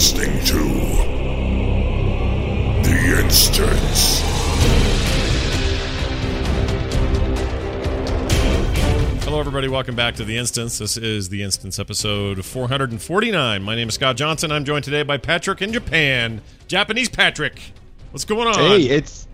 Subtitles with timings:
[0.00, 0.56] Listening to
[2.88, 4.20] The Instance.
[9.24, 9.68] Hello, everybody.
[9.68, 10.78] Welcome back to The Instance.
[10.78, 13.62] This is The Instance episode 449.
[13.62, 14.50] My name is Scott Johnson.
[14.50, 16.40] I'm joined today by Patrick in Japan.
[16.66, 17.60] Japanese Patrick.
[18.12, 18.54] What's going on?
[18.54, 19.28] Hey, it's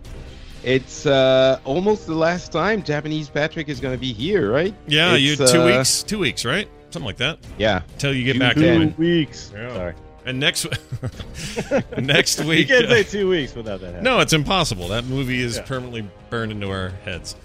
[0.65, 4.75] it's uh, almost the last time Japanese Patrick is going to be here, right?
[4.85, 6.67] yeah, you two uh, weeks, two weeks, right?
[6.89, 7.39] Something like that.
[7.57, 7.83] Yeah.
[7.93, 8.67] Until you get Two back weeks.
[8.67, 8.95] in.
[8.97, 9.51] weeks.
[9.55, 9.73] Yeah.
[9.73, 9.93] Sorry.
[10.27, 10.67] And next
[11.97, 14.03] next week, You can't uh, say two weeks without that happening.
[14.03, 14.89] no, it's impossible.
[14.89, 15.63] That movie is Yeah.
[15.63, 17.35] permanently burned into our heads.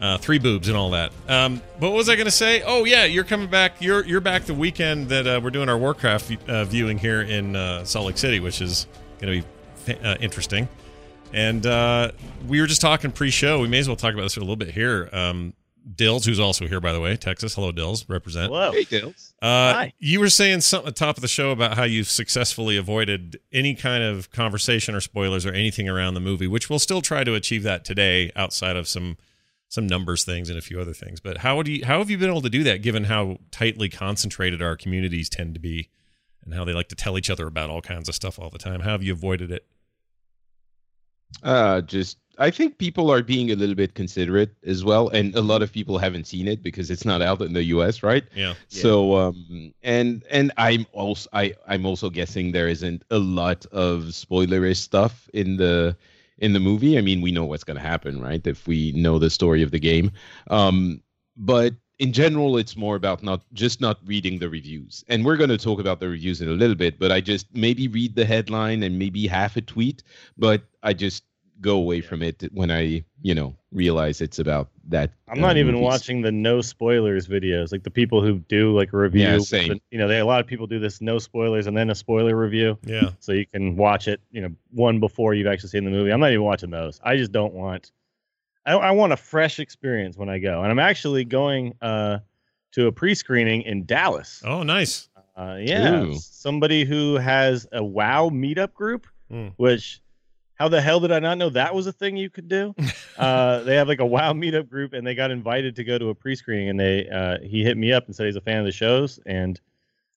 [0.00, 1.12] Uh, three boobs and all that.
[1.28, 2.62] Um, but what was I going to say?
[2.62, 3.82] Oh yeah, you're coming back.
[3.82, 7.54] You're you're back the weekend that uh, we're doing our Warcraft uh, viewing here in
[7.54, 8.86] uh, Salt Lake City, which is
[9.20, 9.46] going to
[9.86, 10.66] be uh, interesting.
[11.34, 12.12] And uh,
[12.48, 13.60] we were just talking pre-show.
[13.60, 15.08] We may as well talk about this a little bit here.
[15.12, 15.52] Um,
[15.94, 17.54] Dills, who's also here by the way, Texas.
[17.54, 18.08] Hello, Dills.
[18.08, 18.52] Represent.
[18.52, 18.72] Hello.
[18.72, 19.34] Hey, Dills.
[19.40, 19.92] Uh, Hi.
[19.98, 23.40] You were saying something at the top of the show about how you've successfully avoided
[23.52, 27.24] any kind of conversation or spoilers or anything around the movie, which we'll still try
[27.24, 29.16] to achieve that today, outside of some
[29.68, 31.20] some numbers things and a few other things.
[31.20, 33.88] But how do you how have you been able to do that, given how tightly
[33.88, 35.88] concentrated our communities tend to be,
[36.44, 38.58] and how they like to tell each other about all kinds of stuff all the
[38.58, 38.80] time?
[38.80, 39.66] How have you avoided it?
[41.42, 45.42] Uh, just I think people are being a little bit considerate as well, and a
[45.42, 48.02] lot of people haven't seen it because it's not out in the U.S.
[48.02, 48.24] Right?
[48.34, 53.66] Yeah, So um and and I'm also I I'm also guessing there isn't a lot
[53.66, 55.96] of spoilerish stuff in the
[56.38, 56.96] in the movie.
[56.96, 58.44] I mean, we know what's going to happen, right?
[58.46, 60.10] If we know the story of the game.
[60.48, 61.02] Um
[61.36, 65.04] but in general it's more about not just not reading the reviews.
[65.08, 67.46] And we're going to talk about the reviews in a little bit, but I just
[67.54, 70.02] maybe read the headline and maybe half a tweet,
[70.38, 71.24] but I just
[71.60, 75.56] go away from it when I, you know, realize it's about that I'm uh, not
[75.56, 75.84] even movies.
[75.86, 77.70] watching the no spoilers videos.
[77.72, 79.22] Like the people who do like a review.
[79.22, 79.68] Yeah, same.
[79.68, 81.94] the- you know, they a lot of people do this no spoilers and then a
[81.94, 83.10] spoiler review, yeah.
[83.20, 84.20] so you can watch it.
[84.30, 86.10] You know, one before you've actually seen the movie.
[86.12, 87.00] I'm not even watching those.
[87.04, 87.92] I just don't want.
[88.66, 92.18] I, I want a fresh experience when I go, and I'm actually going uh,
[92.72, 94.42] to a pre-screening in Dallas.
[94.44, 95.08] Oh, nice.
[95.36, 96.14] Uh, yeah, Ooh.
[96.16, 99.48] somebody who has a WoW meetup group, Hmm.
[99.56, 100.00] which
[100.60, 102.74] how the hell did I not know that was a thing you could do?
[103.18, 106.10] uh, they have like a WoW meetup group, and they got invited to go to
[106.10, 108.66] a pre-screening, and they uh, he hit me up and said he's a fan of
[108.66, 109.58] the shows and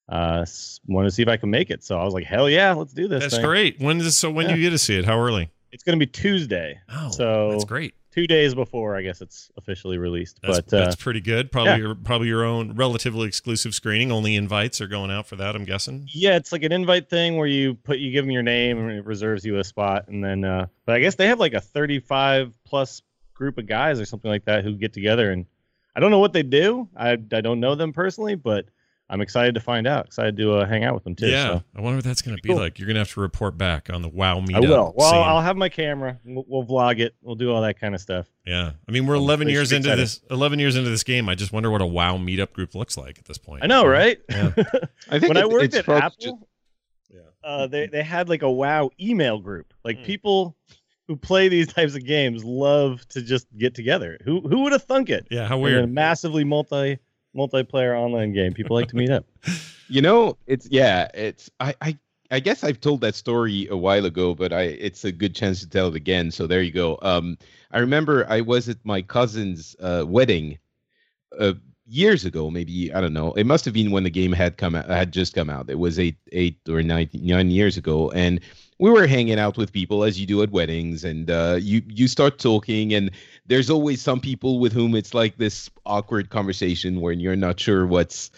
[0.10, 0.46] uh,
[0.86, 1.82] wanted to see if I could make it.
[1.82, 3.22] So I was like, hell yeah, let's do this.
[3.22, 3.46] That's thing.
[3.46, 3.80] great.
[3.80, 4.30] When is so?
[4.30, 5.06] When do you get to see it?
[5.06, 5.50] How early?
[5.74, 7.94] It's going to be Tuesday, Oh, So- that's great.
[8.12, 10.40] two days before I guess it's officially released.
[10.44, 11.52] That's, but uh, that's pretty good.
[11.52, 11.78] Probably yeah.
[11.78, 14.12] your probably your own relatively exclusive screening.
[14.12, 15.56] Only invites are going out for that.
[15.56, 16.08] I'm guessing.
[16.14, 18.92] Yeah, it's like an invite thing where you put you give them your name and
[18.92, 20.44] it reserves you a spot, and then.
[20.46, 23.02] Uh, but I guess they have like a 35 plus
[23.34, 25.48] group of guys or something like that who get together, and
[25.96, 26.88] I don't know what they do.
[26.96, 28.66] I I don't know them personally, but
[29.10, 30.06] I'm excited to find out.
[30.08, 31.28] Excited to uh, hang out with them too.
[31.28, 31.64] yeah, so.
[31.76, 32.58] I wonder what that's going to be Cool.
[32.58, 32.80] like.
[32.80, 34.56] You're going to have to report back on the WoW meetup.
[34.56, 34.94] I will.
[34.96, 35.20] Well, scene.
[35.22, 36.20] I'll have my camera.
[36.26, 37.14] We'll, we'll vlog it.
[37.22, 38.28] We'll do all that kind of stuff.
[38.46, 40.02] yeah, I mean we're 11 years into excited.
[40.04, 40.22] this.
[40.32, 41.30] 11 years into this game.
[41.30, 43.64] I just wonder what a WoW meetup group looks like at this point.
[43.64, 44.20] I know, right?
[44.30, 44.52] Yeah.
[45.10, 46.48] I think when I worked it's at Apple, ju-
[47.10, 47.20] Yeah.
[47.44, 49.74] uh, they they had like a WoW email group.
[49.84, 50.04] Like Hmm.
[50.06, 50.58] people
[51.08, 54.18] who play these types of games love to just get together.
[54.24, 55.28] Who who would have thunk it?
[55.30, 55.92] Yeah, how In a weird.
[55.92, 56.98] massively multi
[57.36, 58.54] multiplayer online game.
[58.54, 59.26] People like to meet up.
[59.90, 61.98] You know, it's yeah, it's I I
[62.32, 65.60] I guess I've told that story a while ago, but I it's a good chance
[65.60, 66.32] to tell it again.
[66.32, 66.98] So there you go.
[67.02, 67.38] Um,
[67.70, 70.58] I remember I was at my cousin's uh, wedding,
[71.38, 71.54] uh,
[71.94, 72.50] years ago.
[72.50, 73.34] Maybe I don't know.
[73.34, 75.70] It must have been when the game had come out, had just come out.
[75.70, 78.40] It was eight eight or nine nine years ago, and
[78.80, 82.08] we were hanging out with people as you do at weddings, and uh, you you
[82.08, 83.12] start talking, and
[83.46, 87.86] there's always some people with whom it's like this awkward conversation where you're not sure
[87.86, 88.32] what's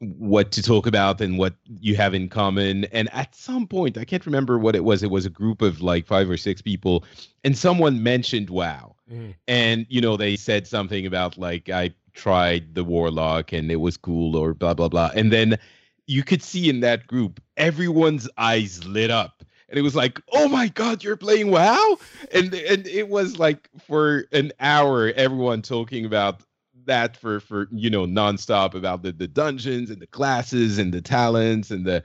[0.00, 2.84] what to talk about and what you have in common.
[2.92, 5.02] And at some point, I can't remember what it was.
[5.02, 7.04] It was a group of like five or six people,
[7.42, 8.94] and someone mentioned WoW.
[9.10, 9.34] Mm.
[9.48, 13.96] And, you know, they said something about like, I tried the Warlock and it was
[13.96, 15.10] cool or blah, blah, blah.
[15.14, 15.58] And then
[16.06, 19.44] you could see in that group, everyone's eyes lit up.
[19.68, 21.98] And it was like, oh my God, you're playing WoW?
[22.32, 26.40] And and it was like for an hour, everyone talking about
[26.86, 31.02] that for for you know nonstop about the the dungeons and the classes and the
[31.02, 32.02] talents and the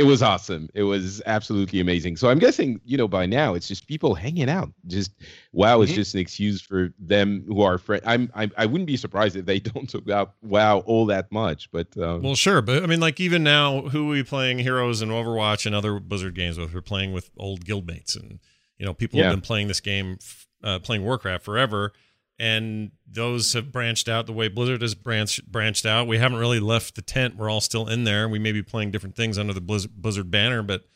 [0.00, 0.70] it was awesome.
[0.72, 2.16] It was absolutely amazing.
[2.16, 4.72] So I'm guessing, you know, by now it's just people hanging out.
[4.86, 5.12] Just
[5.52, 5.82] WoW mm-hmm.
[5.90, 8.02] is just an excuse for them who are friends.
[8.06, 11.70] I'm, I, I wouldn't be surprised if they don't talk about WoW all that much.
[11.70, 15.02] But um, well, sure, but I mean, like even now, who are we playing heroes
[15.02, 16.72] and Overwatch and other Blizzard games with?
[16.72, 18.40] We're playing with old guildmates, and
[18.78, 19.26] you know, people yeah.
[19.26, 20.16] have been playing this game,
[20.64, 21.92] uh, playing Warcraft forever
[22.40, 26.06] and those have branched out the way Blizzard has branched branched out.
[26.08, 27.36] We haven't really left the tent.
[27.36, 28.30] We're all still in there.
[28.30, 30.86] We may be playing different things under the Blizzard, Blizzard banner, but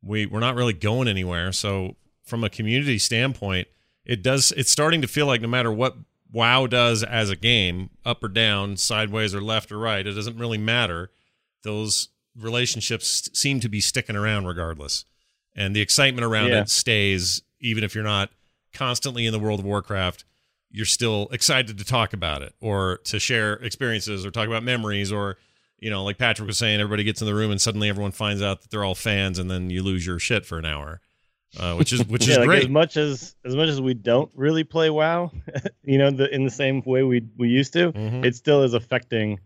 [0.00, 1.50] we we're not really going anywhere.
[1.50, 3.66] So from a community standpoint,
[4.04, 5.96] it does it's starting to feel like no matter what
[6.30, 10.38] WoW does as a game, up or down, sideways or left or right, it doesn't
[10.38, 11.10] really matter.
[11.64, 15.04] Those relationships seem to be sticking around regardless.
[15.56, 16.60] And the excitement around yeah.
[16.60, 18.30] it stays even if you're not
[18.72, 20.24] constantly in the world of Warcraft
[20.72, 25.12] you're still excited to talk about it or to share experiences or talk about memories
[25.12, 25.36] or
[25.78, 28.42] you know like patrick was saying everybody gets in the room and suddenly everyone finds
[28.42, 31.00] out that they're all fans and then you lose your shit for an hour
[31.58, 33.94] uh, which is which yeah, is like great as much as as much as we
[33.94, 35.30] don't really play wow
[35.84, 38.24] you know the in the same way we we used to mm-hmm.
[38.24, 39.38] it still is affecting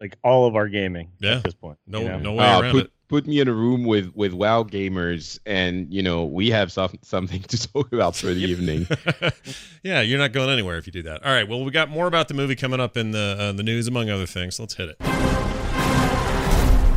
[0.00, 1.36] like all of our gaming yeah.
[1.36, 2.18] at this point no you know?
[2.18, 5.38] no way uh, around put, it put me in a room with with WoW gamers,
[5.44, 8.86] and you know we have some, something to talk about for the evening.
[9.82, 11.22] yeah, you're not going anywhere if you do that.
[11.22, 13.62] All right, well we got more about the movie coming up in the uh, the
[13.62, 14.58] news, among other things.
[14.58, 14.96] Let's hit it.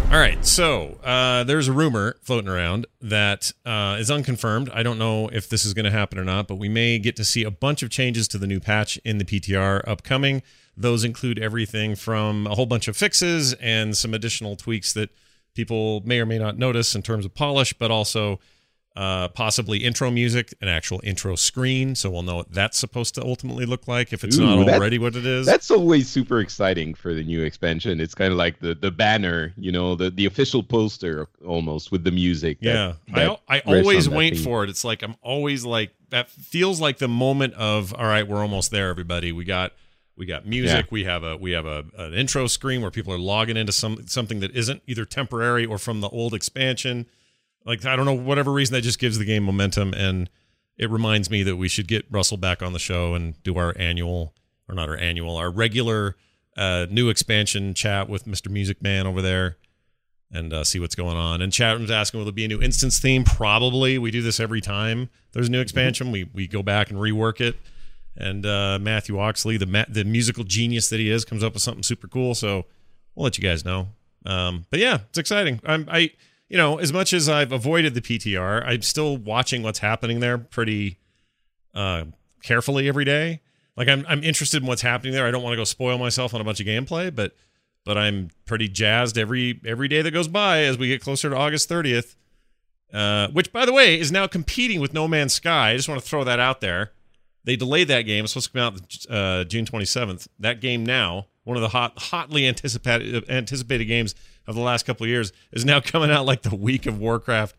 [0.05, 4.69] All right, so uh, there's a rumor floating around that uh, is unconfirmed.
[4.69, 7.17] I don't know if this is going to happen or not, but we may get
[7.17, 10.43] to see a bunch of changes to the new patch in the PTR upcoming.
[10.77, 15.09] Those include everything from a whole bunch of fixes and some additional tweaks that
[15.55, 18.39] people may or may not notice in terms of polish, but also
[18.95, 23.21] uh, possibly intro music, an actual intro screen, so we'll know what that's supposed to
[23.21, 25.45] ultimately look like if it's Ooh, not already what it is.
[25.45, 27.99] That's always super exciting for the new expansion.
[27.99, 32.05] It's kind of like the the banner, you know, the the official poster almost with
[32.05, 32.61] the music.
[32.61, 34.69] That, yeah, that I I always wait for it.
[34.69, 38.71] It's like I'm always like that feels like the moment of all right, we're almost
[38.71, 39.33] there, everybody.
[39.33, 39.73] We got
[40.17, 40.85] we got music.
[40.85, 40.89] Yeah.
[40.91, 44.07] We have a we have a an intro screen where people are logging into some
[44.07, 47.05] something that isn't either temporary or from the old expansion.
[47.65, 50.29] Like I don't know whatever reason that just gives the game momentum and
[50.77, 53.73] it reminds me that we should get Russell back on the show and do our
[53.77, 54.33] annual
[54.67, 56.15] or not our annual our regular
[56.57, 58.49] uh, new expansion chat with Mr.
[58.49, 59.57] Music Man over there
[60.31, 61.41] and uh, see what's going on.
[61.41, 63.25] And chat was asking will there be a new instance theme?
[63.25, 63.97] Probably.
[63.97, 66.11] We do this every time there's a new expansion.
[66.11, 67.57] We we go back and rework it
[68.17, 71.63] and uh, Matthew Oxley, the ma- the musical genius that he is, comes up with
[71.63, 72.35] something super cool.
[72.35, 72.65] So
[73.15, 73.89] we'll let you guys know.
[74.25, 75.59] Um, but yeah, it's exciting.
[75.65, 76.11] I'm I
[76.49, 80.37] you know as much as I've avoided the PTR, I'm still watching what's happening there
[80.37, 80.97] pretty
[81.73, 82.05] uh,
[82.41, 83.41] carefully every day.
[83.75, 85.27] Like I'm I'm interested in what's happening there.
[85.27, 87.35] I don't want to go spoil myself on a bunch of gameplay, but
[87.83, 91.35] but I'm pretty jazzed every every day that goes by as we get closer to
[91.35, 92.15] August 30th.
[92.93, 95.71] Uh, which, by the way, is now competing with No Man's Sky.
[95.71, 96.91] I just want to throw that out there.
[97.45, 98.23] They delayed that game.
[98.23, 100.27] It's supposed to come out uh, June 27th.
[100.39, 104.15] That game now, one of the hot, hotly anticipated anticipated games
[104.47, 107.55] of the last couple of years, is now coming out like the week of Warcraft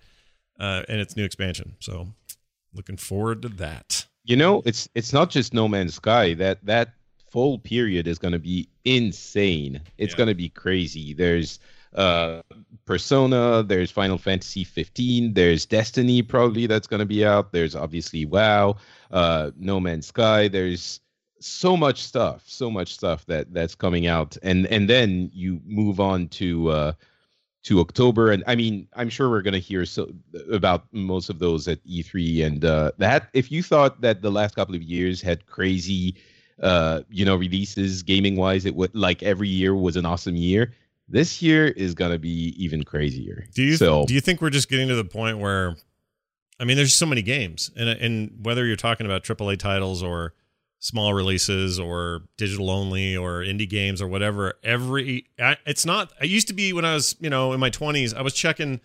[0.58, 1.76] uh, and its new expansion.
[1.78, 2.08] So,
[2.74, 4.06] looking forward to that.
[4.24, 6.34] You know, it's it's not just No Man's Sky.
[6.34, 6.94] That that
[7.30, 9.80] full period is going to be insane.
[9.98, 10.18] It's yeah.
[10.18, 11.14] going to be crazy.
[11.14, 11.60] There's
[12.86, 17.52] Persona, there's Final Fantasy 15, there's Destiny probably that's going to be out.
[17.52, 18.76] There's obviously WoW,
[19.10, 20.48] uh, No Man's Sky.
[20.48, 21.00] There's
[21.40, 26.00] so much stuff, so much stuff that that's coming out, and and then you move
[26.00, 26.92] on to uh,
[27.64, 30.08] to October, and I mean, I'm sure we're going to hear so
[30.50, 34.54] about most of those at E3, and uh, that if you thought that the last
[34.54, 36.16] couple of years had crazy
[36.62, 40.72] uh you know releases gaming wise it would like every year was an awesome year
[41.08, 43.46] this year is going to be even crazier.
[43.54, 45.76] Do you so, do you think we're just getting to the point where
[46.58, 50.34] I mean there's so many games and and whether you're talking about AAA titles or
[50.78, 56.48] small releases or digital only or indie games or whatever every it's not I used
[56.48, 58.80] to be when I was, you know, in my 20s I was checking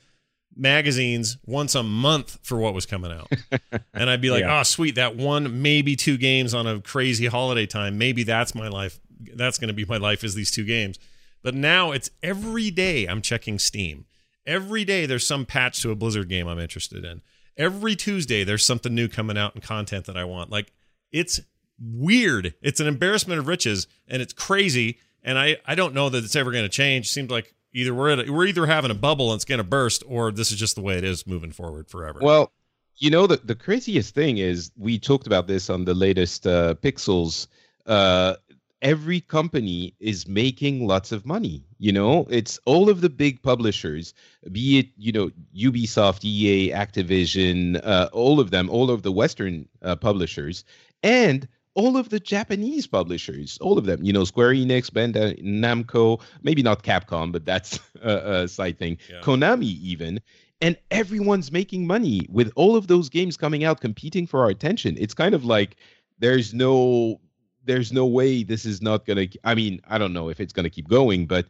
[0.55, 3.31] magazines once a month for what was coming out.
[3.93, 4.59] and I'd be like, yeah.
[4.59, 7.97] "Oh, sweet, that one maybe two games on a crazy holiday time.
[7.97, 8.99] Maybe that's my life.
[9.33, 10.99] That's going to be my life is these two games."
[11.43, 14.05] But now it's every day I'm checking Steam.
[14.45, 17.21] Every day there's some patch to a Blizzard game I'm interested in.
[17.57, 20.49] Every Tuesday there's something new coming out and content that I want.
[20.49, 20.71] Like
[21.11, 21.41] it's
[21.79, 22.53] weird.
[22.61, 24.99] It's an embarrassment of riches and it's crazy.
[25.23, 27.07] And I, I don't know that it's ever going to change.
[27.07, 29.63] It Seems like either we're at we're either having a bubble and it's going to
[29.63, 32.19] burst, or this is just the way it is moving forward forever.
[32.21, 32.51] Well,
[32.97, 36.75] you know the the craziest thing is we talked about this on the latest uh,
[36.75, 37.47] Pixels.
[37.85, 38.35] Uh,
[38.81, 41.63] every company is making lots of money.
[41.77, 44.13] You know, it's all of the big publishers,
[44.51, 49.67] be it you know Ubisoft, EA, Activision, uh, all of them, all of the Western
[49.81, 50.63] uh, publishers,
[51.03, 54.03] and all of the Japanese publishers, all of them.
[54.03, 58.97] You know, Square Enix, Bandai Namco, maybe not Capcom, but that's a, a side thing.
[59.09, 59.21] Yeah.
[59.21, 60.19] Konami, even.
[60.63, 64.95] And everyone's making money with all of those games coming out, competing for our attention.
[64.99, 65.77] It's kind of like
[66.19, 67.19] there's no
[67.65, 70.69] there's no way this is not gonna i mean i don't know if it's gonna
[70.69, 71.47] keep going but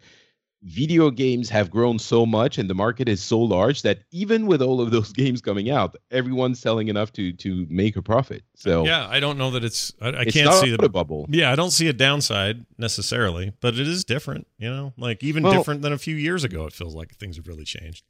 [0.63, 4.61] video games have grown so much and the market is so large that even with
[4.61, 8.85] all of those games coming out everyone's selling enough to to make a profit so
[8.85, 9.91] Yeah, I don't know that it's.
[9.99, 10.87] I, I it's can't see the.
[10.87, 14.45] bubble Yeah, I don't see a downside necessarily, but it is different.
[14.59, 16.67] You know, like even Well- different than a few years ago.
[16.67, 18.03] It feels like things have really changed.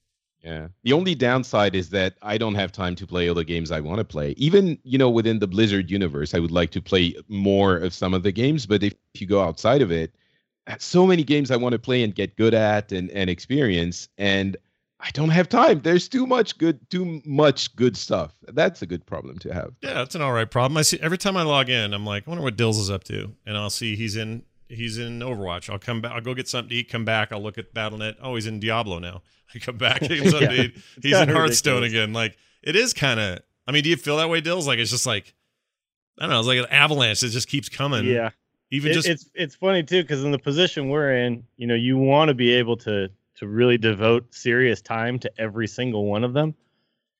[0.43, 0.67] Yeah.
[0.83, 3.79] The only downside is that I don't have time to play all the games I
[3.79, 4.31] want to play.
[4.37, 8.13] Even, you know, within the Blizzard universe, I would like to play more of some
[8.13, 10.15] of the games, but if you go outside of it,
[10.67, 14.09] uh, so many games I want to play and get good at and, and experience
[14.17, 14.57] and
[15.03, 15.81] I don't have time.
[15.81, 18.35] There's too much good too much good stuff.
[18.49, 19.73] That's a good problem to have.
[19.81, 20.77] Yeah, it's an all right problem.
[20.77, 23.03] I see every time I log in, I'm like, I wonder what Dills is up
[23.05, 25.69] to, and I'll see he's in he's in Overwatch.
[25.69, 26.11] I'll come back.
[26.13, 26.89] I'll go get something to eat.
[26.89, 27.31] Come back.
[27.31, 28.15] I'll look at BattleNet.
[28.21, 29.21] Oh, he's in Diablo now.
[29.55, 30.01] I come back.
[30.01, 30.67] Get something to Yeah.
[31.01, 32.03] He's in Hearthstone ridiculous.
[32.05, 32.13] again.
[32.13, 33.39] Like it is kind of.
[33.67, 34.67] I mean, do you feel that way, Dills?
[34.67, 35.33] Like it's just like
[36.19, 36.39] I don't know.
[36.39, 38.05] It's like an avalanche that just keeps coming.
[38.05, 38.31] Yeah.
[38.71, 41.75] Even It- just it's it's funny too because in the position we're in, you know,
[41.75, 46.23] you want to be able to to really devote serious time to every single one
[46.23, 46.53] of them,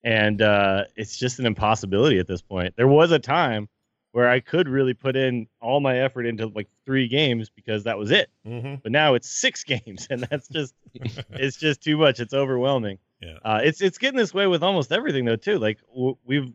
[0.04, 2.76] and uh, it's just an impossibility at this point.
[2.78, 3.68] There was a time
[4.14, 7.98] where I could really put in all my effort into like three games because that
[7.98, 8.82] was it, Mhm.
[8.84, 10.74] but now it's six games, and that's just
[11.32, 12.20] it's just too much.
[12.20, 12.98] It's overwhelming.
[13.22, 13.38] Yeah.
[13.44, 15.60] Uh, it's it's getting this way with almost everything though too.
[15.60, 16.52] Like w- we've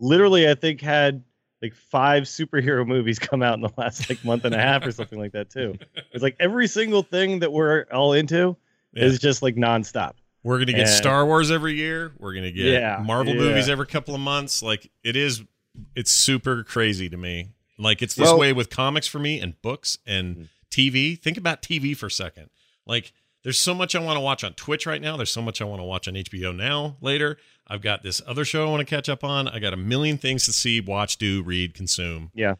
[0.00, 1.22] literally, I think, had
[1.62, 4.92] like five superhero movies come out in the last like month and a half or
[4.92, 5.74] something like that too.
[6.12, 8.56] It's like every single thing that we're all into
[8.92, 9.04] Yeah.
[9.04, 10.12] is just like nonstop.
[10.44, 12.12] We're gonna get And- Star Wars every year.
[12.18, 13.40] We're gonna get Yeah, Marvel yeah.
[13.40, 14.62] movies every couple of months.
[14.62, 15.42] Like it is,
[15.94, 17.48] it's super crazy to me.
[17.78, 20.44] Like it's this Well- way with comics for me and books and Mm-hmm.
[20.70, 21.18] TV.
[21.18, 22.50] Think about TV for a second.
[22.86, 25.16] Like there's so much I want to watch on Twitch right now.
[25.16, 26.96] There's so much I want to watch on HBO now.
[27.00, 29.48] Later, I've got this other show I want to catch up on.
[29.48, 32.30] I got a million things to see, watch, do, read, consume.
[32.34, 32.56] Yeah.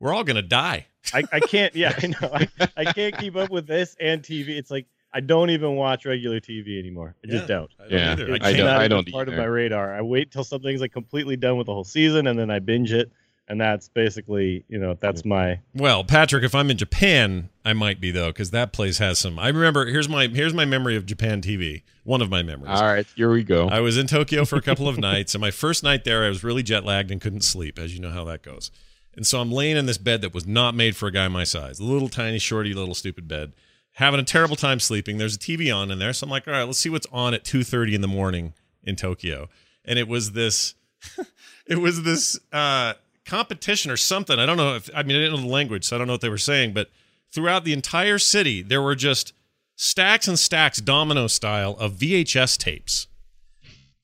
[0.00, 0.86] We're all gonna die.
[1.14, 1.74] I, I can't.
[1.76, 2.30] Yeah, I know.
[2.34, 4.48] I, I can't keep up with this and TV.
[4.48, 7.14] It's like I don't even watch regular TV anymore.
[7.22, 7.56] I just Yeah.
[7.56, 7.70] don't.
[7.78, 8.12] I don't Yeah.
[8.12, 8.32] either.
[8.32, 9.94] I It's I don't- not I don't part of my radar.
[9.94, 12.92] I wait till something's like completely done with the whole season and then I binge
[12.92, 13.12] it.
[13.48, 15.26] And that's basically, you know, that's mm.
[15.26, 19.18] my Well, Patrick, if I'm in Japan, I might be though, because that place has
[19.18, 19.38] some.
[19.38, 19.84] I remember.
[19.86, 21.82] Here's my here's my memory of Japan TV.
[22.04, 22.70] One of my memories.
[22.80, 23.68] All right, here we go.
[23.68, 26.28] I was in Tokyo for a couple of nights, and my first night there, I
[26.28, 28.70] was really jet lagged and couldn't sleep, as you know how that goes.
[29.14, 31.44] And so I'm laying in this bed that was not made for a guy my
[31.44, 33.52] size, a little tiny, shorty, little stupid bed,
[33.92, 35.18] having a terrible time sleeping.
[35.18, 37.34] There's a TV on in there, so I'm like, all right, let's see what's on
[37.34, 39.48] at 2:30 in the morning in Tokyo.
[39.84, 40.74] And it was this,
[41.66, 42.94] it was this uh,
[43.24, 44.38] competition or something.
[44.38, 46.14] I don't know if I mean I didn't know the language, so I don't know
[46.14, 46.90] what they were saying, but
[47.32, 49.32] throughout the entire city, there were just
[49.76, 53.06] stacks and stacks, domino style, of VHS tapes.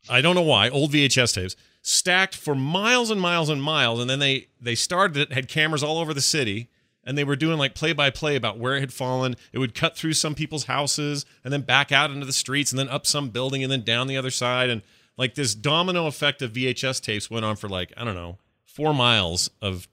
[0.08, 4.10] I don't know why, old VHS tapes stacked for miles and miles and miles, and
[4.10, 6.68] then they they started it, had cameras all over the city,
[7.08, 9.34] and they were doing like play by play about where it had fallen.
[9.50, 12.78] It would cut through some people's houses and then back out into the streets and
[12.78, 14.82] then up some building and then down the other side, and
[15.16, 18.36] like this domino effect of VHS tapes went on for like I don't know
[18.66, 19.88] four miles of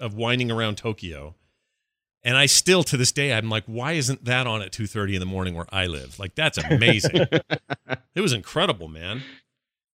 [0.00, 1.34] of winding around Tokyo.
[2.26, 5.20] And I still, to this day, I'm like, why isn't that on at 2:30 in
[5.20, 6.18] the morning where I live?
[6.18, 7.16] Like, that's amazing.
[8.14, 9.22] it was incredible, man.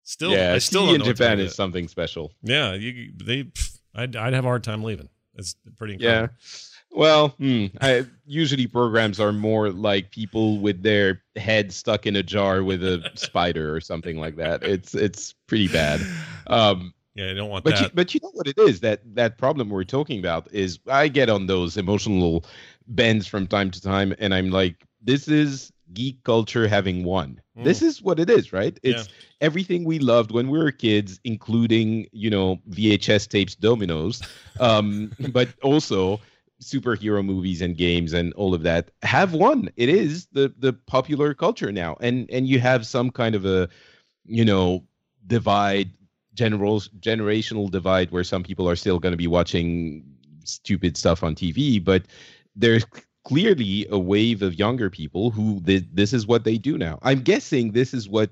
[0.02, 2.32] Still, yeah, I still in Japan is something special.
[2.42, 3.44] Yeah, you they.
[3.44, 5.08] pff, I'd I'd have a hard time leaving.
[5.36, 6.28] It's pretty Yeah.
[6.92, 12.22] Well, hmm, I, usually programs are more like people with their head stuck in a
[12.22, 14.62] jar with a spider or something like that.
[14.62, 16.00] It's it's pretty bad.
[16.46, 17.94] Um, Yeah, I don't want but you, that.
[17.94, 21.28] but you know what it is that that problem we're talking about is I get
[21.28, 22.44] on those emotional
[22.86, 27.40] bends from time to time, and I'm like, this is geek culture having won.
[27.56, 27.64] Mm.
[27.64, 28.78] This is what it is, right?
[28.82, 29.08] It's
[29.40, 34.22] everything we loved when we were kids, including you know VHS tapes, dominoes,
[34.60, 36.20] um, but also
[36.62, 39.70] superhero movies and games and all of that have won.
[39.76, 43.68] It is the the popular culture now, and and you have some kind of a
[44.24, 44.84] you know
[45.26, 45.90] divide
[46.34, 50.04] general generational divide where some people are still going to be watching
[50.44, 52.04] stupid stuff on TV, but
[52.54, 52.84] there's
[53.26, 56.98] clearly a wave of younger people who th- this is what they do now.
[57.02, 58.30] I'm guessing this is what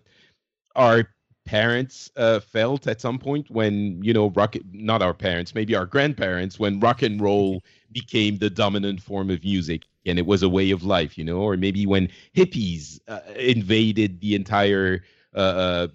[0.77, 1.09] our
[1.47, 5.87] parents uh, felt at some point when you know rock not our parents maybe our
[5.87, 10.49] grandparents when rock and roll became the dominant form of music and it was a
[10.49, 15.03] way of life you know or maybe when hippies uh, invaded the entire
[15.35, 15.89] uh, uh,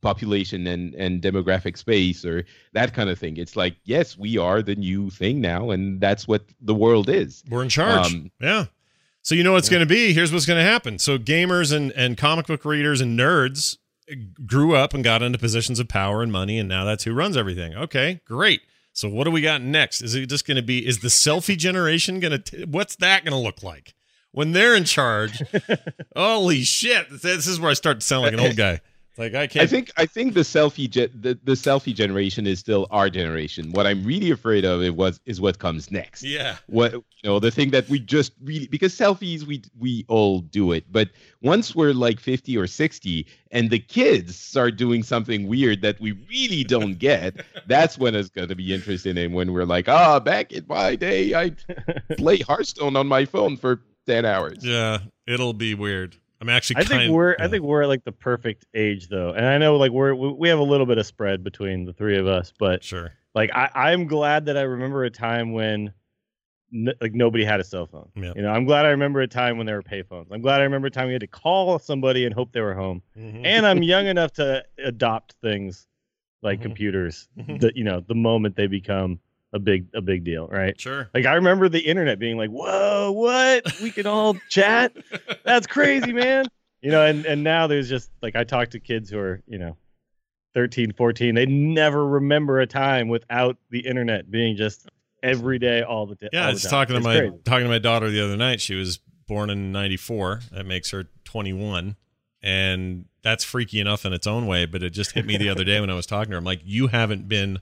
[0.00, 4.62] population and and demographic space or that kind of thing it's like yes we are
[4.62, 8.14] the new thing now and that's what the world is We're in charge.
[8.14, 8.66] Um, yeah.
[9.22, 10.14] So you know what's going to be.
[10.14, 10.98] Here's what's going to happen.
[10.98, 13.76] So gamers and and comic book readers and nerds
[14.46, 17.36] grew up and got into positions of power and money, and now that's who runs
[17.36, 17.74] everything.
[17.76, 18.62] Okay, great.
[18.92, 20.00] So what do we got next?
[20.00, 20.86] Is it just going to be?
[20.86, 22.64] Is the selfie generation going to?
[22.64, 23.94] What's that going to look like
[24.32, 25.42] when they're in charge?
[26.16, 27.06] Holy shit!
[27.22, 28.80] This is where I start to sound like an old guy.
[29.18, 29.64] Like I can't.
[29.64, 33.72] I think I think the selfie ge- the, the selfie generation is still our generation.
[33.72, 36.22] What I'm really afraid of it was is what comes next.
[36.22, 36.56] Yeah.
[36.68, 40.70] What you know the thing that we just really because selfies we we all do
[40.70, 41.10] it, but
[41.42, 46.12] once we're like 50 or 60 and the kids start doing something weird that we
[46.12, 49.18] really don't get, that's when it's going to be interesting.
[49.18, 51.52] And when we're like, ah, back in my day, I
[52.16, 54.58] play Hearthstone on my phone for 10 hours.
[54.62, 56.16] Yeah, it'll be weird.
[56.40, 56.76] I'm actually.
[56.76, 57.44] I think we're yeah.
[57.44, 60.32] I think we're at like the perfect age though, and I know like we're we
[60.32, 63.12] we have a little bit of spread between the three of us, but sure.
[63.34, 65.92] like I I'm glad that I remember a time when
[66.72, 68.10] n- like nobody had a cell phone.
[68.14, 68.32] Yeah.
[68.36, 70.26] You know, I'm glad I remember a time when there were payphones.
[70.30, 72.74] I'm glad I remember a time we had to call somebody and hope they were
[72.74, 73.02] home.
[73.18, 73.44] Mhm.
[73.44, 75.88] And I'm young enough to adopt things
[76.42, 76.62] like Mhm.
[76.62, 77.28] computers.
[77.36, 77.60] Mhm.
[77.60, 79.18] The you know the moment they become
[79.52, 80.78] a big a big deal, right?
[80.80, 81.08] Sure.
[81.14, 83.80] Like I remember the internet being like, "Whoa, what?
[83.80, 84.94] We can all chat?
[85.44, 86.46] That's crazy, man."
[86.82, 89.58] You know, and and now there's just like I talk to kids who are, you
[89.58, 89.76] know,
[90.54, 94.88] 13, 14, they never remember a time without the internet being just
[95.22, 96.16] every day all the.
[96.32, 97.34] Yeah, I all the was talking to It's my crazy.
[97.44, 98.60] talking to my daughter the other night.
[98.60, 100.40] She was born in '94.
[100.52, 101.96] That makes her 21,
[102.42, 104.64] and that's freaky enough in its own way.
[104.66, 106.38] But it just hit me the other day when I was talking to her.
[106.38, 107.58] I'm like, you haven't been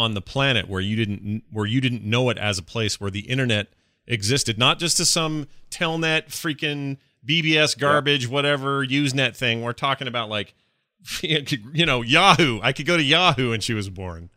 [0.00, 3.10] on the planet where you didn't where you didn't know it as a place where
[3.10, 3.68] the internet
[4.06, 9.62] existed, not just as some telnet freaking BBS garbage, whatever Usenet thing.
[9.62, 10.54] We're talking about like,
[11.22, 12.60] you know, Yahoo.
[12.62, 14.30] I could go to Yahoo and she was born.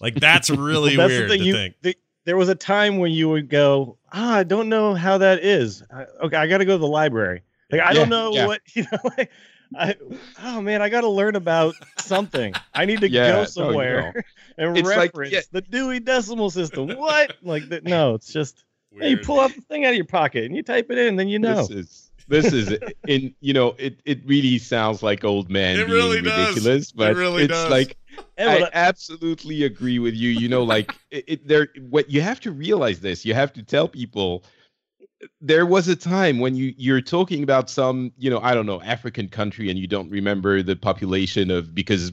[0.00, 1.74] Like that's really Well, that's the weird thing, to you- think.
[1.82, 5.42] the- there was a time when you would go, ah, I don't know how that
[5.42, 5.82] is.
[5.92, 7.42] I, okay, I got to go to the library.
[7.72, 8.46] Like I Yeah, don't know yeah.
[8.46, 8.98] what you know.
[9.16, 9.30] Like,
[9.76, 9.94] I,
[10.42, 12.54] oh man, I got to learn about something.
[12.74, 14.24] I need to Yeah, go you somewhere
[14.58, 15.40] and It's like- reference yeah.
[15.52, 16.88] the Dewey Decimal System.
[16.96, 17.36] What?
[17.42, 17.84] Like that?
[17.84, 18.64] No, it's just
[18.98, 21.08] hey, you pull out the thing out of your pocket and you type it in,
[21.08, 21.66] and then you know.
[21.66, 22.78] This is this is
[23.08, 26.48] in you know it it really sounds like old man It being really does.
[26.48, 27.70] ridiculous, but really it's does.
[27.70, 27.96] like
[28.38, 30.30] I I- absolutely agree with you.
[30.30, 33.24] You know, like it, it there what you have to realize this.
[33.24, 34.44] You have to tell people
[35.40, 38.80] there was a time when you you're talking about some, you know, I don't know,
[38.82, 42.12] African country and you don't remember the population of because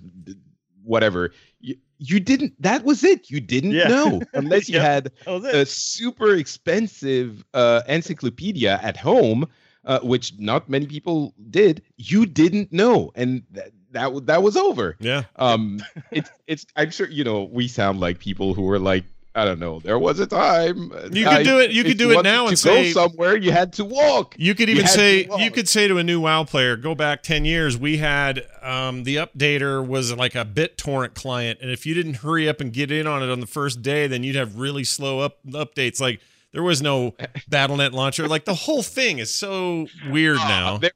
[0.84, 1.32] whatever.
[1.60, 3.30] You, you didn't that was it.
[3.30, 3.88] You didn't Yeah.
[3.88, 4.84] know unless you Yep.
[4.84, 5.56] had that was it.
[5.56, 9.48] a super expensive uh, encyclopedia at home,
[9.86, 11.82] uh, which not many people did.
[11.98, 14.96] You didn't know, and that that, that was over.
[15.00, 15.24] Yeah.
[15.38, 16.66] Um, it's it's.
[16.76, 19.06] I'm sure you know we sound like people who were like.
[19.38, 19.80] I don't know.
[19.80, 20.92] There was a time.
[20.92, 23.38] uh, You could do it- you could do it now and go say- somewhere.
[23.38, 24.36] You had to walk.
[24.38, 27.22] You could even to say you could say to a new WoW player, go back
[27.22, 27.78] ten years.
[27.78, 32.50] We had um, the updater was like a BitTorrent client, and if you didn't hurry
[32.50, 35.20] up and get in on it on the first day, then you'd have really slow
[35.20, 36.02] up updates.
[36.02, 36.20] Like
[36.52, 37.12] there was no
[37.52, 38.28] BattleNet launcher.
[38.28, 40.78] Like the whole thing is so weird Ah, now.
[40.78, 40.92] There,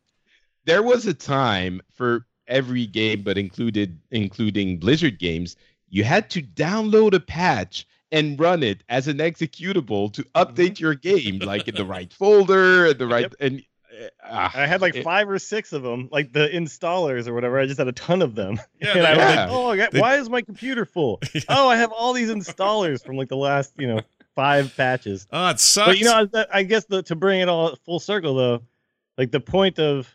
[0.65, 5.55] there was a time for every game, but included including Blizzard games,
[5.89, 10.83] you had to download a patch and run it as an executable to update mm-hmm.
[10.83, 13.35] your game, like in the right folder, at the right Yep.
[13.39, 13.63] and.
[14.23, 17.59] uh, I had like it- five or six of them, like the installers or whatever.
[17.59, 18.59] I just had a ton of them.
[18.81, 21.21] Yeah, and I was like, oh, I got, They- why is my computer full?
[21.49, 24.01] Oh, I have all these installers from like the last, you know,
[24.35, 25.27] five patches.
[25.31, 25.87] Oh, it sucks.
[25.87, 28.61] But you know, I, I guess the, to bring it all full circle though,
[29.17, 30.13] like the point of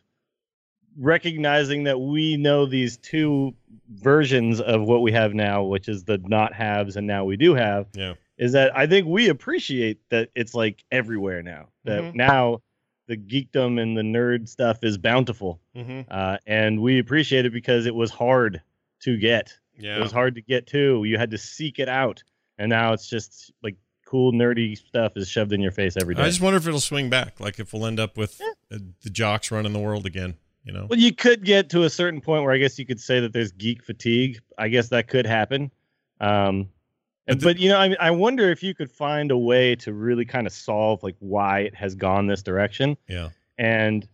[0.98, 3.54] recognizing that we know these two
[3.88, 7.54] versions of what we have now, which is the not haves and now we do
[7.54, 8.14] have, Yeah.
[8.38, 11.68] is that I think we appreciate that it's like everywhere now.
[11.85, 12.14] That Mhm.
[12.14, 12.62] now
[13.09, 17.87] the geekdom and the nerd stuff is bountiful, hmm uh, and we appreciate it because
[17.87, 18.61] it was hard
[19.02, 19.56] to get.
[19.78, 19.98] Yeah.
[19.98, 21.04] It was hard to get to.
[21.04, 22.22] You had to seek it out,
[22.59, 26.22] and now it's just like cool nerdy stuff is shoved in your face every day.
[26.22, 27.38] I just wonder if it'll swing back.
[27.40, 28.40] Like if we'll end up with
[28.72, 30.35] uh, the jocks running the world again.
[30.66, 30.87] You know.
[30.90, 33.33] Well, you could get to a certain point where I guess you could say that
[33.33, 34.40] there's geek fatigue.
[34.59, 35.70] I guess that could happen.
[36.20, 36.68] Um,
[37.29, 39.76] and, But but you know, I mean, I wonder if you could find a way
[39.76, 42.96] to really kind of solve like why it has gone this direction.
[43.09, 43.29] Yeah.
[43.59, 44.07] And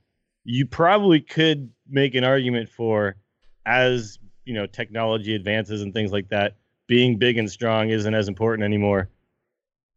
[0.45, 3.17] you probably could make an argument for
[3.65, 8.29] as you know technology advances and things like that, being big and strong isn't as
[8.29, 9.09] important anymore.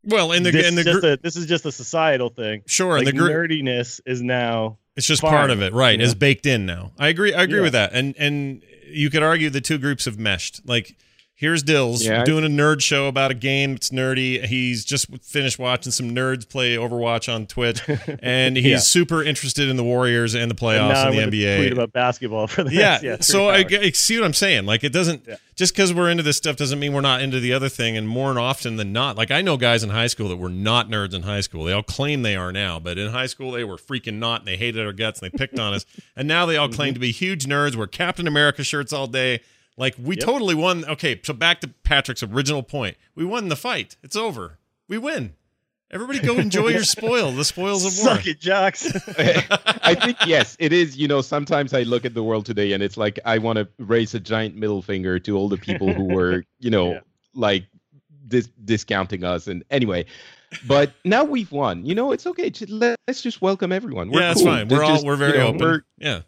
[0.05, 2.29] Well, in the this, in the is just gr- a, this is just a societal
[2.29, 2.61] thing.
[2.65, 5.99] sure, Like and the gr- nerdiness is now It's just fine, part of it, right?
[5.99, 6.91] Is baked in now.
[6.97, 7.34] I agree.
[7.34, 7.63] I agree Yeah.
[7.63, 7.91] with that.
[7.93, 10.62] And and you could argue the two groups have meshed.
[10.65, 10.95] Like
[11.35, 14.43] here's Dills Yeah, doing a nerd show about a game that's nerdy.
[14.43, 17.81] He's just finished watching some nerds play Overwatch on Twitch,
[18.21, 18.77] and he's Yeah.
[18.77, 21.57] super interested in the Warriors and the playoffs I'm and the NBA.
[21.57, 23.17] tweet about basketball for the yeah, next, yeah.
[23.19, 24.65] so I, I see what I'm saying.
[24.65, 27.53] Like it doesn't just because we're into this stuff doesn't mean we're not into the
[27.53, 27.95] other thing.
[27.95, 30.89] And more often than not, like I know guys in high school that were not
[30.89, 31.63] nerds in high school.
[31.63, 34.47] They all claim they are now, but in high school they were freaking not, and
[34.47, 35.85] they hated our guts and they picked on us.
[36.17, 36.75] And now they all mm-hmm.
[36.75, 37.75] claim to be huge nerds.
[37.75, 39.41] Wear Captain America shirts all day.
[39.77, 40.25] Like we Yep.
[40.25, 40.85] totally won.
[40.85, 42.95] Okay, so back to Patrick's original point.
[43.15, 43.97] We won the fight.
[44.03, 44.57] It's over.
[44.88, 45.33] We win.
[45.91, 47.31] Everybody go enjoy your spoil.
[47.31, 48.15] The spoils of war.
[48.15, 48.85] Suck it, jocks.
[49.19, 50.97] I think yes, it is.
[50.97, 53.67] You know, sometimes I look at the world today and it's like I want to
[53.77, 56.99] raise a giant middle finger to all the people who were, you know, Yeah.
[57.33, 57.65] like
[58.27, 59.47] dis- discounting us.
[59.47, 60.05] And anyway,
[60.67, 61.85] but now we've won.
[61.85, 62.49] You know, it's okay.
[62.49, 64.09] Just, let's just welcome everyone.
[64.09, 64.51] We're yeah, that's cool.
[64.51, 64.67] fine.
[64.67, 65.59] We're Let's all just, we're very you know, open.
[65.61, 66.21] we're- yeah.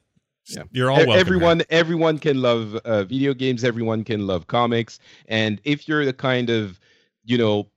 [0.49, 0.63] Yeah.
[0.71, 1.19] You're all welcome.
[1.19, 6.13] everyone everyone can love uh, video games everyone can love comics and if you're the
[6.13, 6.79] kind of
[7.25, 7.69] you know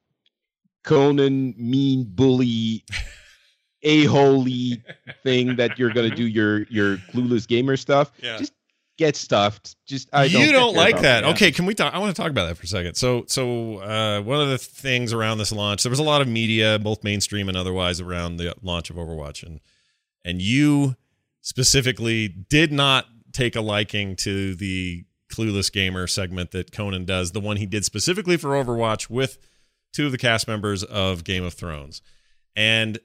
[0.84, 2.84] conan mean bully
[3.82, 4.82] a-holy
[5.22, 8.38] thing that you're gonna do your your clueless gamer stuff Yeah.
[8.38, 8.52] just
[8.98, 11.24] get stuffed just i don't you don't like that.
[11.24, 11.30] yeah.
[11.30, 11.94] Okay, can we talk?
[11.94, 12.96] I want to talk about that for a second.
[12.96, 16.28] So, so uh, one of the things around this launch, there was a lot of
[16.28, 19.60] media, both mainstream and otherwise, around the launch of Overwatch, and
[20.22, 20.96] and you
[21.40, 27.40] specifically did not take a liking to the clueless gamer segment that Conan does, the
[27.40, 29.38] one he did specifically for Overwatch with
[29.92, 32.02] two of the cast members of Game of Thrones,
[32.56, 32.98] and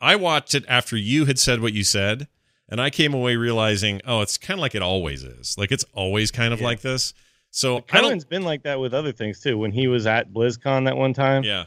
[0.00, 2.28] I watched it after you had said what you said.
[2.70, 5.56] And I came away realizing, oh, it's kind of like it always is.
[5.56, 6.66] Like it's always kind of Yeah.
[6.66, 7.14] like this.
[7.50, 9.56] So Conan's been like that with other things too.
[9.56, 11.64] When he was at BlizzCon that one time, Yeah,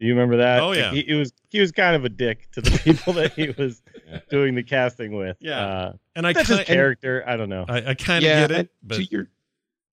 [0.00, 0.60] do you remember that?
[0.62, 0.90] Oh, yeah.
[0.90, 3.82] he, he was he was kind of a dick to the people that he was
[4.30, 5.36] doing the casting with.
[5.40, 5.60] Yeah.
[5.66, 7.24] uh, and I that's his kind, character.
[7.26, 7.64] I don't know.
[7.68, 8.56] I, I kind of yeah get it.
[8.58, 9.28] and But to your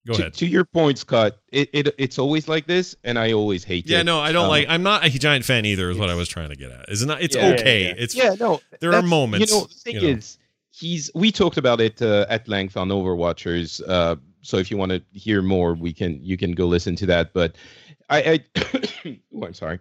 [0.08, 0.34] go to, ahead.
[0.36, 1.39] to your points, cut.
[1.51, 4.32] it, it it's always like this and i always hate Yeah, it Yeah, no, I
[4.32, 4.67] don't Um, like.
[4.69, 5.89] I'm not a giant fan either.
[5.89, 6.89] Is what I was trying to get at.
[6.89, 7.21] Is not.
[7.21, 7.84] It's Yeah, yeah, okay.
[7.86, 7.93] yeah.
[7.97, 10.08] It's yeah no there are moments, you know the thing you know.
[10.10, 10.38] is
[10.71, 14.91] he's we talked about it uh, at length on overwatchers uh so if you want
[14.91, 17.56] to hear more we can you can go listen to that but
[18.10, 19.80] i i oh, i'm sorry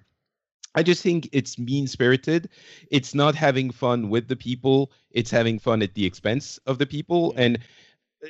[0.74, 2.48] i just think it's mean spirited
[2.90, 4.92] it's not having fun with the people.
[5.10, 7.34] It's having fun at the expense of the people.
[7.36, 7.58] And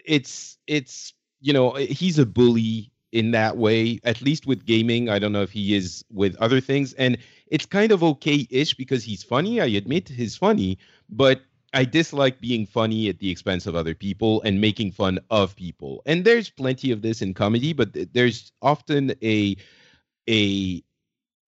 [0.05, 5.09] it's it's you know he's a bully in that way at least with gaming.
[5.09, 6.93] I don't know if he is with other things.
[6.95, 10.79] And it's kind of okay-ish because he's funny i admit he's funny.
[11.09, 11.43] But
[11.75, 16.03] i dislike being funny at the expense of other people and making fun of people.
[16.07, 19.57] And there's plenty of this in comedy but th- there's often a
[20.29, 20.83] a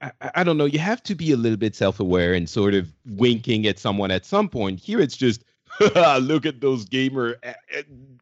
[0.01, 0.65] I, I don't know.
[0.65, 4.25] You have to be a little bit self-aware and sort of winking at someone at
[4.25, 4.81] some point.
[4.81, 5.45] Here it's just
[6.21, 7.37] look at those gamer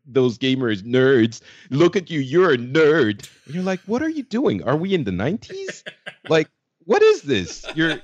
[0.06, 1.40] those gamers nerds.
[1.70, 3.28] Look at you you're a nerd.
[3.46, 4.62] And you're like what are you doing?
[4.62, 5.82] Are we in the 90s
[6.28, 6.48] like
[6.84, 7.64] what is this?
[7.74, 8.00] You're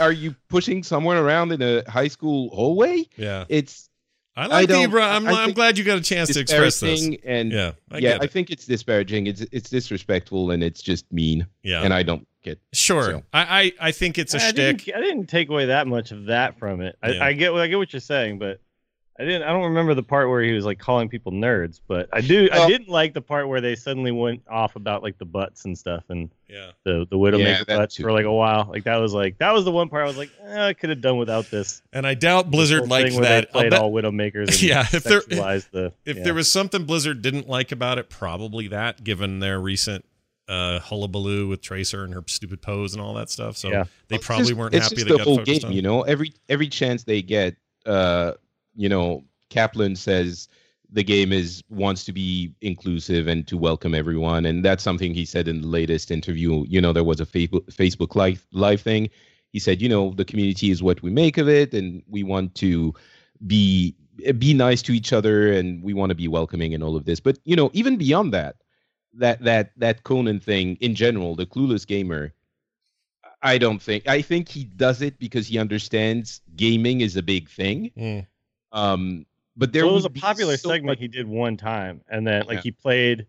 [0.00, 3.04] are you pushing someone around in a high school hallway?
[3.16, 3.44] Yeah.
[3.48, 3.88] it's
[4.38, 5.02] I like the don't- Ibra.
[5.16, 7.08] I'm, I I'm glad you got a chance to express this.
[7.24, 11.46] and Yeah, I yeah i think it's disparaging it's it's disrespectful and it's just mean
[11.62, 13.02] Yeah, and i don't get sure.
[13.04, 13.22] so.
[13.32, 14.84] I, I I think it's a I shtick.
[14.84, 16.96] didn't, I didn't take away that much of that from it.
[17.02, 17.24] I, Yeah.
[17.24, 18.60] I get I get what you're saying, but
[19.20, 19.42] I didn't.
[19.42, 21.80] I don't remember the part where he was like calling people nerds.
[21.88, 22.48] But I do.
[22.52, 25.76] I didn't like the part where they suddenly went off about like the butts and
[25.76, 26.70] stuff and Yeah.
[26.84, 28.04] the the widowmaker Yeah, butts too.
[28.04, 28.68] for like a while.
[28.70, 30.90] Like that was like that was the one part I was like, eh, I could
[30.90, 31.82] have done without this.
[31.92, 33.50] And I doubt Blizzard whole liked that.
[33.50, 34.48] Played bet- all widowmakers.
[34.50, 36.22] And Yeah, if there- sexualized the If yeah.
[36.22, 40.04] there was something Blizzard didn't like about it, probably that, given their recent
[40.48, 43.56] uh, hullabaloo with Tracer and her stupid pose and all that stuff.
[43.56, 43.84] So Yeah.
[44.06, 45.74] they It's probably just- weren't it's happy just they the got whole focused game on.
[45.76, 48.32] you know every every chance they get uh
[48.78, 50.48] you know kaplan says
[50.90, 55.26] the game is wants to be inclusive and to welcome everyone and that's something he
[55.26, 59.10] said in the latest interview you know there was a facebook live live thing
[59.50, 62.54] he said you know the community is what we make of it and we want
[62.54, 62.94] to
[63.46, 63.94] be
[64.38, 67.20] be nice to each other and we want to be welcoming and all of this
[67.20, 68.56] but you know even beyond that
[69.12, 72.32] that that that conan thing in general the clueless gamer
[73.42, 74.08] I don't think.
[74.08, 77.92] I think he does it because he understands gaming is a big thing.
[78.72, 79.26] Um,
[79.56, 82.26] but there Well, it was a popular so segment much- he did one time, and
[82.26, 82.62] then like Yeah.
[82.62, 83.26] he played.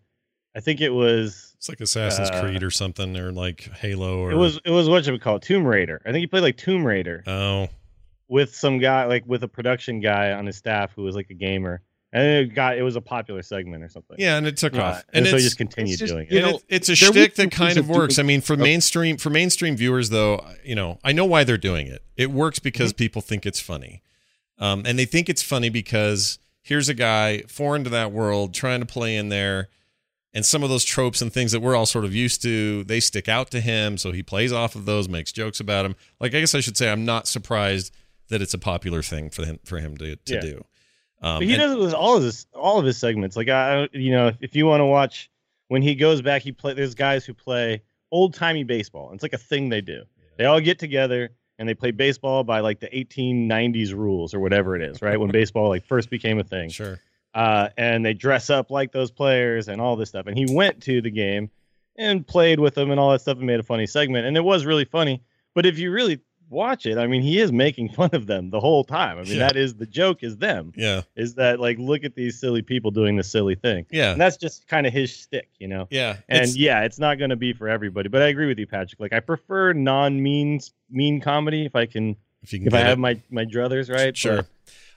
[0.55, 4.31] I think it was It's like Assassin's Uh, Creed or something, or like Halo, or
[4.31, 6.01] it was it was what you would call it, Tomb Raider.
[6.05, 7.69] I think he played like Tomb Raider oh
[8.27, 11.33] with some guy like with a production guy on his staff who was like a
[11.33, 11.81] gamer,
[12.13, 14.17] and it got it was a popular segment or something.
[14.19, 16.33] Yeah, and it took Uh, off, and, so he just continued it's just, doing it.
[16.33, 18.19] you know, it- it's a there shtick that kind of of works.
[18.19, 18.57] I mean, for Oh.
[18.57, 22.03] mainstream for mainstream viewers, though, you know, I know why they're doing it.
[22.17, 22.97] It works because Mm-hmm.
[22.97, 24.01] people think it's funny,
[24.59, 28.79] um, and they think it's funny because here's a guy foreign to that world trying
[28.81, 29.69] to play in there,
[30.33, 32.99] and some of those tropes and things that we're all sort of used to, they
[32.99, 33.97] stick out to him.
[33.97, 35.95] So he plays off of those, makes jokes about him.
[36.19, 37.91] Like I guess I should say, I'm not surprised
[38.29, 40.39] that it's a popular thing for him for him to to Yeah.
[40.41, 40.65] do.
[41.21, 43.35] Um, But he and- does it with all of his all of his segments.
[43.35, 45.29] Like I, you know, if you want to watch
[45.67, 46.73] when he goes back, he play.
[46.73, 49.11] There's guys who play old timey baseball.
[49.13, 50.03] It's like a thing they do.
[50.37, 54.75] They all get together and they play baseball by like the 1890s rules or whatever
[54.75, 55.19] it is, right?
[55.19, 56.69] when baseball like first became a thing.
[56.69, 56.99] Sure.
[57.35, 60.25] Uh, and they dress up like those players and all this stuff.
[60.25, 61.51] And he went to the game
[61.97, 64.25] and played with them and all that stuff and made a funny segment.
[64.25, 65.21] And it was really funny.
[65.53, 68.59] But if you really watch it, I mean, he is making fun of them the
[68.59, 69.17] whole time.
[69.17, 69.47] I mean, Yeah.
[69.47, 71.01] that is the joke is them Yeah.
[71.15, 74.11] is that like look at these silly people doing this silly thing Yeah.
[74.11, 76.17] and that's just kind of his shtick you know Yeah.
[76.27, 78.67] and It's- yeah it's not going to be for everybody but i agree with you
[78.67, 80.59] patrick like i prefer non-mean
[80.89, 83.89] mean comedy if i can if you can if i get have my my druthers
[83.93, 84.37] right Sure.
[84.37, 84.47] but,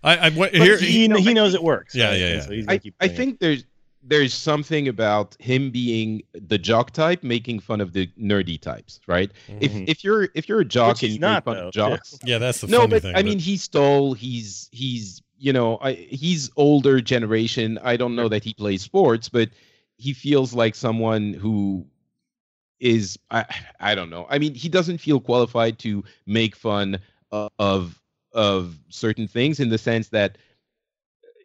[0.04, 0.78] I, I went but here.
[0.78, 2.20] he, he knows it works Yeah, right?
[2.20, 2.40] yeah, yeah.
[2.40, 3.16] so he's I, keep I doing it.
[3.18, 3.64] think there's
[4.02, 9.30] there's something about him being the jock type making fun of the nerdy types, right?
[9.48, 9.58] Mhm.
[9.60, 11.68] If if you're if you're a jock Which and you not, make fun though.
[11.68, 13.14] of jocks, Yeah, that's the no, funny but thing.
[13.16, 17.78] I mean he's tall, he's he's you know I, he's older generation.
[17.82, 19.50] I don't know that he plays sports, but
[19.98, 21.86] he feels like someone who
[22.80, 23.44] is I
[23.80, 24.26] I don't know.
[24.28, 26.98] I mean he doesn't feel qualified to make fun
[27.58, 28.00] of
[28.32, 30.38] of certain things in the sense that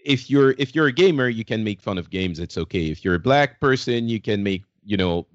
[0.07, 3.03] if you're if you're a gamer you can make fun of games it's okay if
[3.03, 5.27] you're a black person you can make you know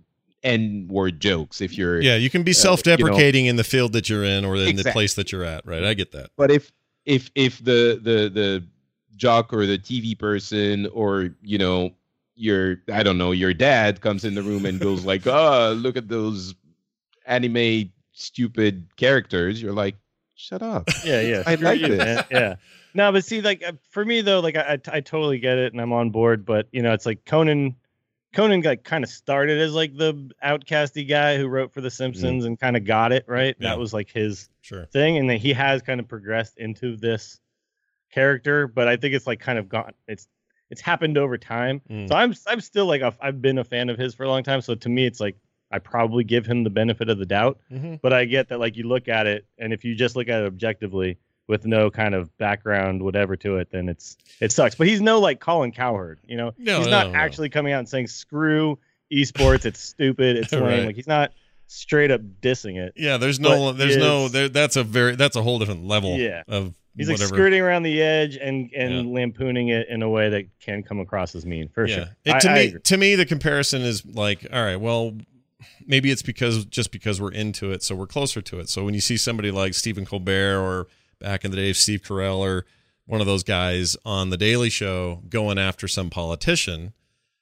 [0.43, 4.09] n word jokes if you're yeah, you can be uh, self-deprecating in the field that
[4.09, 5.85] you're in or in the place that you're at, right?
[5.85, 6.31] I get that.
[6.37, 6.73] but if
[7.05, 8.65] if if the the the
[9.15, 11.91] jock or the tv person or you know
[12.35, 15.97] your i don't know your dad comes in the room and goes like oh look
[15.97, 16.55] at those
[17.27, 19.95] anime stupid characters you're like
[20.35, 21.99] shut up yeah yeah I screw like you, this.
[21.99, 22.25] man.
[22.31, 22.55] yeah
[22.95, 25.81] no but see like uh, for me though like I, I totally get it and
[25.81, 27.77] i'm on board but you know it's like conan
[28.35, 32.45] conan like kind of started as like the outcasty guy who wrote for the simpsons
[32.45, 33.71] and kind of got it right Yeah.
[33.71, 34.87] that was like his Sure.
[34.87, 37.41] thing and then he has kind of progressed into this
[38.11, 40.29] character but i think it's like kind of gone it's
[40.71, 42.09] it's happened over time Mm.
[42.09, 44.43] so i'm i'm still like a, i've been a fan of his for a long
[44.43, 45.37] time so to me it's like
[45.71, 47.95] i probably give him the benefit of the doubt Mm-hmm.
[48.03, 50.43] but i get that like you look at it and if you just look at
[50.43, 54.87] it objectively with no kind of background whatever to it then it's it sucks but
[54.87, 57.15] he's no like colin cowherd you know No, he's no, not no.
[57.19, 58.79] actually coming out and saying screw
[59.13, 60.87] esports it's stupid it's lame Right.
[60.87, 61.33] like he's not
[61.67, 65.43] straight up dissing it Yeah, there's no, there's no, there, that's a very, that's a
[65.43, 66.17] whole different level.
[66.19, 66.43] Yeah.
[66.47, 67.25] Of He's whatever.
[67.25, 71.01] like skirting around the edge and and lampooning it in a way that can come
[71.01, 71.95] across as mean for yeah.
[71.95, 72.05] sure.
[72.27, 72.81] It, to I me, agree.
[72.83, 75.17] to me, the comparison is like, all right, well,
[75.87, 78.69] maybe it's because just because we're into it, so we're closer to it.
[78.69, 80.87] So when you see somebody like Stephen Colbert or
[81.23, 82.67] back in the day, of Steve Carell or
[83.07, 86.93] one of those guys on the Daily Show going after some politician,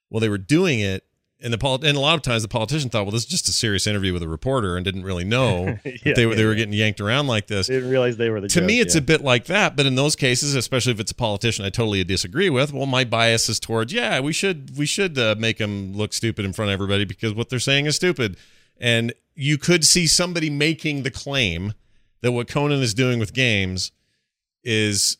[0.08, 1.04] well, they were doing it.
[1.42, 3.48] And the poli- and a lot of times the politician thought, well, this is just
[3.48, 6.44] a serious interview with a reporter, and didn't really know Yeah, that they were they
[6.44, 8.48] were getting yanked around like this They didn't realize they were the.
[8.48, 8.98] to joke, me it's yeah.
[8.98, 12.04] a bit like that but in those cases especially if it's a politician i totally
[12.04, 15.94] disagree with well my bias is towards yeah we should we should uh, make them
[15.94, 18.36] look stupid in front of everybody because what they're saying is stupid
[18.78, 21.72] and you could see somebody making the claim
[22.22, 23.92] that what conan is doing with games
[24.62, 25.16] is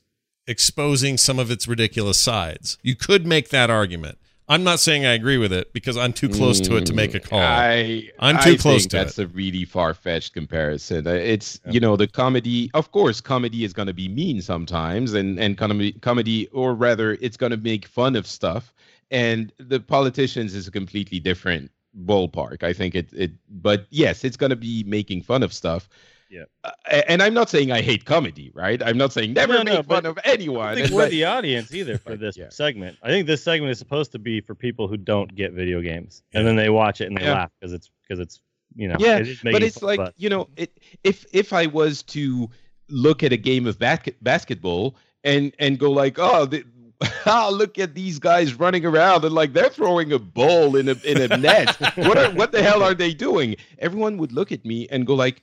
[0.47, 5.13] exposing some of its ridiculous sides you could make that argument i'm not saying i
[5.13, 8.37] agree with it because i'm too close to it to make a call I, I'm
[8.43, 11.07] too I close think to that's a really far fetched comparison.
[11.07, 12.71] Uh, It's you know the comedy.
[12.75, 17.13] Of course, comedy is going to be mean sometimes, and and comedy, comedy, or rather,
[17.23, 18.75] it's going to make fun of stuff.
[19.11, 21.71] And the politicians is a completely different
[22.05, 22.63] ballpark.
[22.63, 23.33] I think it it.
[23.49, 25.89] But yes, it's going to be making fun of stuff.
[26.31, 26.45] Yeah.
[26.63, 26.71] Uh,
[27.09, 28.81] and I'm not saying I hate comedy, right?
[28.83, 30.77] I'm not saying never No, no, make fun but of I anyone.
[30.77, 32.49] don't think we're the audience either for this yeah.
[32.51, 32.97] segment.
[33.03, 36.23] I think this segment is supposed to be for people who don't get video games,
[36.33, 37.35] and then they watch it and they Yeah.
[37.35, 38.41] laugh because it's because it's
[38.77, 40.13] you know yeah it but it's fun like us.
[40.17, 42.49] you know it, if if i was to
[42.89, 46.65] look at a game of basket, basketball and and go like oh the,
[47.27, 50.95] ah, look at these guys running around and like they're throwing a ball in a
[51.05, 54.65] in a net what are what the hell are they doing everyone would look at
[54.65, 55.43] me and go like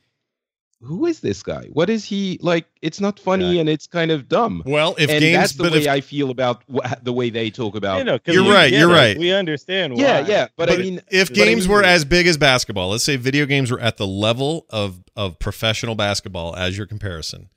[0.82, 3.62] who is this guy what is he like it's not funny Yeah.
[3.62, 6.02] and it's kind of dumb well if and games that's the but way if, I
[6.02, 8.80] feel about wha- the way they talk about You know, 'cause You're we right, get
[8.80, 9.18] you're right.
[9.18, 9.98] We understand.
[9.98, 10.28] yeah why.
[10.28, 13.04] yeah but, I mean if but I games mean- were as big as basketball, let's
[13.04, 17.50] say video games were at the level of of professional basketball as your comparison,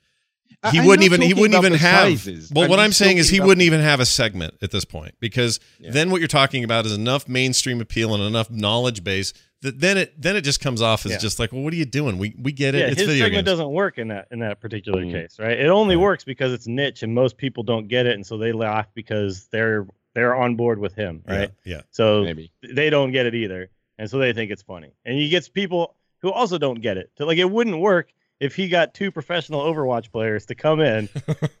[0.71, 2.51] he I'm wouldn't even he wouldn't even have sizes.
[2.53, 5.59] well what i'm saying is he wouldn't even have a segment at this point because
[5.79, 5.91] Yeah.
[5.91, 9.97] then what you're talking about is enough mainstream appeal and enough knowledge base that then
[9.97, 11.17] it then it just comes off as Yeah.
[11.19, 13.25] just like well what are you doing we we get it yeah, it's his video
[13.25, 15.11] segment games doesn't work in that in that particular Mm.
[15.11, 15.59] case, right?
[15.59, 16.01] It only Right.
[16.01, 19.47] works because it's niche and most people don't get it, and so they laugh because
[19.49, 21.51] they're they're on board with him, right?
[21.63, 22.51] yeah So Maybe.
[22.61, 24.91] they don't get it either, and so they think it's funny.
[25.05, 27.11] And he gets people who also don't get it.
[27.17, 31.07] So like it wouldn't work if he got two professional Overwatch players to come in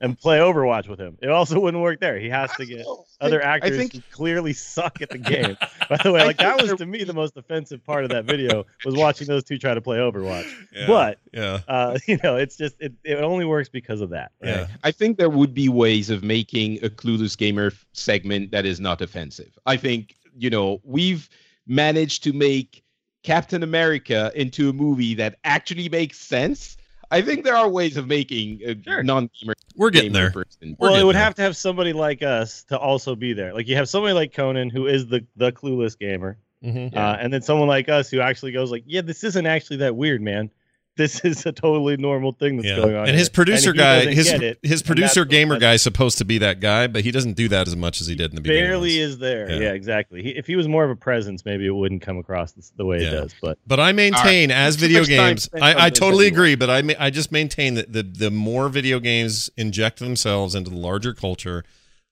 [0.01, 1.15] and play Overwatch with him.
[1.21, 2.17] It also wouldn't work there.
[2.17, 2.87] He has to get
[3.21, 5.57] other I actors think who clearly suck at the game.
[5.87, 8.65] By the way, like that was to me the most offensive part of that video
[8.83, 10.51] was watching those two try to play Overwatch.
[10.73, 14.31] yeah, But yeah uh, you know, it's just it, it only works because of that.
[14.41, 14.49] Right?
[14.49, 18.79] yeah I think there would be ways of making a clueless gamer segment that is
[18.79, 19.55] not offensive.
[19.67, 21.29] I think you know we've
[21.67, 22.83] managed to make
[23.23, 26.77] Captain America into a movie that actually makes sense.
[27.11, 29.03] I think there are ways of making a Sure.
[29.03, 30.75] non-gamer we're getting there person.
[30.79, 31.23] We're Well, it would there.
[31.23, 33.53] have to have somebody like us to also be there.
[33.53, 36.95] Like you have somebody like Conan who is the the clueless gamer, Mhm.
[36.95, 39.95] uh, and then someone like us who actually goes like, "Yeah, this isn't actually that
[39.95, 40.49] weird, man.
[40.97, 43.77] This is a totally normal thing that's yeah going on." and his here." producer he
[43.77, 47.11] guy his it, his producer gamer guy is supposed to be that guy but he
[47.11, 49.49] doesn't do that as much as he did in the beginning barely is there.
[49.49, 49.59] Yeah.
[49.59, 50.21] Yeah, exactly.
[50.21, 52.85] He, if he was more of a presence, maybe it wouldn't come across the, the
[52.85, 53.07] way Yeah.
[53.07, 53.35] it does.
[53.41, 56.35] But But I maintain, as video games, I, I totally anyway.
[56.35, 56.55] agree.
[56.55, 60.69] But I, ma- I just maintain that the the more video games inject themselves into
[60.69, 61.63] the larger culture,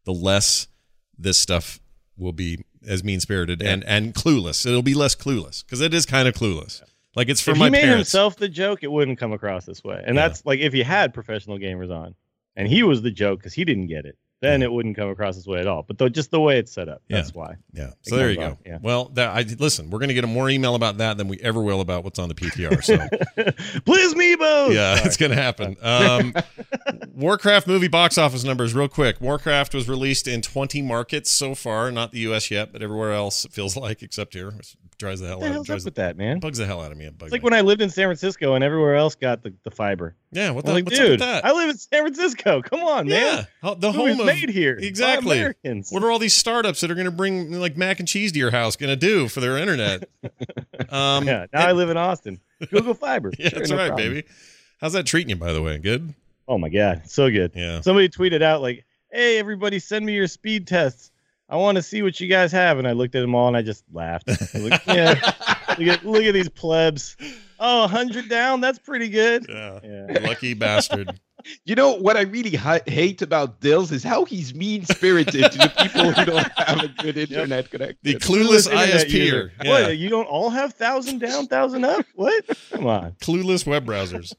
[0.05, 0.67] the less
[1.17, 1.79] this stuff
[2.17, 4.65] will be as mean spirited and and clueless.
[4.65, 6.81] It'll be less clueless because it is kind of clueless.
[7.15, 8.11] Like it's for if my he made parents.
[8.11, 10.01] himself the joke, it wouldn't come across this way.
[10.05, 10.27] And Yeah.
[10.27, 12.15] that's like if you had professional gamers on,
[12.55, 15.35] and he was the joke because he didn't get it, then it wouldn't come across
[15.35, 15.83] this way at all.
[15.83, 17.55] But though, just the way it's set up, that's why.
[17.73, 17.91] yeah.
[18.03, 18.57] So there you go.
[18.65, 18.77] yeah.
[18.81, 19.89] Well, that I listen.
[19.89, 22.29] We're gonna get a more email about that than we ever will about what's on
[22.29, 22.81] the PTR.
[22.83, 22.97] So
[23.85, 24.73] Please, Meebo.
[24.73, 25.75] yeah, it's gonna happen.
[25.81, 26.33] Um,
[27.13, 29.19] Warcraft movie box office numbers, real quick.
[29.19, 32.49] Warcraft was released in 20 markets so far, not the U.S.
[32.49, 35.59] yet, but everywhere else it feels like, except here, which drives the hell What the
[35.59, 35.65] out.
[35.65, 36.39] Drives up with that, man?
[36.39, 37.05] bugs the hell out of me.
[37.05, 37.45] It bugs It's like me.
[37.45, 40.15] when I lived in San Francisco and everywhere else got the, the fiber.
[40.31, 41.43] yeah, what the like, what's up with dude, that?
[41.45, 42.61] I live in San Francisco.
[42.61, 43.79] Come on, yeah, man.
[43.79, 45.37] The home of made here exactly.
[45.37, 45.89] Americans.
[45.91, 48.39] What are all these startups that are going to bring like mac and cheese to
[48.39, 50.03] your house going to do for their internet?
[50.89, 52.39] um, yeah, now I live in Austin.
[52.69, 53.31] Google Fiber.
[53.39, 54.09] yeah, Sure, that's no right, problem.
[54.13, 54.27] baby.
[54.81, 55.77] How's that treating you, by the way?
[55.77, 56.13] Good.
[56.47, 57.51] Oh my god, so good.
[57.55, 57.81] Yeah.
[57.81, 61.08] Somebody tweeted out like, "Hey, everybody, send me your speed tests.
[61.49, 63.57] I want to see what you guys have." And I looked at them all and
[63.57, 64.29] I just laughed.
[64.29, 65.13] I like, yeah,
[65.77, 67.17] look at look at these plebs.
[67.61, 68.61] Oh, 100 down.
[68.61, 69.45] That's pretty good.
[69.49, 69.79] Yeah.
[69.83, 70.19] Yeah.
[70.21, 71.19] Lucky bastard.
[71.63, 75.57] You know what I really hi- hate about Dills is how he's mean spirited to
[75.57, 77.97] the people who don't have a good internet connection.
[78.03, 79.11] The clueless Internet ISP.
[79.13, 79.53] user.
[79.63, 79.69] Yeah.
[79.69, 79.97] What?
[79.97, 82.05] You don't all have thousand down, thousand up?
[82.15, 82.43] What?
[82.73, 83.13] Come on.
[83.21, 84.33] clueless web browsers.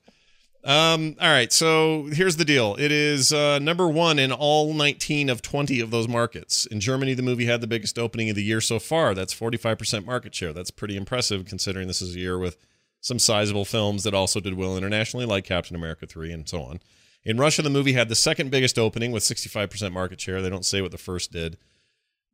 [0.62, 2.76] Um, all right, so here's the deal.
[2.78, 6.66] It is uh, number one in all 19 of 20 of those markets.
[6.66, 9.14] In Germany, the movie had the biggest opening of the year so far.
[9.14, 10.52] That's 45% market share.
[10.52, 12.58] That's pretty impressive considering this is a year with
[13.00, 16.80] some sizable films that also did well internationally, like Captain America 3 and so on.
[17.24, 20.42] In Russia, the movie had the second biggest opening with 65% market share.
[20.42, 21.56] They don't say what the first did.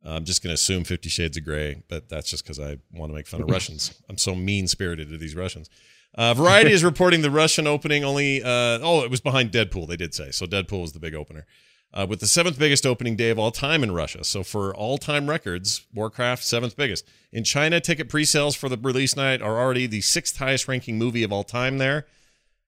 [0.03, 3.11] I'm just going to assume Fifty Shades of Grey, but that's just because I want
[3.11, 3.93] to make fun of Russians.
[4.09, 5.69] I'm so mean spirited to these Russians.
[6.17, 8.41] Uh, Variety is reporting the Russian opening only.
[8.41, 9.87] Uh, oh, it was behind Deadpool.
[9.87, 10.47] They did say so.
[10.47, 11.45] Deadpool was the big opener,
[11.93, 14.23] uh, with the seventh biggest opening day of all time in Russia.
[14.23, 17.79] So for all time records, Warcraft seventh biggest in China.
[17.79, 21.43] Ticket pre-sales for the release night are already the sixth highest ranking movie of all
[21.43, 22.07] time there.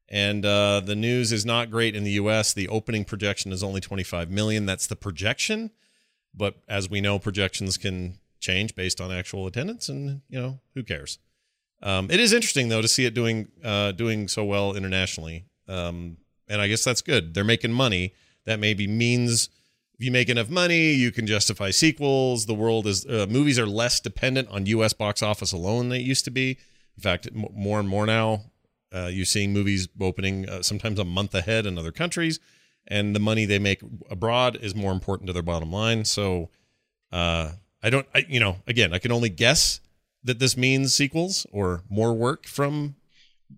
[0.08, 2.54] And uh, the news is not great in the U.S.
[2.54, 4.66] The opening projection is only 25 million.
[4.68, 5.72] That's the projection,
[6.36, 10.84] but as we know, projections can change based on actual attendance, and you know who
[10.84, 11.20] cares.
[11.82, 16.18] Um, it is interesting though to see it doing uh, doing so well internationally, um,
[16.48, 17.34] and I guess that's good.
[17.34, 18.14] They're making money.
[18.46, 19.50] That maybe means
[20.00, 22.46] if you make enough money, you can justify sequels.
[22.46, 24.94] The world is uh, movies are less dependent on U.S.
[24.94, 26.58] box office alone than it used to be.
[26.98, 28.44] In fact, more and more now,
[28.94, 32.40] uh, you're seeing movies opening uh, sometimes a month ahead in other countries,
[32.88, 36.04] and the money they make abroad is more important to their bottom line.
[36.06, 36.50] So,
[37.12, 39.80] uh, I don't, I, you know, again, I can only guess
[40.24, 42.96] that this means sequels or more work from.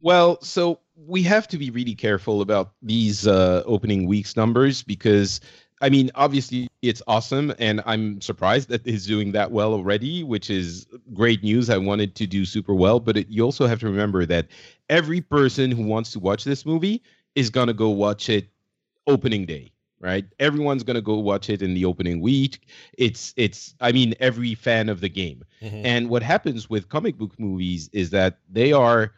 [0.02, 5.42] Well, so we have to be really careful about these uh, opening weeks numbers because,
[5.82, 10.50] I mean, obviously it's awesome, and I'm surprised that it's doing that well already, which
[10.50, 11.70] is great news.
[11.70, 14.48] I wanted to do super well, but it, you also have to remember that
[14.90, 17.02] every person who wants to watch this movie
[17.36, 18.48] is gonna go watch it
[19.08, 19.72] opening day
[20.02, 24.14] right everyone's going to go watch it in the opening week it's it's i mean
[24.20, 25.44] every fan of the game
[25.86, 29.14] and what happens with comic book movies is that they are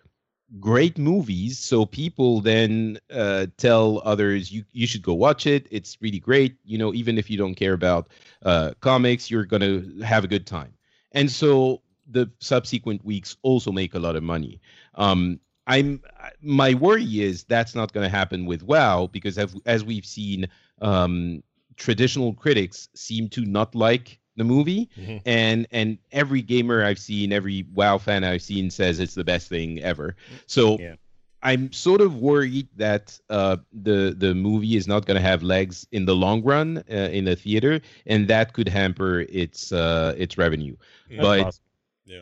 [0.59, 1.59] great movies.
[1.59, 5.67] So people then uh, tell others, you, you should go watch it.
[5.71, 6.55] It's really great.
[6.63, 8.09] You know, even if you don't care about
[8.43, 10.73] uh, comics, you're going to have a good time.
[11.11, 14.59] And so the subsequent weeks also make a lot of money.
[14.95, 16.01] Um, I'm
[16.41, 20.47] my worry is that's not going to happen with WoW because as, as we've seen,
[20.81, 21.43] um,
[21.77, 24.89] traditional critics seem to not like the movie.
[24.99, 25.21] Mhm.
[25.25, 29.47] and and every gamer i've seen every wow fan i've seen says it's the best
[29.47, 30.15] thing ever.
[30.47, 30.95] So Yeah.
[31.43, 35.85] i'm sort of worried that uh the the movie is not going to have legs
[35.91, 40.35] in the long run uh, in the theater and that could hamper its uh its
[40.37, 40.75] revenue.
[41.21, 41.65] But possible.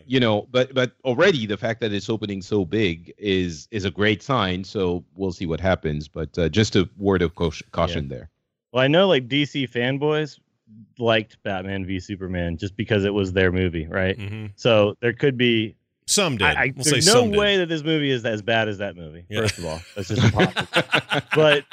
[0.05, 3.91] you know but but already the fact that it's opening so big is is a
[3.91, 4.63] great sign.
[4.65, 6.07] So we'll see what happens.
[6.09, 8.29] But uh, just a word of caution, caution there
[8.71, 10.39] Well, I know like DC fanboys
[10.97, 14.17] liked Batman v Superman just because it was their movie, right?
[14.17, 15.75] hmm So there could be.
[16.07, 16.47] Some did.
[16.47, 17.39] I, I, we'll say there's no some did.
[17.39, 19.23] way that this movie is as bad as that movie.
[19.29, 19.41] Yeah.
[19.41, 20.67] First of all, that's just impossible.
[21.35, 21.63] but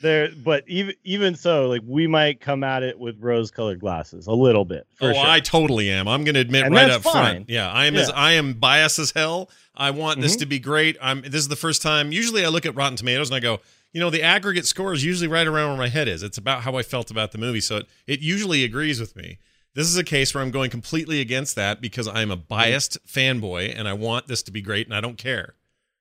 [0.00, 4.32] there, but even even so, like we might come at it with rose-colored glasses a
[4.32, 4.86] little bit.
[4.94, 5.26] For oh, sure.
[5.26, 6.06] I totally am.
[6.08, 7.50] I'm going to admit And right up front.
[7.50, 9.50] Yeah, I am as I am biased as hell.
[9.74, 10.40] I want this Mhm.
[10.40, 10.96] to be great.
[11.00, 11.22] I'm.
[11.22, 12.12] This is the first time.
[12.12, 13.60] Usually, I look at Rotten Tomatoes and I go,
[13.92, 16.22] you know, the aggregate score is usually right around where my head is.
[16.22, 19.38] It's about how I felt about the movie, so it it usually agrees with me.
[19.74, 23.72] This is a case where I'm going completely against that because I'm a biased fanboy
[23.76, 25.54] and I want this to be great and I don't care.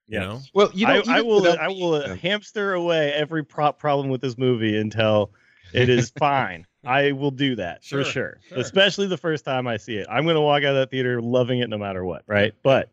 [0.07, 0.25] You Yeah.
[0.25, 2.15] know, well you know I, I will I will uh, Yeah.
[2.15, 5.31] hamster away every prop problem with this movie until
[5.71, 6.65] it is fine.
[6.83, 8.37] I will do that Sure, for sure.
[8.49, 8.57] sure.
[8.57, 10.07] Especially the first time I see it.
[10.09, 12.53] I'm going to walk out of that theater loving it no matter what, right?
[12.63, 12.91] But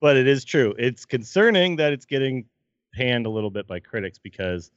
[0.00, 0.74] but it is true.
[0.78, 2.44] It's concerning that it's getting
[2.94, 4.70] panned a little bit by critics because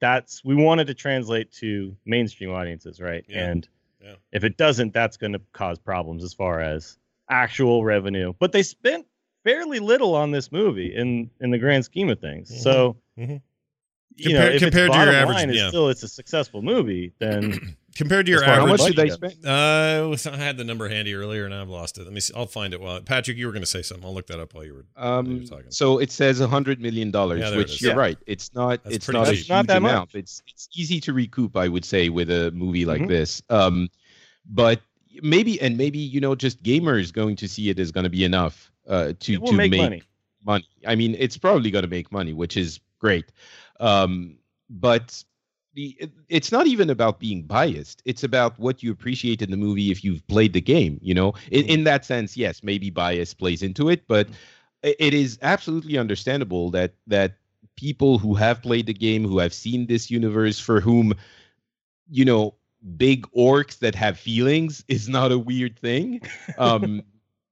[0.00, 3.24] that's we wanted to translate to mainstream audiences, right?
[3.28, 3.68] Yeah, And
[4.02, 4.14] yeah.
[4.32, 6.98] if it doesn't, that's going to cause problems as far as
[7.28, 8.32] actual revenue.
[8.38, 9.06] But they spent
[9.44, 12.50] fairly little on this movie in in the grand scheme of things.
[12.50, 12.58] Mhm.
[12.62, 13.42] So Mhm.
[14.16, 15.68] you know, Compared- if compared to your average- line yeah.
[15.68, 18.96] still it's a successful movie, then compared to your As far as how much did
[18.96, 22.04] they spend uh, I had the number handy earlier and I've lost it.
[22.04, 22.32] Let me see.
[22.34, 22.80] I'll find it.
[22.80, 24.04] While Patrick, you were going to say something.
[24.06, 24.84] I'll look that up while you were.
[24.94, 25.70] while you Um, were talking.
[25.70, 27.98] so it says a hundred million dollars, Yeah, which you're Yeah.
[28.06, 28.18] right.
[28.26, 28.82] It's not.
[28.84, 29.90] That's it's pretty not a huge Not that much.
[29.92, 30.10] amount.
[30.14, 33.08] It's it's easy to recoup, I would say, with a movie like Mhm.
[33.08, 33.42] this.
[33.50, 33.88] Um,
[34.46, 34.80] but
[35.22, 38.24] maybe and maybe you know, just gamers going to see it is going to be
[38.24, 40.02] enough uh, to to make, make money.
[40.44, 40.66] money.
[40.86, 43.26] I mean, it's probably going to make money, which is great.
[43.78, 44.36] Um,
[44.70, 45.22] but
[45.74, 48.02] the it- it's not even about being biased.
[48.04, 50.98] It's about what you appreciate in the movie if you've played the game.
[51.02, 54.28] You know, in, in that sense, yes, maybe bias plays into it, but
[54.82, 57.36] it is absolutely understandable that that
[57.76, 61.14] people who have played the game, who have seen this universe, for whom,
[62.10, 62.54] you know,
[62.96, 66.20] big orcs that have feelings is not a weird thing.
[66.58, 67.02] Um,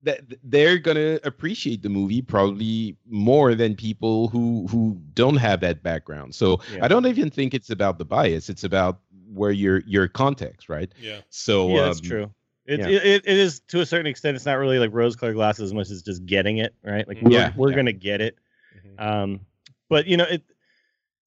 [0.02, 5.82] that they're gonna appreciate the movie probably more than people who who don't have that
[5.82, 6.34] background.
[6.34, 6.84] So Yeah.
[6.84, 8.48] I don't even think it's about the bias.
[8.48, 9.00] It's about
[9.32, 10.90] where your your context, right?
[11.00, 11.20] yeah.
[11.30, 12.30] So yeah, that's um, true.
[12.66, 12.86] It, yeah.
[12.88, 14.36] it, it, it is to a certain extent.
[14.36, 17.08] It's not really like rose-colored glasses as much as just getting it right.
[17.08, 17.76] Like we're, Yeah, we're yeah.
[17.76, 18.36] gonna get it.
[18.86, 19.02] Mhm.
[19.02, 19.40] Um,
[19.88, 20.42] but you know, it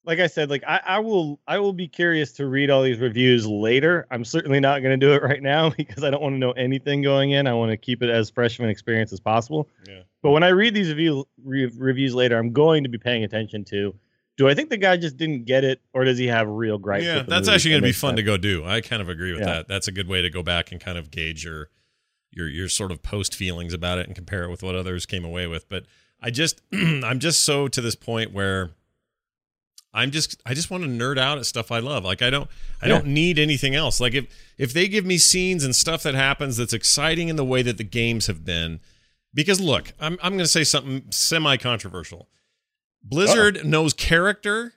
[0.04, 2.98] like I said, like I, I will I will be curious to read all these
[3.00, 4.08] reviews later.
[4.10, 6.52] I'm certainly not going to do it right now because I don't want to know
[6.54, 7.48] anything going in.
[7.48, 9.70] I want to keep it as fresh of an experience as possible.
[9.88, 10.02] Yeah.
[10.24, 13.64] But when I read these review re- reviews later, I'm going to be paying attention
[13.66, 13.94] to.
[14.38, 17.06] Do I think the guy just didn't get it, or does he have real gripes?
[17.06, 18.66] yeah, that's actually going to be fun to go do.
[18.66, 19.48] I kind of agree with Yeah.
[19.48, 19.68] that.
[19.68, 21.70] That's a good way to go back and kind of gauge your
[22.32, 25.26] your your sort of post feelings about it and compare it with what others came
[25.26, 25.68] away with.
[25.70, 25.86] But
[26.22, 28.72] I just I'm just so to this point where
[29.94, 32.04] I'm just I just want to nerd out at stuff I love.
[32.06, 32.50] Like I don't
[32.82, 32.94] I Yeah.
[32.96, 34.00] don't need anything else.
[34.00, 34.26] Like if
[34.58, 37.78] if they give me scenes and stuff that happens that's exciting in the way that
[37.78, 38.80] the games have been,
[39.34, 42.30] because look, I'm I'm going to say something semi controversial.
[43.04, 44.74] Blizzard knows character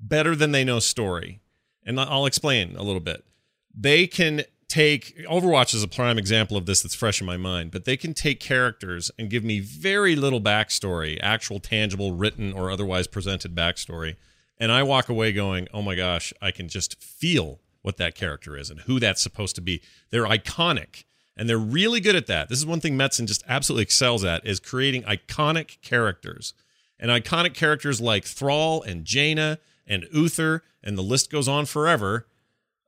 [0.00, 1.40] better than they know story.
[1.84, 3.24] And I'll explain a little bit.
[3.72, 7.70] They can take Overwatch is a prime example of this that's fresh in my mind,
[7.70, 12.70] but they can take characters and give me very little backstory, actual tangible written or
[12.70, 14.16] otherwise presented backstory.
[14.58, 18.56] And I walk away going, oh my gosh, I can just feel what that character
[18.56, 19.82] is and who that's supposed to be.
[20.10, 21.04] They're iconic.
[21.36, 22.48] And they're really good at that.
[22.48, 26.54] This is one thing Metzen just absolutely excels at is creating iconic characters.
[26.98, 32.26] And iconic characters like Thrall and Jaina and Uther, and the list goes on forever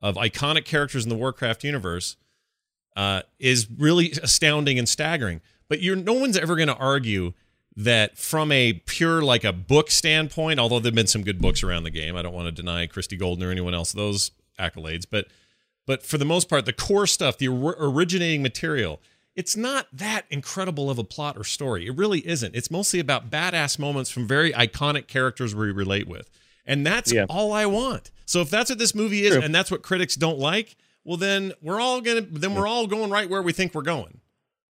[0.01, 2.15] of iconic characters in the Warcraft universe,
[2.95, 5.41] uh, is really astounding and staggering.
[5.67, 7.33] But you're no one's ever going to argue
[7.75, 11.83] that from a pure like a book standpoint, although there've been some good books around
[11.83, 12.15] the game.
[12.15, 15.27] I don't want to deny Christie Golden or anyone else those accolades, but
[15.85, 18.99] but for the most part, the core stuff, the or- originating material,
[19.35, 21.87] it's not that incredible of a plot or story.
[21.87, 22.55] It really isn't.
[22.55, 26.29] It's mostly about badass moments from very iconic characters we relate with.
[26.65, 27.25] And that's Yeah.
[27.29, 28.11] all I want.
[28.29, 29.41] So if that's what this movie is True.
[29.41, 32.85] and that's what critics don't like, well then we're all going to then we're all
[32.85, 34.21] going right where we think we're going.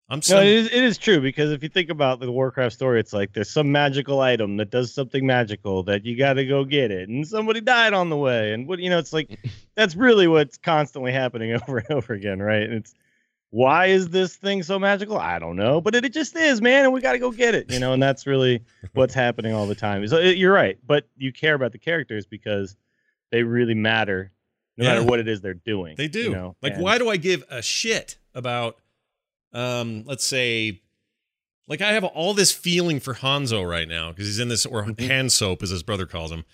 [0.09, 2.75] I'm No, so it is, it is true because if you think about the Warcraft
[2.75, 6.45] story, it's like there's some magical item that does something magical that you got to
[6.45, 9.39] go get it, and somebody died on the way, and what you know, it's like
[9.75, 12.61] that's really what's constantly happening over and over again, right?
[12.61, 12.93] And it's
[13.49, 15.17] why is this thing so magical?
[15.17, 17.55] I don't know, but it, it just is, man, and we got to go get
[17.55, 20.07] it, you know, and that's really what's happening all the time.
[20.07, 22.77] So it, you're right, but you care about the characters because
[23.31, 24.31] they really matter,
[24.77, 24.93] no Yeah.
[24.95, 25.95] matter what it is they're doing.
[25.97, 26.23] They do.
[26.23, 26.55] you know?
[26.61, 28.77] like, and- why do I give a shit about,
[29.53, 30.81] um, let's say,
[31.67, 34.83] like I have all this feeling for Hanzo right now because he's in this, or
[34.85, 35.05] Mm-hmm.
[35.05, 36.45] hand soap as his brother calls him.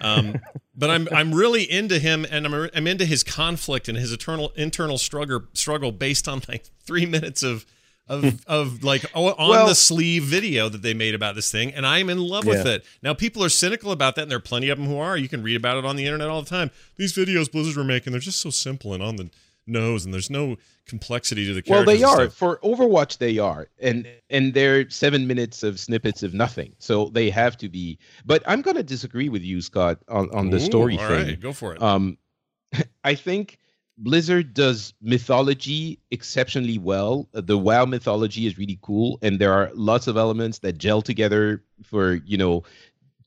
[0.00, 0.36] Um,
[0.76, 4.52] but I'm I'm really into him, and I'm I'm into his conflict and his eternal
[4.54, 7.66] internal struggle struggle based on like three minutes of.
[8.08, 11.86] Of, of like on Well- the sleeve video that they made about this thing, and
[11.86, 12.84] I'm in love with it.
[13.02, 15.16] Now people are cynical about that, and there are plenty of them who are.
[15.16, 16.70] You can read about it on the internet all the time.
[16.96, 19.30] These videos Blizzard were making, they're just so simple and on the
[19.66, 22.00] nose, and there's no complexity to the characters.
[22.00, 23.18] Well, they are for Overwatch.
[23.18, 26.74] They are, and and they're seven minutes of snippets of nothing.
[26.80, 27.98] So they have to be.
[28.26, 31.26] But I'm gonna disagree with you, Scott, on on the Ooh, story all thing.
[31.28, 31.80] right, go for it.
[31.80, 32.18] Um,
[33.04, 33.58] I think
[33.98, 37.28] Blizzard does mythology exceptionally well.
[37.34, 41.02] Uh, The WoW mythology is really cool, and there are lots of elements that gel
[41.02, 42.64] together for you know.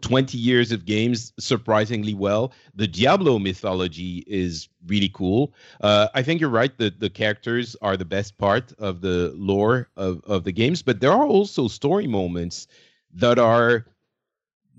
[0.01, 2.51] 20 years of games surprisingly well.
[2.75, 5.53] The Diablo mythology is really cool.
[5.81, 9.89] Uh, I think you're right that the characters are the best part of the lore
[9.95, 12.67] of, of the games, but there are also story moments
[13.13, 13.87] that are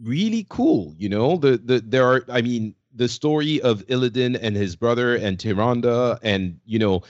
[0.00, 0.94] really cool.
[0.96, 2.24] You know, the the there are.
[2.28, 7.02] I mean, the story of Illidan and his brother and Tyrande, and you know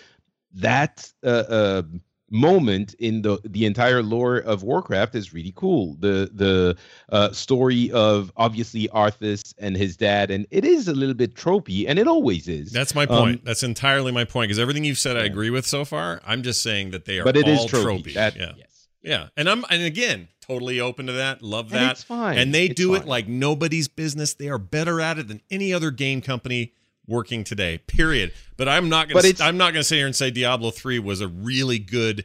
[0.55, 1.83] that uh, uh,
[2.31, 5.97] moment in the the entire lore of Warcraft is really cool.
[6.01, 6.77] The the
[7.11, 11.85] uh, story of obviously Arthas and his dad, and it is a little bit tropey,
[11.89, 12.73] and it always is.
[12.73, 13.45] That's my Um, point.
[13.45, 14.49] That's entirely my point.
[14.49, 16.21] Because everything you've said, I agree with so far.
[16.27, 18.03] I'm just saying that they are but it is all tropey.
[18.05, 18.15] tropey.
[18.15, 18.89] That- yeah, yes.
[19.03, 19.29] yeah.
[19.37, 21.43] And I'm and again totally open to that.
[21.43, 21.91] Love And that.
[21.93, 22.39] it's fine.
[22.39, 24.35] And they It's do it like nobody's business.
[24.35, 26.73] They are better at it than any other game company
[27.07, 27.79] working today.
[27.79, 28.33] Period.
[28.57, 29.33] But I'm not gonna.
[29.41, 32.25] I'm not gonna sit here and say Diablo three was a really good.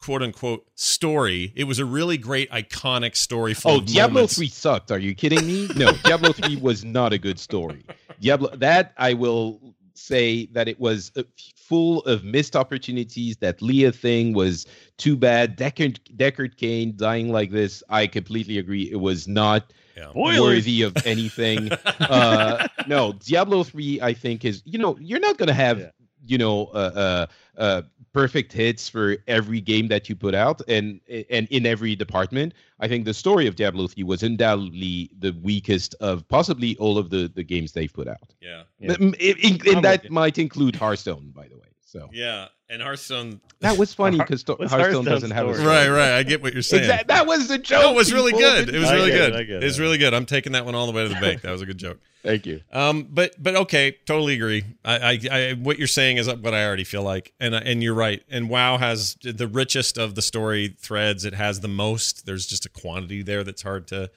[0.00, 1.50] "quote unquote" story.
[1.56, 3.54] It was a really great, iconic story.
[3.54, 4.34] Full Oh, Diablo moments.
[4.36, 4.90] 3 sucked.
[4.90, 5.66] Are you kidding me?
[5.74, 7.86] No, Diablo 3 was not a good story.
[8.20, 11.22] Diablo that I will say that it was uh,
[11.56, 13.36] full of missed opportunities.
[13.38, 14.66] That Leah thing was
[14.98, 15.56] too bad.
[15.56, 18.90] Deckard Deckard Cain dying like this, I completely agree.
[18.90, 20.10] It was not Yeah.
[20.14, 21.70] Worthy of anything.
[22.00, 25.90] uh, no, Diablo 3 I think is, you know, you're not going to have, Yeah.
[26.26, 27.26] you know, uh,
[27.56, 27.82] uh, uh,
[28.14, 31.00] perfect hits for every game that you put out and
[31.30, 32.54] and in every department.
[32.80, 37.10] I think the story of Diablo 3 was undoubtedly the weakest of possibly all of
[37.10, 38.32] the the games they've put out.
[38.40, 38.62] Yeah.
[38.78, 38.92] Yeah.
[39.00, 41.68] M- in- in- and that might include Hearthstone, by the way.
[41.84, 42.48] So Yeah.
[42.70, 43.40] And Hearthstone.
[43.60, 45.64] that was funny because what's Hearthstone Hearthstone's doesn't have a story?
[45.66, 45.88] story.
[45.88, 46.10] Right.
[46.10, 46.12] Right.
[46.18, 46.84] I get what you're saying.
[46.84, 47.82] Exact- that was the joke.
[47.82, 48.48] No, it was really people.
[48.48, 48.74] good.
[48.74, 49.62] It was I really get it, good.
[49.62, 50.14] It was really good.
[50.14, 51.42] I'm taking that one all the way to the bank.
[51.42, 52.00] That was a good joke.
[52.24, 52.62] Thank you.
[52.72, 54.64] Um, but but okay, totally agree.
[54.82, 57.94] I, I, I what you're saying is what I already feel like, and and you're
[57.94, 58.22] right.
[58.30, 61.26] And WoW has the richest of the story threads.
[61.26, 62.24] It has the most.
[62.24, 64.10] There's just a quantity there that's hard to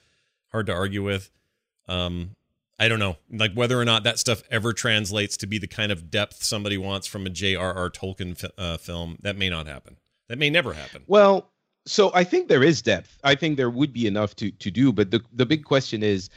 [0.52, 1.30] hard to argue with.
[1.86, 2.30] Um,
[2.78, 5.92] I don't know, like whether or not that stuff ever translates to be the kind
[5.92, 7.90] of depth somebody wants from a J.R.R.
[7.90, 9.18] Tolkien fi- uh, film.
[9.20, 9.96] That may not happen.
[10.28, 11.02] That may never happen.
[11.08, 11.50] Well,
[11.84, 13.18] so I think there is depth.
[13.24, 16.30] I think there would be enough to to do, but the the big question is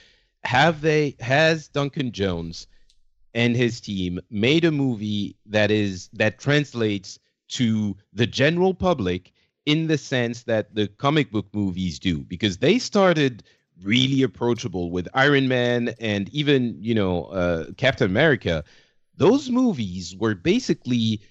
[0.43, 2.67] have they has Duncan Jones
[3.33, 7.19] and his team made a movie that is that translates
[7.49, 9.31] to the general public
[9.65, 13.43] in the sense that the comic book movies do because they started
[13.83, 18.63] really approachable with Iron Man and even, you know, uh, Captain America.
[19.15, 21.21] Those movies were basically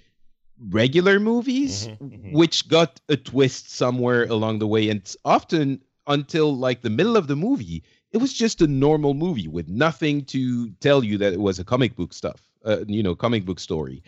[0.71, 2.33] regular movies Mhm, mhm.
[2.33, 7.27] which got a twist somewhere along the way and often until like the middle of
[7.29, 7.83] the movie
[8.13, 11.65] it was just a normal movie with nothing to tell you that it was a
[11.65, 14.03] comic book stuff uh, you know comic book story.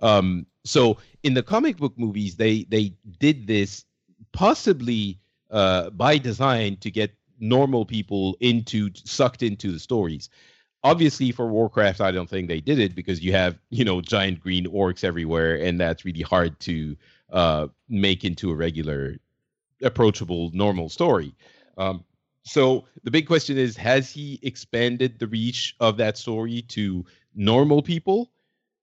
[0.00, 3.84] Um so in the comic book movies they they did this
[4.32, 5.18] possibly
[5.50, 10.28] uh by design to get normal people into sucked into the stories.
[10.84, 14.40] Obviously for warcraft i don't think they did it because you have you know giant
[14.40, 16.96] green orcs everywhere and that's really hard to
[17.32, 19.16] uh make into a regular
[19.82, 21.34] approachable normal story.
[21.76, 22.04] Um
[22.48, 27.82] so the big question is has he expanded the reach of that story to normal
[27.82, 28.30] people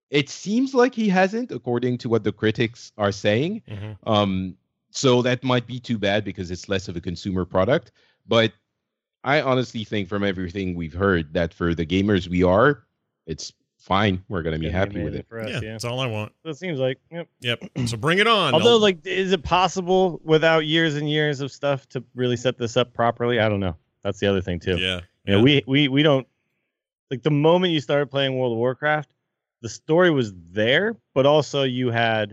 [0.10, 3.62] it seems like he hasn't, according to what the critics are saying.
[3.68, 3.98] Mhm.
[4.06, 4.56] Um,
[4.92, 7.92] so that might be too bad because it's less of a consumer product.
[8.28, 8.54] But
[9.24, 12.86] I honestly think, from everything we've heard, that for the gamers we are,
[13.26, 13.52] it's
[13.86, 14.24] fine.
[14.28, 15.26] We're gonna be happy with amazing it.
[15.30, 15.72] For us, yeah, yeah.
[15.74, 16.34] that's all I want.
[16.44, 17.00] So it seems like.
[17.12, 17.28] Yep.
[17.42, 17.64] Yep.
[17.88, 18.54] So bring it on.
[18.54, 22.58] Although, I'll- like, is it possible without years and years of stuff to really set
[22.58, 23.40] this up properly?
[23.40, 23.76] I don't know.
[24.04, 24.78] That's the other thing too.
[24.78, 25.44] yeah, You know, yeah.
[25.44, 26.28] we we we don't
[27.12, 29.12] like the moment you started playing World of Warcraft,
[29.62, 32.32] the story was there, but also you had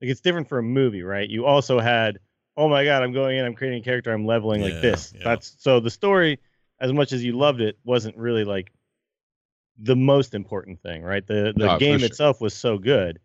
[0.00, 1.28] like it's different for a movie, right?
[1.28, 2.18] You also had,
[2.56, 5.12] oh my god, I'm going in, I'm creating a character, I'm leveling Yeah, like this.
[5.16, 5.22] yeah.
[5.24, 6.38] That's so the story,
[6.80, 8.70] as much as you loved it, wasn't really like
[9.78, 11.26] the most important thing, right?
[11.26, 12.06] The the No, game sure.
[12.06, 13.18] itself was so good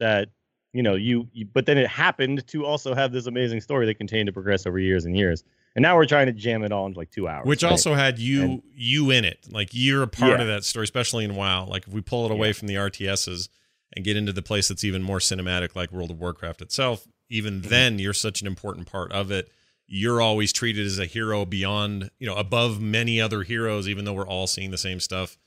[0.00, 0.28] that
[0.72, 3.94] you know you, you but then it happened to also have this amazing story that
[3.94, 5.42] continued to progress over years and years.
[5.76, 7.46] And now we're trying to jam it all into like two hours.
[7.46, 7.70] which right?
[7.70, 10.42] also had you And- you in it like you're a part Yeah.
[10.42, 12.52] of that story especially in wow like if we pull it away Yeah.
[12.54, 13.48] from the rts's
[13.94, 17.60] and get into the place that's even more cinematic like world of warcraft itself even
[17.60, 17.68] Mm-hmm.
[17.70, 19.50] then you're such an important part of it
[19.86, 24.14] you're always treated as a hero beyond you know above many other heroes even though
[24.14, 25.38] we're all seeing the same stuff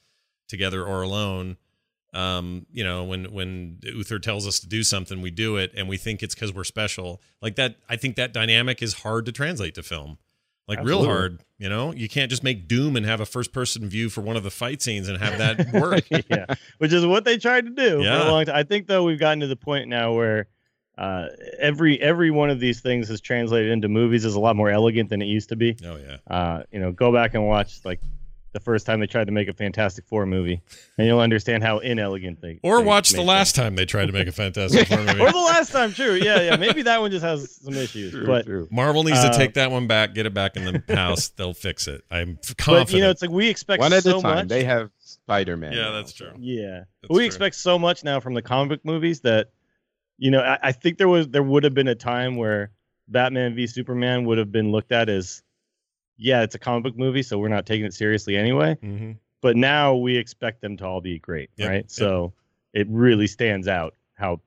[0.52, 1.58] together or alone
[2.14, 5.88] um you know when when uther tells us to do something we do it and
[5.88, 7.22] we think it's because we're special.
[7.42, 10.18] Like that i think that dynamic is hard to translate to film.
[10.68, 11.94] Like real hard you know?
[11.94, 14.50] You can't just make doom and have a first person view for one of the
[14.50, 16.06] fight scenes and have that work.
[16.28, 16.48] Yeah,
[16.80, 18.56] which is what they tried to do for a long time.
[18.56, 20.48] I think though we've gotten to the point now where
[20.98, 21.28] uh,
[21.60, 25.10] every every one of these things is translated into movies is a lot more elegant
[25.10, 25.78] than it used to be.
[25.86, 26.18] oh yeah.
[26.28, 28.02] Uh, you know, go back and watch like
[28.54, 30.62] the first time they tried to make a Fantastic Four movie,
[30.98, 32.60] and you'll understand how inelegant they.
[32.64, 35.20] or they watch the made last time they tried to make a fantastic four movie
[35.22, 36.16] Or the last time, true.
[36.16, 36.56] Yeah, yeah.
[36.58, 38.68] Maybe that one just has some issues, True, but true.
[38.72, 41.54] marvel needs to Uh, take that one back get it back in the house they'll
[41.54, 44.22] fix it i'm confident but you know, it's like we expect One at so a
[44.22, 44.36] time.
[44.36, 44.48] much.
[44.50, 45.74] They have Spider Man.
[45.74, 47.26] yeah that's true Yeah, That's we true.
[47.26, 49.52] expect so much now from the comic book movies that,
[50.18, 52.72] you know, I, I think there was there would have been a time where
[53.08, 55.42] Batman v Superman would have been looked at as,
[56.22, 58.76] yeah, it's a comic book movie, so we're not taking it seriously anyway.
[58.82, 59.12] hmm
[59.42, 61.76] But now we expect them to all be great, Yep, right?
[61.78, 61.90] yep.
[61.92, 62.34] So
[62.74, 64.40] it really stands out how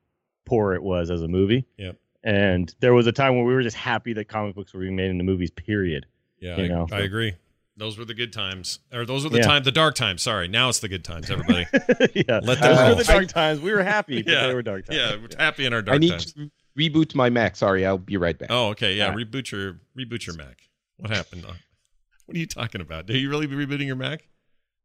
[0.44, 1.66] poor it was as a movie.
[1.78, 1.96] Yep.
[2.22, 4.96] And there was a time where we were just happy that comic books were being
[4.96, 5.50] made into movies.
[5.50, 6.06] Period.
[6.38, 6.86] yeah You I, know.
[6.92, 7.34] I agree
[7.76, 9.42] those were the good times or those were the Yeah.
[9.46, 11.66] time the dark times sorry now it's the good times everybody
[12.14, 12.38] yeah.
[12.40, 13.58] Let Those them were the dark times.
[13.60, 14.46] We were happy, but Yeah.
[14.46, 14.96] they were dark times.
[14.96, 17.56] yeah we're happy in our dark I need times to reboot my Mac.
[17.56, 18.48] Sorry, I'll be right back.
[18.52, 19.28] oh okay yeah All right.
[19.28, 20.68] reboot your reboot your mac
[21.04, 24.26] what happened what are you talking about are you really be rebooting your mac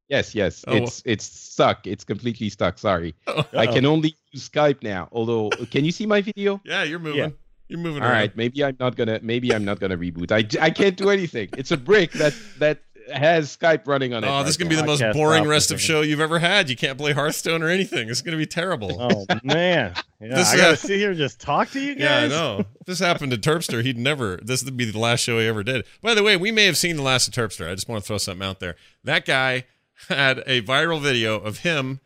[0.09, 0.65] Yes, yes.
[0.67, 1.86] Oh, it's it's stuck.
[1.86, 2.80] It's completely stuck.
[2.80, 3.13] Sorry.
[3.28, 3.45] Oh.
[3.53, 3.74] I Uh-oh.
[3.74, 5.07] can only use Skype now.
[5.11, 6.59] Although, can you see my video?
[6.65, 7.32] Yeah, you're moving.
[7.67, 8.01] You're moving.
[8.01, 8.17] All around.
[8.17, 9.20] right, maybe I'm not gonna.
[9.22, 10.32] Maybe I'm not gonna reboot.
[10.32, 11.49] I, I can't do anything.
[11.55, 12.82] It's a brick that that
[13.12, 14.28] has Skype running on it.
[14.28, 16.70] Oh, this is gonna be the most Podcast boring rest of show you've ever had.
[16.70, 18.10] You can't play Hearthstone or anything.
[18.10, 18.97] It's gonna be terrible.
[18.99, 22.01] Oh man, yeah, This I gotta a- sit here and just talk to you guys.
[22.01, 22.60] Yeah, I know.
[22.80, 24.38] If this happened to Terpster, he'd never.
[24.38, 25.86] This would be the last show he ever did.
[26.01, 27.70] By the way, we may have seen the last of Terpster.
[27.70, 28.76] I just want to throw something out there.
[29.03, 29.66] That guy
[30.07, 31.99] had a viral video of him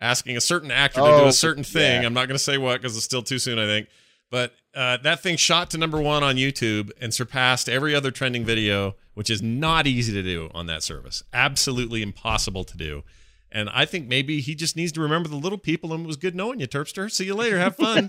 [0.00, 2.02] asking a certain actor to do Oh, a certain thing.
[2.02, 2.06] yeah.
[2.06, 3.88] I'm not going to say what because it's still too soon, I think.
[4.32, 8.46] But uh, that thing shot to number one on YouTube and surpassed every other trending
[8.46, 11.22] video, which is not easy to do on that service.
[11.34, 13.04] Absolutely impossible to do.
[13.50, 16.16] And I think maybe he just needs to remember the little people and it was
[16.16, 17.10] good knowing you, Terpster.
[17.10, 17.58] See you later.
[17.58, 18.08] Have fun.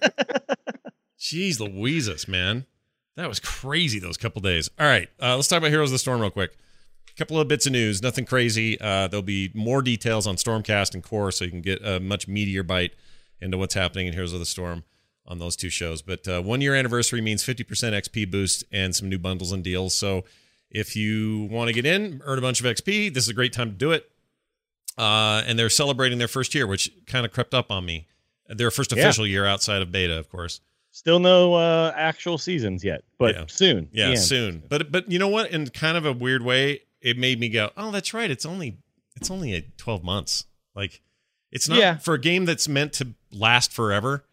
[1.20, 2.68] Jeez Louises, man.
[3.18, 4.70] That was crazy those couple days.
[4.80, 6.58] All right, uh, let's talk about Heroes of the Storm real quick.
[7.10, 8.80] A couple of bits of news, nothing crazy.
[8.80, 12.30] Uh, there'll be more details on Stormcast and Core, so you can get a much
[12.30, 12.94] meatier bite
[13.42, 14.86] into what's happening in Heroes of the Storm
[15.26, 16.02] on those two shows.
[16.02, 19.94] But uh, one year anniversary means 50% XP boost and some new bundles and deals.
[19.94, 20.26] So
[20.70, 23.54] if you want to get in, earn a bunch of XP, this is a great
[23.54, 24.10] time to do it.
[24.98, 28.08] Uh, and they're celebrating their first year, which kind of crept up on me.
[28.48, 29.04] Their first Yeah.
[29.04, 30.60] official year outside of beta, of course.
[30.92, 33.46] Still no uh, actual seasons yet, but Yeah.
[33.48, 33.90] soon.
[33.92, 34.16] Yeah, Yeah.
[34.16, 34.62] soon.
[34.70, 35.50] But but you know what?
[35.50, 38.30] In kind of a weird way, it made me go, "Oh, that's right.
[38.30, 38.78] It's only
[39.16, 40.46] it's only a 12 months.
[40.76, 41.02] Like
[41.52, 41.98] it's not Yeah.
[41.98, 44.26] for a game that's meant to last forever.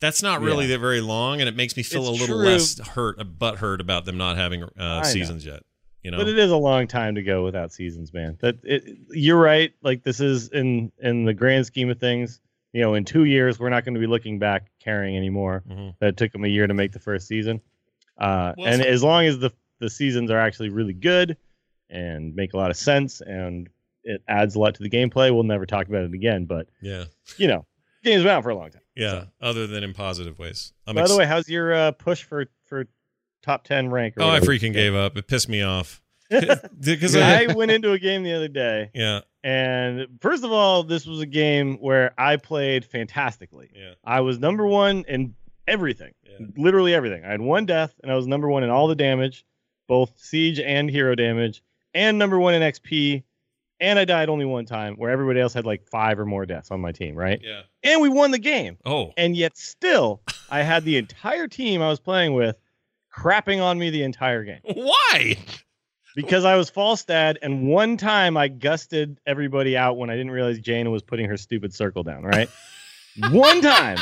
[0.00, 0.76] That's not really Yeah.
[0.76, 2.46] that very long, and it makes me feel It's a little true.
[2.46, 5.02] less hurt, butt hurt about them not having uh, know.
[5.02, 5.62] seasons yet.
[6.02, 8.38] You know, But it is a long time to go without seasons, man.
[8.40, 9.72] That it, you're right.
[9.82, 12.40] Like this is in in the grand scheme of things.
[12.72, 15.62] You know, in two years, we're not going to be looking back caring anymore.
[15.68, 15.94] Mhm.
[15.98, 17.60] That it took them a year to make the first season.
[18.16, 21.36] Uh, Well, and so- as long as the the seasons are actually really good
[21.90, 23.68] and make a lot of sense and
[24.04, 26.44] it adds a lot to the gameplay, we'll never talk about it again.
[26.46, 27.04] But yeah,
[27.36, 27.66] you know,
[28.04, 28.80] game's been out for a long time.
[29.00, 29.24] Yeah.
[29.40, 30.72] Other than in positive ways.
[30.86, 32.86] I'm By ex- the way, how's your uh, push for for
[33.42, 34.16] top ten rank?
[34.16, 35.16] Or oh, I freaking gave up.
[35.16, 36.02] It pissed me off.
[36.30, 40.84] because I, I went into a game the other day, yeah, and first of all,
[40.84, 43.70] this was a game where I played fantastically.
[43.74, 45.34] yeah, I was number one in
[45.66, 46.46] everything, Yeah.
[46.56, 47.24] literally everything.
[47.24, 49.44] I had one death, and I was number one in all the damage,
[49.88, 53.24] both siege and hero damage, and number one in XP.
[53.80, 56.70] And I died only one time, where everybody else had like five or more deaths
[56.70, 57.40] on my team, right?
[57.42, 57.62] yeah.
[57.82, 58.76] And we won the game.
[58.84, 60.20] Oh, And yet, still,
[60.50, 62.56] I had the entire team I was playing with
[63.14, 65.36] crapping on me the entire game why?
[66.14, 67.36] because I was Falstad.
[67.42, 71.36] And one time I gusted everybody out when I didn't realize Jaina was putting her
[71.36, 72.48] stupid circle down, right?
[73.30, 73.98] one time.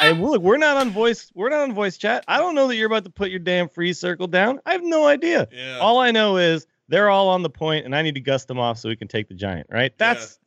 [0.00, 1.30] And look, we're not on voice.
[1.34, 2.24] We're not on voice chat.
[2.26, 4.58] I don't know that you're about to put your damn free circle down.
[4.64, 5.46] I have no idea.
[5.52, 5.78] Yeah.
[5.78, 8.58] All I know is they're all on the point, and I need to gust them
[8.58, 9.68] off so we can take the giant.
[9.70, 9.96] Right?
[9.96, 10.38] That's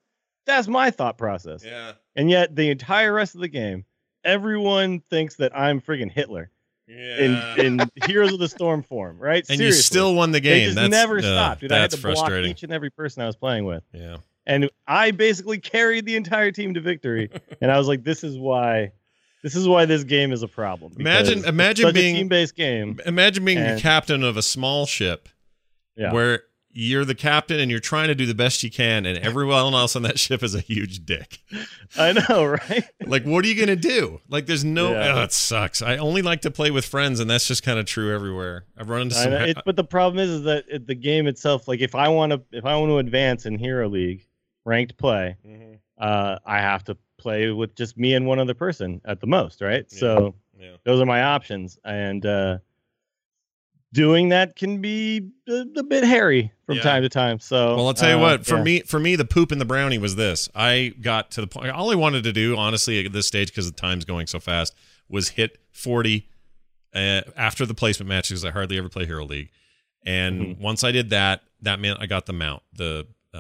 [0.45, 1.63] that's my thought process.
[1.65, 1.93] yeah.
[2.15, 3.85] And yet, the entire rest of the game,
[4.23, 6.51] everyone thinks that I'm friggin' Hitler
[6.87, 7.55] Yeah.
[7.57, 9.45] in in Heroes of the Storm form, right?
[9.49, 10.65] and you still won the they game.
[10.65, 11.71] just that's never uh, stopped, dude.
[11.71, 12.51] I had That's to block frustrating.
[12.51, 14.17] each and every person I was playing with, Yeah.
[14.45, 17.29] and I basically carried the entire team to victory.
[17.61, 18.91] and I was like, this is why,
[19.43, 20.93] this is why this game is a problem.
[20.99, 22.99] Imagine- imagine being- a team-based game.
[23.05, 25.29] Imagine being the captain of a small ship
[25.95, 26.11] Yeah.
[26.13, 26.43] where
[26.75, 29.95] you're the captain and you're trying to do the best you can, and everyone else
[29.95, 31.37] on that ship is a huge dick.
[31.95, 32.83] I know, right?
[33.05, 34.19] Like, what are you gonna do?
[34.27, 34.93] Like, there's no.
[34.93, 35.13] Yeah.
[35.19, 35.83] Oh, it sucks.
[35.83, 38.65] I only like to play with friends, and that's just kind of true everywhere.
[38.75, 39.31] I've run into some.
[39.31, 39.43] know.
[39.45, 42.31] It, but the problem is, is that it, the game itself, like if I want
[42.31, 44.25] to, if I want to advance in Hero League
[44.65, 45.77] ranked play, Mhm.
[45.99, 49.61] uh, I have to play with just me and one other person at the most,
[49.61, 49.85] right?
[49.91, 49.99] Yeah.
[49.99, 50.71] So Yeah.
[50.85, 52.57] those are my options, and uh,
[53.93, 56.83] doing that can be a, a bit hairy from Yeah.
[56.83, 57.39] time to time.
[57.39, 58.45] So, Well, I'll tell you uh, what.
[58.45, 58.63] For yeah.
[58.63, 60.49] me, for me, the poop and the brownie was this.
[60.53, 61.69] I got to the point.
[61.69, 64.75] All I wanted to do, honestly, at this stage, because the time's going so fast,
[65.07, 66.27] was hit forty
[66.93, 69.49] uh, after the placement match Because I hardly ever play Hero League,
[70.05, 70.61] and Mm-hmm.
[70.61, 73.37] once I did that, that meant I got the mount, the uh,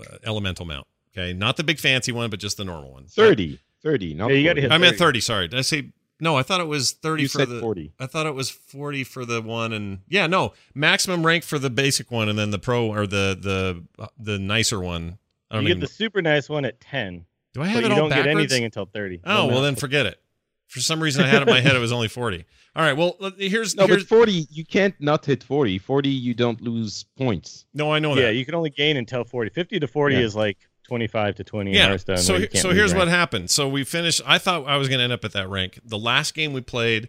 [0.00, 0.86] uh, elemental mount.
[1.16, 3.06] Okay, not the big fancy one, but just the normal one.
[3.06, 3.60] 30.
[3.84, 4.14] 30.
[4.14, 4.60] Not Yeah, you gotta 40.
[4.62, 4.98] hit I meant 30.
[4.98, 5.20] thirty.
[5.20, 5.92] Sorry, did I say?
[6.20, 7.92] No, I thought it was thirty You for said the 40.
[7.98, 11.70] I thought it was 40 for the one and yeah, no, maximum rank for the
[11.70, 15.18] basic one and then the pro or the the uh, the nicer one.
[15.50, 17.86] I don't get even, the super nice one at ten, Do I but have you
[17.86, 18.26] it all don't backwards?
[18.26, 19.20] get anything until thirty.
[19.24, 20.20] Oh, No well then forget it.
[20.68, 22.44] For some reason I had it in my head it was only 40.
[22.76, 25.78] All right, well, here's No, but 40, you can't not hit 40.
[25.78, 27.66] 40, you don't lose points.
[27.74, 28.20] No, I know that.
[28.22, 29.50] yeah, you can only gain until forty.
[29.50, 30.22] Fifty to forty Yeah.
[30.22, 31.88] is like twenty-five to twenty in Yeah.
[31.88, 32.18] Hearthstone.
[32.18, 33.00] So he- so here's rank.
[33.00, 33.50] what happened.
[33.50, 35.78] So we finished I thought I was going to end up at that rank.
[35.84, 37.08] The last game we played,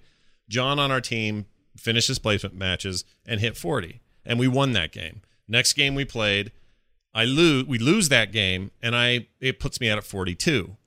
[0.49, 1.45] John on our team
[1.77, 5.21] finished his placement matches and hit 40 and we won that game.
[5.47, 6.51] Next game we played,
[7.13, 10.77] I lose we lose that game and I it puts me out at 42.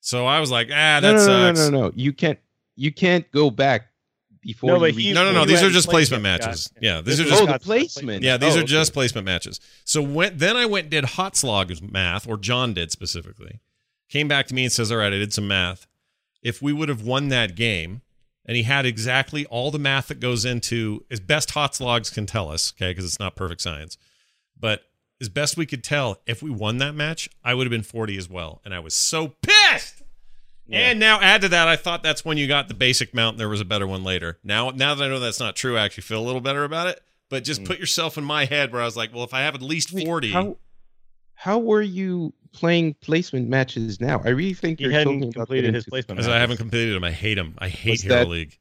[0.00, 1.58] So I was like, ah, that no, no, sucks.
[1.58, 1.92] no, no, no, no.
[1.94, 2.38] You can't,
[2.74, 3.89] you can't go back
[4.42, 5.44] before No, you but reach he- No, no, no.
[5.44, 6.64] These are just placement placement, matches.
[6.64, 6.78] Scott.
[6.82, 8.22] Yeah, these This are just Oh, the placement.
[8.22, 8.94] yeah, these Oh, are just okay.
[8.94, 9.60] placement matches.
[9.84, 13.60] So when then I went and did HotsLogs math, or John did specifically.
[14.08, 15.86] Came back to me and says, "All right, I did some math.
[16.42, 18.02] If we would have won that game,
[18.46, 22.50] and he had exactly all the math that goes into as best HotsLogs can tell
[22.50, 23.96] us, okay, because it's not perfect science,
[24.58, 24.84] but
[25.20, 28.16] as best we could tell, if we won that match, I would have been forty
[28.16, 30.02] as well, and I was so pissed."
[30.72, 33.34] And now add to that, I thought that's when you got the basic mount.
[33.34, 34.38] And there was a better one later.
[34.44, 36.86] Now, now that I know that's not true, I actually feel a little better about
[36.86, 37.00] it.
[37.28, 37.66] But just mm.
[37.66, 39.92] put yourself in my head where I was like, well, if I have at least
[39.92, 40.56] Wait, forty, How,
[41.34, 44.20] how were you playing placement matches now?
[44.24, 46.18] I really think He you're hadn't talking completed getting his to- placement.
[46.18, 47.54] because I haven't completed them, I hate them.
[47.58, 48.58] I hate Was Hero that- League.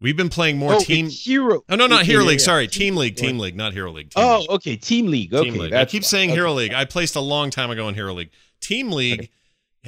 [0.00, 1.06] We've been playing more oh, team.
[1.06, 1.64] it's Hero.
[1.68, 2.38] Oh no, not okay, Hero League.
[2.38, 2.44] yeah.
[2.44, 3.16] Sorry, Team League.
[3.16, 4.10] Team League, not Hero League.
[4.10, 4.50] Team Oh, League.
[4.50, 5.34] okay, Team League.
[5.34, 5.72] Okay, Team League.
[5.72, 6.06] I keep why.
[6.06, 6.36] saying Okay.
[6.36, 6.72] Hero League.
[6.72, 8.30] I placed a long time ago in Hero League.
[8.60, 9.30] Team League,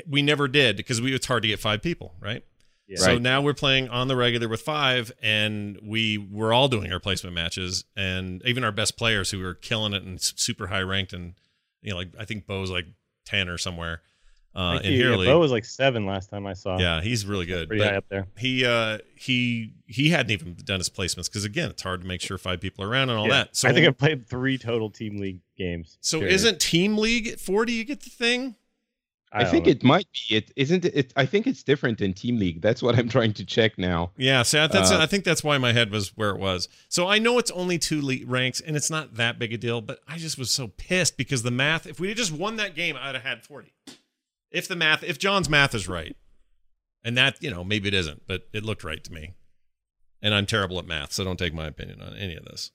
[0.07, 2.45] we never did because we it's hard to get five people, right?
[2.87, 2.97] Yeah.
[2.99, 3.23] So Right.
[3.23, 7.35] now we're playing on the regular with five, and we were all doing our placement
[7.35, 11.35] matches, and even our best players who were killing it and super high ranked, and
[11.83, 12.87] you know, like I think Bo's like
[13.25, 14.03] ten or somewhere
[14.57, 14.99] uh, Thank in you.
[14.99, 16.79] Hero Yeah, Bo was like seven last time I saw.
[16.79, 17.69] yeah, he's really good.
[17.69, 18.27] pretty But high up there.
[18.37, 22.21] he uh, he he hadn't even done his placements because again, it's hard to make
[22.21, 23.35] sure five people are around and all Yeah.
[23.45, 23.57] that.
[23.57, 25.97] So I think I've played three total team league games.
[26.01, 26.35] so period.
[26.35, 27.75] isn't Team League at forty?
[27.75, 28.57] You get the thing.
[29.33, 29.71] I, don't think know.
[29.71, 30.37] it might be.
[30.37, 30.85] It isn't.
[30.85, 31.13] It.
[31.17, 32.61] I think it's different than Team League.
[32.61, 34.11] That's what I'm trying to check now.
[34.17, 36.69] Yeah, see, that's Uh, I think that's why my head was where it was.
[36.89, 39.81] So I know it's only two le- ranks, and it's not that big a deal.
[39.81, 41.87] But I just was so pissed because the math.
[41.87, 43.73] If we had just won that game, I'd have had forty.
[44.51, 46.17] If the math, if John's math is right,
[47.05, 49.35] and that you know maybe it isn't, but it looked right to me.
[50.23, 52.73] And I'm terrible at math, so don't take my opinion on any of this.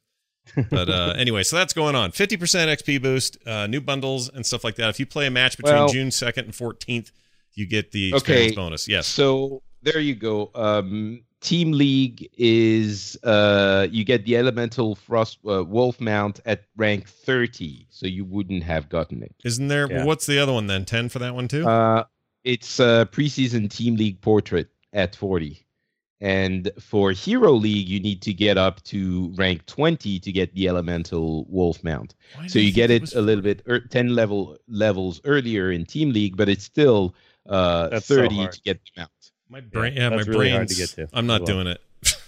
[0.70, 2.12] But uh, anyway, so that's going on.
[2.12, 4.90] Fifty percent XP boost, uh, new bundles and stuff like that.
[4.90, 7.12] If you play a match between Well- June second and fourteenth,
[7.54, 8.56] you get the experience Okay.
[8.56, 8.88] bonus.
[8.88, 9.08] Yes.
[9.08, 10.52] So there you go.
[10.56, 17.08] Um, Team League is uh, you get the Elemental Frost uh, Wolf mount at rank
[17.08, 19.36] 30, so you wouldn't have gotten it.
[19.44, 19.88] Isn't there?
[19.92, 20.06] Yeah.
[20.06, 20.86] What's the other one then?
[20.86, 21.68] Ten for that one too.
[21.68, 22.06] Uh,
[22.44, 25.65] it's a preseason Team League portrait at 40.
[26.26, 30.68] And for Hero League, you need to get up to rank 20 to get the
[30.68, 32.16] Elemental Wolf mount.
[32.36, 35.86] Why So you get it was a little bit er, 10 level levels earlier in
[35.86, 37.14] Team League, but it's still
[37.48, 39.12] uh, That's so 30 to get the mount.
[39.50, 40.56] My brain, yeah, that's my really brain's.
[40.56, 41.46] hard to get to I'm not well.
[41.46, 41.82] doing it.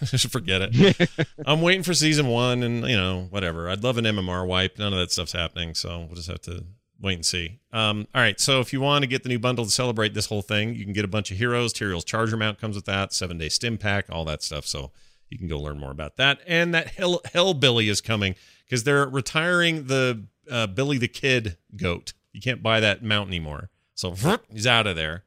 [0.03, 1.09] Just forget it.
[1.47, 3.67] I'm waiting for season one, and you know, whatever.
[3.67, 4.77] I'd love an MMR wipe.
[4.77, 6.65] None of that stuff's happening, so we'll just have to
[7.01, 7.59] wait and see.
[7.71, 8.39] Um, all right.
[8.39, 10.83] So if you want to get the new bundle to celebrate this whole thing, you
[10.83, 11.73] can get a bunch of heroes.
[11.73, 13.13] Tyrael's Charger mount comes with that.
[13.13, 14.65] Seven day stim pack, all that stuff.
[14.65, 14.91] So
[15.29, 16.39] you can go learn more about that.
[16.47, 18.35] And that Hell Hellbilly is coming
[18.65, 22.13] because they're retiring the uh, Billy the Kid goat.
[22.31, 23.69] You can't buy that mount anymore.
[23.93, 24.13] So
[24.51, 25.23] he's out of there.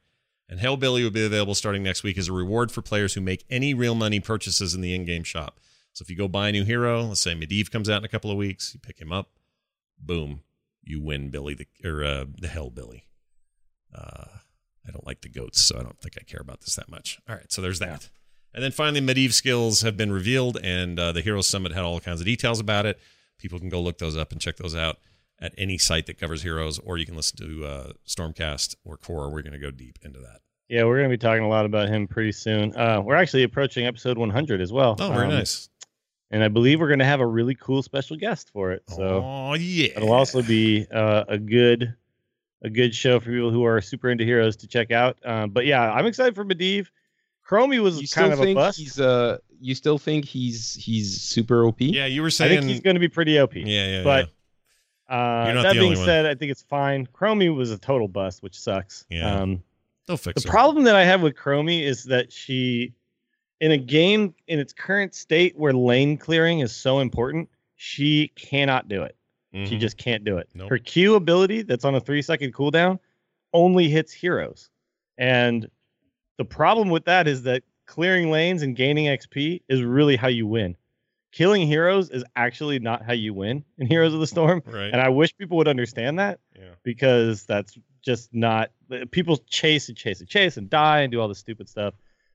[0.49, 3.45] And Hellbilly will be available starting next week as a reward for players who make
[3.49, 5.61] any real money purchases in the in-game shop.
[5.93, 8.09] So if you go buy a new hero, let's say Medivh comes out in a
[8.09, 9.31] couple of weeks, you pick him up,
[9.99, 10.43] boom,
[10.91, 13.03] you win Billy the or uh, the Hellbilly.
[13.95, 14.25] Uh,
[14.87, 17.19] I don't like the goats, so I don't think I care about this that much.
[17.29, 18.09] All right, so there's that.
[18.53, 22.01] And then finally, Medivh skills have been revealed, and uh, the Hero Summit had all
[22.01, 22.99] kinds of details about it.
[23.39, 24.99] People can go look those up and check those out
[25.41, 29.31] at any site that covers heroes, or you can listen to uh, Stormcast or Core.
[29.31, 30.41] We're going to go deep into that.
[30.69, 32.77] Yeah, we're going to be talking a lot about him pretty soon.
[32.77, 34.95] Uh, we're actually approaching episode 100 as well.
[34.99, 35.70] Oh, very Um, nice.
[36.33, 38.83] And I believe we're going to have a really cool special guest for it.
[38.89, 41.95] So oh yeah, it'll also be uh, a good
[42.63, 45.19] a good show for people who are super into heroes to check out.
[45.25, 46.87] Um, but yeah, I'm excited for Medivh.
[47.49, 48.79] Chromie was You kind still of a think bust.
[48.79, 51.81] he's uh you still think he's he's super OP?
[51.81, 52.07] yeah.
[52.07, 53.57] You were saying I think he's going to be pretty OP.
[53.57, 54.27] yeah, yeah, but
[55.09, 55.17] yeah.
[55.17, 56.07] Uh, that being only one.
[56.07, 57.09] said, I think it's fine.
[57.09, 59.05] Chromie was a total bust, which sucks.
[59.11, 59.29] Yeah.
[59.41, 59.61] Um,
[60.07, 60.53] they'll fix the her.
[60.53, 62.93] problem that I have with Chromie is that she,
[63.61, 68.89] in a game in its current state where lane clearing is so important, she cannot
[68.89, 69.17] do it.
[69.53, 69.81] She Mhm.
[69.81, 70.49] just can't do it.
[70.55, 70.71] Nope.
[70.71, 72.99] Her Q ability, that's on a three second cooldown,
[73.53, 74.71] only hits heroes.
[75.19, 75.69] And
[76.39, 80.47] the problem with that is that clearing lanes and gaining XP is really how you
[80.47, 80.77] win.
[81.33, 84.63] Killing heroes is actually not how you win in Heroes of the Storm.
[84.67, 84.91] right.
[84.93, 86.71] And I wish people would understand that yeah.
[86.83, 88.71] because that's just not
[89.11, 91.95] people chase and chase and chase and die and do all this stupid stuff.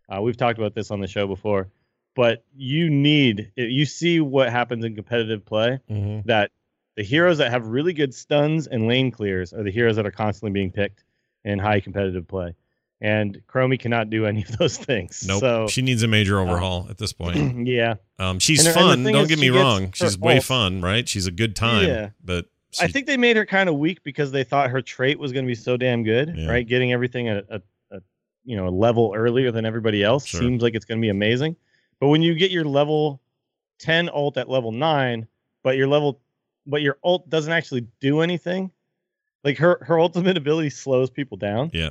[0.09, 1.67] Uh, we've talked about this on the show before,
[2.15, 6.23] but you need you see what happens in competitive play Mhm.
[6.25, 6.51] that
[6.95, 10.11] the heroes that have really good stuns and lane clears are the heroes that are
[10.11, 11.03] constantly being picked
[11.43, 12.53] in high competitive play.
[13.01, 15.25] And Chromie cannot do any of those things.
[15.27, 15.41] Nope.
[15.41, 17.67] So she needs a major overhaul at this point.
[17.67, 19.13] yeah, Um, she's And her- and fun.
[19.13, 19.91] Don't get me wrong.
[19.93, 20.45] She's way ult.
[20.45, 21.07] fun, right?
[21.07, 21.85] She's a good time.
[21.87, 22.09] Yeah.
[22.23, 22.45] But
[22.79, 25.45] I think they made her kind of weak because they thought her trait was going
[25.45, 26.47] to be so damn good, Yeah.
[26.49, 26.65] right?
[26.67, 27.61] Getting everything at a
[28.45, 30.39] you know a level earlier than everybody else Sure.
[30.39, 31.55] seems like it's going to be amazing.
[31.99, 33.21] But when you get your level
[33.79, 35.27] 10 ult at level 9,
[35.63, 36.21] but your level
[36.67, 38.71] but your ult doesn't actually do anything,
[39.43, 41.89] like her her ultimate ability slows people down, yeah.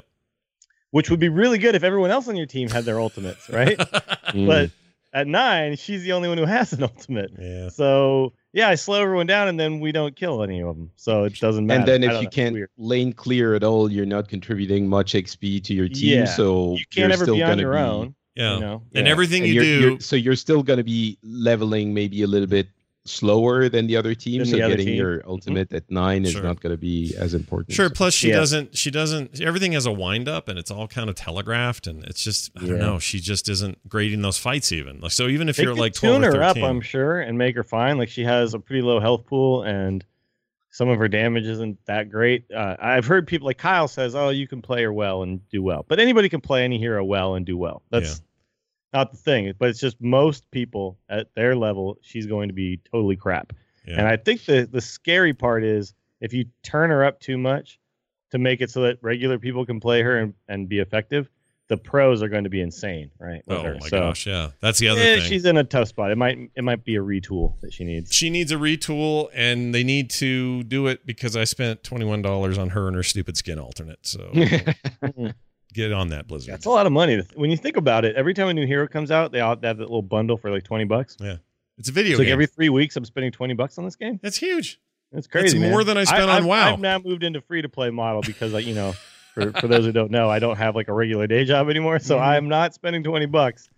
[0.90, 3.78] which would be really good if everyone else on your team had their ultimates, right?
[4.34, 4.46] Mm.
[4.48, 4.70] But
[5.12, 7.30] at 9, she's the only one who has an ultimate.
[7.38, 7.68] yeah.
[7.68, 10.90] So, yeah, I slow everyone down and then we don't kill any of them.
[10.96, 11.80] So it doesn't matter.
[11.80, 15.62] and then if you know, can't lane clear at all, you're not contributing much XP
[15.64, 16.20] to your team.
[16.20, 16.24] Yeah.
[16.24, 18.14] So you can't are ever still be on your be, own.
[18.36, 18.54] Yeah.
[18.54, 19.12] You know, And yeah.
[19.12, 19.80] everything And you you're- do.
[19.80, 22.68] you're- so you're still going to be leveling maybe a little bit
[23.06, 24.38] slower than the other team.
[24.38, 24.96] Than so other getting team.
[24.96, 27.74] your ultimate at nine is not going to be as important.
[27.74, 27.90] Sure.
[27.90, 28.36] Plus, she Yeah.
[28.36, 28.76] doesn't.
[28.76, 29.40] She doesn't.
[29.40, 32.50] Everything has a wind up, and it's all kind of telegraphed, and it's just.
[32.56, 32.98] I don't know.
[32.98, 35.00] She just isn't grading those fights, even.
[35.00, 36.64] Like so, even if They you're like twelve tune or her up, thirteen.
[36.70, 37.98] I'm sure, and make her fine.
[37.98, 40.04] Like she has a pretty low health pool, and
[40.70, 42.50] some of her damage isn't that great.
[42.50, 45.62] Uh, I've heard people like Kyle says, "Oh, you can play her well and do
[45.62, 47.82] well," but anybody can play any hero well and do well.
[47.90, 48.22] That's
[48.94, 49.52] not the thing.
[49.58, 53.52] But it's just most people at their level, she's going to be totally crap.
[53.86, 53.98] yeah.
[53.98, 57.78] And I think the the scary part is if you turn her up too much
[58.30, 61.28] to make it so that regular people can play her and, and be effective,
[61.68, 63.42] the pros are going to be insane, right?
[63.48, 63.74] oh her.
[63.80, 64.26] my So, gosh.
[64.26, 64.50] Yeah.
[64.60, 65.28] That's the other eh, thing.
[65.28, 66.10] she's in a tough spot.
[66.10, 68.12] It might it might be a retool that she needs.
[68.12, 72.22] she needs a retool, and they need to do it because I spent twenty one
[72.22, 74.06] dollars on her and her stupid skin alternate.
[74.06, 74.30] So
[75.74, 76.52] get on that, Blizzard.
[76.54, 77.22] That's a lot of money.
[77.34, 79.68] When you think about it, every time a new hero comes out, they all they
[79.68, 81.16] have that little bundle for like twenty bucks.
[81.20, 81.36] Yeah,
[81.76, 84.18] it's a video It's like every three weeks, I'm spending twenty bucks on this game.
[84.22, 84.80] That's huge.
[85.12, 85.58] That's crazy.
[85.58, 85.86] It's more man.
[85.86, 86.72] than I spent on I've- WoW.
[86.72, 88.94] I've now moved into free to play model because, like, you know,
[89.34, 91.98] for, for those who don't know, I don't have like a regular day job anymore,
[91.98, 92.24] so Mm-hmm.
[92.24, 93.68] I'm not spending twenty bucks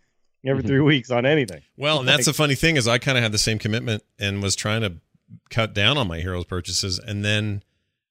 [0.46, 1.60] every three weeks on anything.
[1.76, 4.42] Well, and that's the funny thing is I kind of had the same commitment and
[4.42, 4.94] was trying to
[5.50, 7.62] cut down on my heroes purchases, and then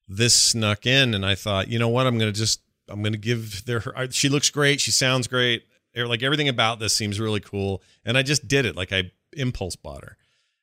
[0.07, 3.65] this snuck in, and I thought, you know what, I'm gonna just I'm gonna give
[3.65, 3.79] there.
[3.79, 5.63] Her, she looks great, she sounds great,
[5.95, 8.75] Like everything about this seems really cool, and I just did it.
[8.75, 10.17] Like I impulse bought her,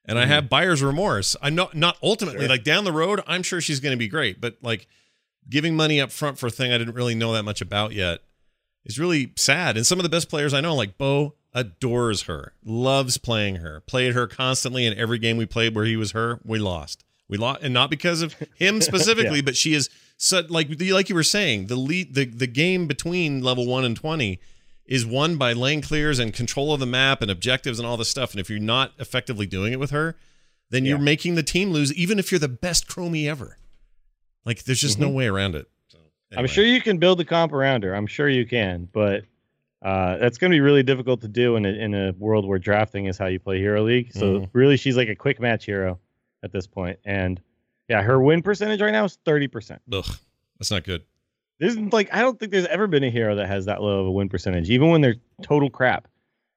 [0.04, 0.32] and I mm-hmm.
[0.32, 1.36] have buyer's remorse.
[1.42, 2.48] I'm not not ultimately Sure.
[2.48, 3.22] like down the road.
[3.26, 4.86] I'm sure she's going to be great, but like
[5.48, 8.20] giving money up front for a thing I didn't really know that much about yet
[8.84, 9.76] is really sad.
[9.76, 13.80] And some of the best players I know, like Bo, adores her, loves playing her,
[13.86, 16.40] played her constantly in every game we played where he was her.
[16.44, 17.04] We lost.
[17.28, 19.88] We lost, and not because of him specifically, but she is
[20.22, 23.96] so like like you were saying the lead the the game between level one and
[23.96, 24.38] twenty
[24.86, 28.08] is won by lane clears and control of the map and objectives and all this
[28.08, 28.32] stuff.
[28.32, 30.16] And if you're not effectively doing it with her,
[30.70, 33.58] then you're making the team lose, even if you're the best chromie ever.
[34.44, 35.68] Like there's just no way around it.
[35.88, 35.98] So,
[36.36, 37.94] I'm sure you can build a comp around her.
[37.94, 39.24] I'm sure you can, but
[39.82, 42.58] uh, that's going to be really difficult to do in a, in a world where
[42.58, 44.12] drafting is how you play Hero League.
[44.12, 44.50] So Mhm.
[44.52, 45.98] really, she's like a quick match hero
[46.42, 46.68] at this.
[47.04, 47.40] And
[47.92, 49.78] yeah, her win percentage right now is 30%.
[49.92, 50.06] Ugh,
[50.58, 51.02] that's not good.
[51.58, 54.06] There's like I don't think there's ever been a hero that has that low of
[54.06, 56.08] a win percentage, even when they're total crap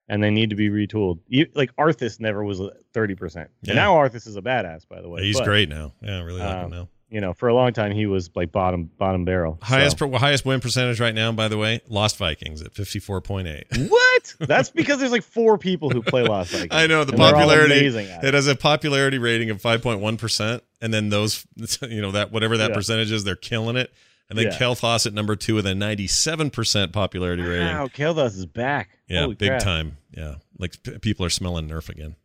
[0.08, 1.20] and they need to be retooled.
[1.28, 2.62] You, like Arthas never was
[2.94, 3.72] thirty percent, Yeah.
[3.72, 5.24] and now Arthas is a badass, by the way.
[5.24, 5.92] He's But, great now.
[6.02, 6.90] Yeah, I really like him um, now.
[7.10, 9.60] You know, for a long time he was like bottom bottom barrel.
[9.62, 13.22] so- Highest highest win percentage right now, by the way, Lost Vikings at fifty four
[13.22, 13.66] point eight.
[13.90, 14.34] What?
[14.40, 16.70] That's because there's like four people who play Lost Vikings.
[16.72, 17.86] I know the and they're all popularity.
[17.86, 18.34] It it.
[18.34, 21.46] has a popularity rating of five point one percent, and then those,
[21.82, 22.76] you know, that whatever that Yeah.
[22.76, 23.94] percentage is, they're killing it.
[24.30, 24.58] And then Yeah.
[24.58, 27.68] Kel'Thas at number two with a ninety seven percent popularity rating.
[27.68, 28.98] Wow, Kel'Thas is back.
[29.08, 29.62] Yeah, Holy big crap.
[29.62, 29.98] time.
[30.12, 32.16] Yeah, like p- people are smelling Nerf again.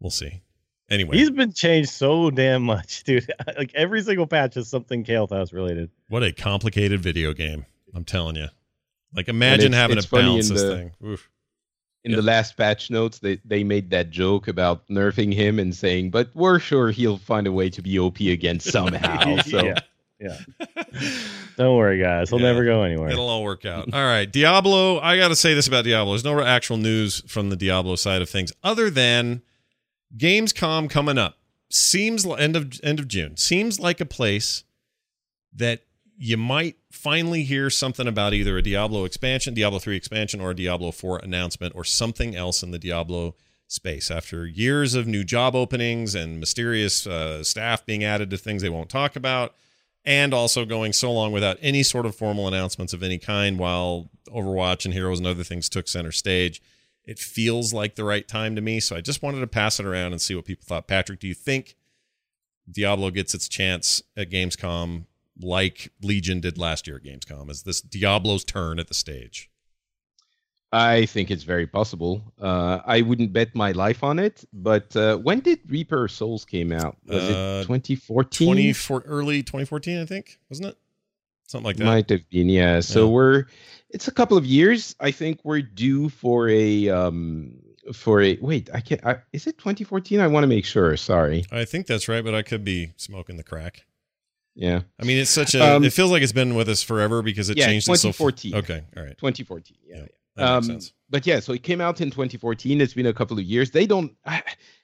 [0.00, 0.40] We'll see.
[0.90, 3.30] Anyway, He's been changed so damn much, dude.
[3.58, 5.90] like every single patch is something Kel'Thas related.
[6.08, 7.66] what a complicated video game.
[7.94, 8.46] I'm telling you.
[9.14, 10.92] Like, imagine it's- having it's to funny balance this the- thing.
[11.04, 11.28] Oof.
[12.04, 12.18] In Yeah.
[12.18, 16.30] the last patch notes, they, they made that joke about nerfing him and saying, but
[16.32, 19.36] we're sure he'll find a way to be OP again somehow.
[19.42, 19.78] So yeah,
[20.20, 20.38] yeah.
[21.56, 22.30] Don't worry, guys.
[22.30, 22.46] He'll Yeah.
[22.52, 23.10] never go anywhere.
[23.10, 23.92] It'll all work out.
[23.92, 24.30] All right.
[24.30, 26.12] Diablo, I got to say this about Diablo.
[26.12, 29.42] There's no actual news from the Diablo side of things other than
[30.16, 31.36] Gamescom coming up.
[31.70, 33.36] Seems end of end of June.
[33.36, 34.64] Seems like a place
[35.54, 35.82] that
[36.16, 40.56] you might finally hear something about either a Diablo expansion, Diablo 3 expansion or a
[40.56, 43.36] Diablo 4 announcement or something else in the Diablo
[43.68, 48.62] space after years of new job openings and mysterious uh, staff being added to things
[48.62, 49.54] they won't talk about
[50.04, 54.08] and also going so long without any sort of formal announcements of any kind while
[54.28, 56.62] Overwatch and Heroes and other things took center stage.
[57.08, 59.86] It feels like the right time to me, so I just wanted to pass it
[59.86, 60.86] around and see what people thought.
[60.86, 61.74] Patrick, do you think
[62.70, 65.06] Diablo gets its chance at Gamescom
[65.40, 67.48] like Legion did last year at Gamescom?
[67.50, 69.48] Is this Diablo's turn at the stage?
[70.70, 72.22] I think it's very possible.
[72.38, 76.72] Uh, I wouldn't bet my life on it, but uh, when did Reaper Souls came
[76.72, 76.98] out?
[77.06, 78.46] Was Uh, it 2014?
[78.48, 80.76] 24 early 2014, I think, wasn't it?
[81.46, 81.84] Something like that.
[81.86, 82.80] Might have been, yeah.
[82.80, 83.12] So Yeah.
[83.12, 83.44] we're
[83.90, 84.94] it's a couple of years.
[85.00, 87.54] I think we're due for a um
[87.92, 88.68] for a wait.
[88.74, 89.04] I can't.
[89.04, 90.20] I, is it 2014?
[90.20, 90.96] I want to make sure.
[90.96, 91.44] Sorry.
[91.50, 93.84] I think that's right, but I could be smoking the crack.
[94.54, 95.76] Yeah, I mean, it's such a.
[95.76, 97.88] Um, it feels like it's been with us forever because it yeah, changed.
[97.88, 98.54] it so f- 2014.
[98.56, 99.16] okay, all right.
[99.16, 99.76] 2014.
[99.86, 99.94] Yeah.
[99.96, 100.00] Yeah.
[100.02, 100.06] yeah.
[100.36, 100.92] Makes Um, sense.
[101.10, 102.80] But yeah, so it came out in 2014.
[102.80, 103.70] It's been a couple of years.
[103.70, 104.12] They don't.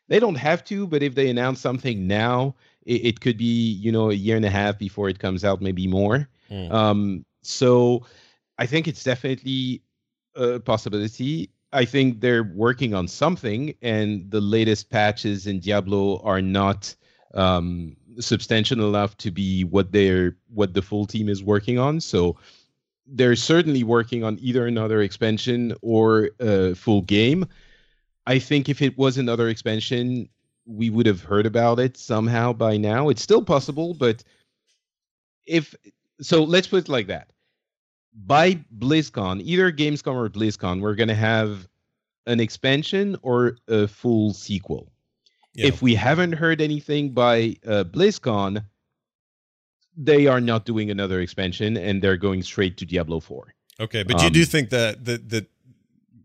[0.07, 3.91] They don't have to, but if they announce something now, it, it could be you
[3.91, 6.29] know a year and a half before it comes out, maybe more.
[6.51, 6.71] Hmm.
[6.71, 8.05] Um, so
[8.59, 9.83] I think it's definitely
[10.37, 11.51] a possibility.
[11.73, 16.95] I think they're working on something, and the latest patches in Diablo are not
[17.35, 22.01] um, substantial enough to be what they're what the full team is working on.
[22.01, 22.37] So
[23.07, 27.47] they're certainly working on either another expansion or a full game.
[28.27, 30.29] I think if it was another expansion,
[30.65, 33.09] we would have heard about it somehow by now.
[33.09, 34.23] It's still possible, but
[35.45, 35.75] if
[36.21, 37.34] so, let's put it like that.
[38.15, 41.69] By BlizzCon, either Gamescom or BlizzCon, we're going to have
[42.27, 44.91] an expansion or a full sequel.
[45.57, 48.65] If we haven't heard anything by uh, BlizzCon,
[49.97, 53.55] they are not doing another expansion and they're going straight to Diablo 4.
[53.81, 55.47] Okay, but you do Um, think that that that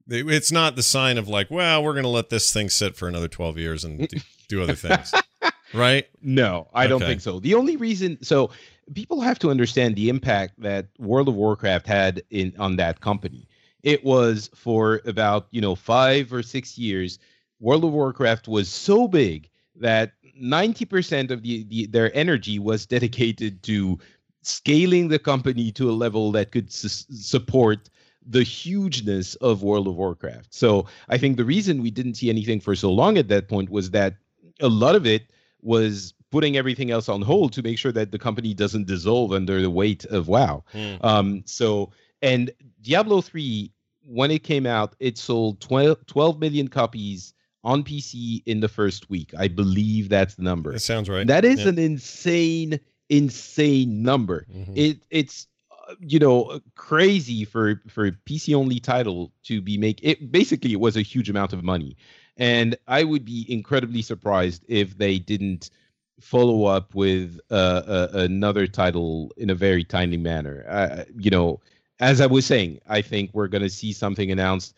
[0.07, 3.07] it's not the sign of like, well, we're going to let this thing sit for
[3.07, 5.13] another twelve years and do, do other things,
[5.73, 6.07] right?
[6.21, 7.39] No, I don't think so.
[7.39, 8.51] The only reason so
[8.93, 13.47] people have to understand the impact that World of Warcraft had in on that company.
[13.83, 17.19] It was for about, you know, 5 or 6 years
[17.59, 23.63] World of Warcraft was so big that 90% of the, the their energy was dedicated
[23.63, 23.99] to
[24.41, 27.89] scaling the company to a level that could s- support
[28.25, 30.53] the hugeness of World of Warcraft.
[30.53, 33.69] So I think the reason we didn't see anything for so long at that point
[33.69, 34.15] was that
[34.61, 35.23] a lot of it
[35.61, 39.61] was putting everything else on hold to make sure that the company doesn't dissolve under
[39.61, 40.63] the weight of WoW.
[40.71, 40.95] Hmm.
[41.01, 42.51] Um, so and
[42.81, 43.71] Diablo 3
[44.05, 49.09] when it came out, it sold 12, 12 million copies on PC in the first
[49.09, 49.33] week.
[49.37, 50.71] I believe that's the number.
[50.71, 51.27] That sounds right.
[51.27, 51.69] That is Yeah.
[51.69, 54.47] an insane, insane number.
[54.51, 54.73] Mhm.
[54.75, 55.47] It it's
[55.99, 60.31] you know crazy for for a PC only title to be make it.
[60.31, 61.95] Basically, it was a huge amount of money,
[62.37, 65.69] and I would be incredibly surprised if they didn't
[66.19, 70.65] follow up with uh, uh, another title in a very timely manner.
[70.67, 71.59] Uh, you know,
[71.99, 74.75] as I was saying, I think we're going to see something announced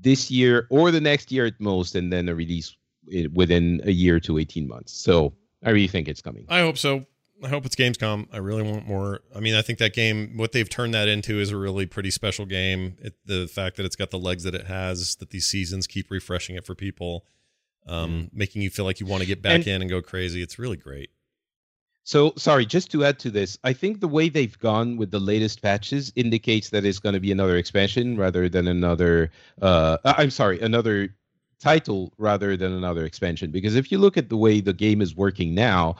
[0.00, 2.74] this year or the next year at most, and then a release
[3.32, 4.92] within a year to 18 months.
[4.92, 5.32] So
[5.64, 6.46] I really think it's coming.
[6.48, 7.06] I hope so.
[7.42, 8.28] I hope it's Gamescom.
[8.32, 9.20] I really want more.
[9.34, 12.10] I mean, I think that game, what they've turned that into, is a really pretty
[12.10, 12.96] special game.
[13.00, 16.10] It, the fact that it's got the legs that it has, that these seasons keep
[16.10, 17.24] refreshing it for people,
[17.90, 20.40] um, making you feel like you want to get back And- in and go crazy.
[20.42, 21.10] It's really great.
[22.04, 25.20] So sorry, just to add to this, I think the way they've gone with the
[25.20, 29.30] latest patches indicates that it's going to be another expansion rather than another.
[29.60, 31.14] Uh, I'm sorry, another
[31.60, 33.50] title rather than another expansion.
[33.50, 35.96] Because if you look at the way the game is working now,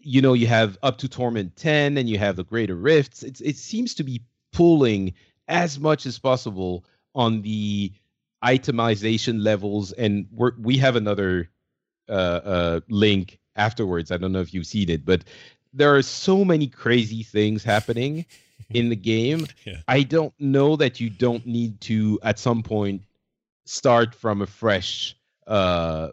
[0.00, 3.22] you know you have up to Torment 10 and you have the Greater Rifts.
[3.22, 4.22] It's it seems to be
[4.52, 5.12] pulling
[5.46, 6.84] as much as possible
[7.14, 7.92] on the
[8.44, 11.50] itemization levels, and we're, we have another
[12.08, 14.10] uh, uh, link afterwards.
[14.10, 15.24] I don't know if you've seen it, but
[15.72, 18.26] there are so many crazy things happening
[18.70, 19.46] in the game.
[19.64, 19.78] Yeah.
[19.88, 23.02] I don't know that you don't need to at some point
[23.64, 25.16] start from a fresh,
[25.46, 26.08] uh,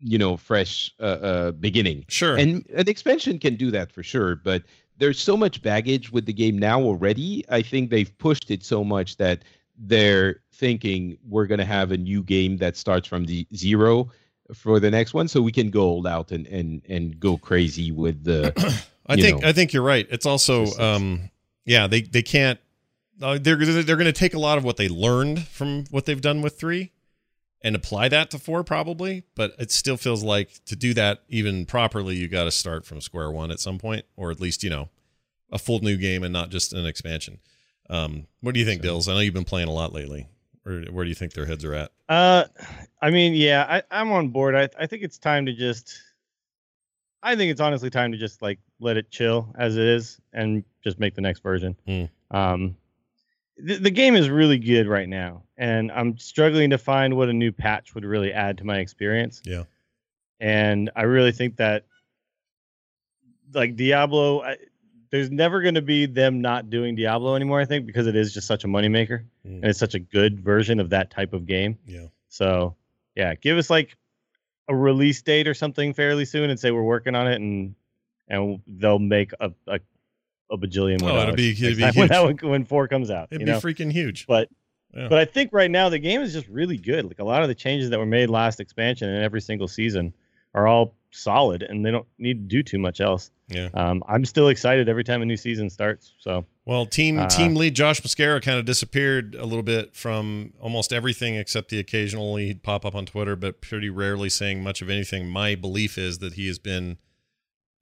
[0.00, 2.04] you know, fresh uh, uh, beginning.
[2.08, 2.36] Sure.
[2.36, 4.62] And an expansion can do that for sure, but
[4.98, 7.44] there's so much baggage with the game now already.
[7.48, 9.44] I think they've pushed it so much that
[9.78, 14.10] they're thinking we're going to have a new game that starts from the zero
[14.54, 17.90] for the next one so we can go all out and and and go crazy
[17.90, 18.52] with the
[19.06, 20.06] I think know, I think you're right.
[20.10, 21.30] It's also um
[21.64, 22.58] yeah, they they can't
[23.20, 26.20] uh, they're they're going to take a lot of what they learned from what they've
[26.20, 26.92] done with 3
[27.62, 31.66] and apply that to 4 probably, but it still feels like to do that even
[31.66, 34.70] properly you got to start from square one at some point or at least, you
[34.70, 34.90] know,
[35.50, 37.38] a full new game and not just an expansion.
[37.90, 39.08] Um what do you think, Dills?
[39.08, 40.28] I know you've been playing a lot lately.
[40.66, 41.92] Or where do you think their heads are at?
[42.08, 42.44] Uh,
[43.00, 44.56] I mean, yeah, I, I'm on board.
[44.56, 45.96] I, I think it's time to just.
[47.22, 50.64] I think it's honestly time to just like let it chill as it is and
[50.82, 51.76] just make the next version.
[51.86, 52.04] Hmm.
[52.30, 52.76] Um,
[53.56, 57.32] the, the game is really good right now, and I'm struggling to find what a
[57.32, 59.42] new patch would really add to my experience.
[59.44, 59.64] Yeah.
[60.40, 61.84] And I really think that,
[63.54, 64.56] like Diablo, I,
[65.10, 67.60] there's never going to be them not doing Diablo anymore.
[67.60, 69.56] I think because it is just such a moneymaker Mm.
[69.62, 71.78] and it's such a good version of that type of game.
[71.86, 72.06] Yeah.
[72.28, 72.74] So
[73.14, 73.96] yeah, give us like
[74.68, 77.74] a release date or something fairly soon and say we're working on it and
[78.28, 79.78] and they'll make a a,
[80.50, 83.10] a bajillion more Oh, it'll be- it'll be time when, that one, when four comes
[83.10, 83.28] out.
[83.30, 83.58] It'd be know?
[83.60, 84.26] freaking huge.
[84.26, 84.48] but
[84.94, 85.08] Yeah.
[85.08, 87.04] but I think right now the game is just really good.
[87.04, 90.12] Like a lot of the changes that were made last expansion and every single season
[90.54, 93.30] are all solid and they don't need to do too much else.
[93.48, 93.68] Yeah.
[93.74, 96.14] Um, I'm still excited every time a new season starts.
[96.18, 100.52] So Well, team Uh, team lead Josh Mosqueira kind of disappeared a little bit from
[100.60, 104.82] almost everything except the occasionally he'd pop up on Twitter, but pretty rarely saying much
[104.82, 105.28] of anything.
[105.28, 106.98] My belief is that he has been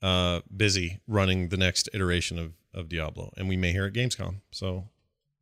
[0.03, 4.41] uh, busy running the next iteration of of Diablo, and we may hear at Gamescom.
[4.51, 4.89] So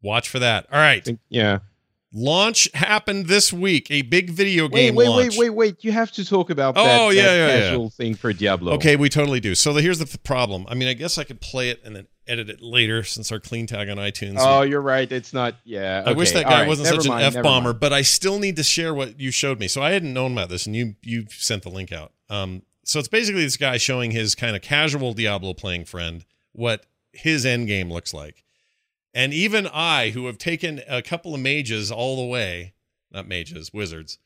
[0.02, 0.66] watch for that.
[0.70, 1.60] All right, yeah
[2.12, 3.90] launch happened this week.
[3.90, 5.30] A big video game wait launch.
[5.36, 7.60] wait wait wait you have to talk about Oh, that, yeah, that yeah, yeah.
[7.70, 9.54] casual thing for diablo Okay, we totally do.
[9.54, 10.66] So the, here's the th- problem.
[10.68, 13.40] I mean, I guess I could play it and then edit it later since our
[13.40, 14.36] clean tag on iTunes.
[14.38, 17.24] oh you're right it's not yeah I wish that guy right, wasn't never such mind,
[17.26, 19.66] an f bomber, but I still need to share what you showed me.
[19.66, 22.12] So I hadn't known about this, and you you sent the link out.
[22.30, 26.84] Um, so it's basically this guy showing his kind of casual Diablo playing friend what
[27.12, 28.44] his end game looks like,
[29.14, 32.74] and even I, who have taken a couple of mages all the way,
[33.10, 34.18] not mages, wizards,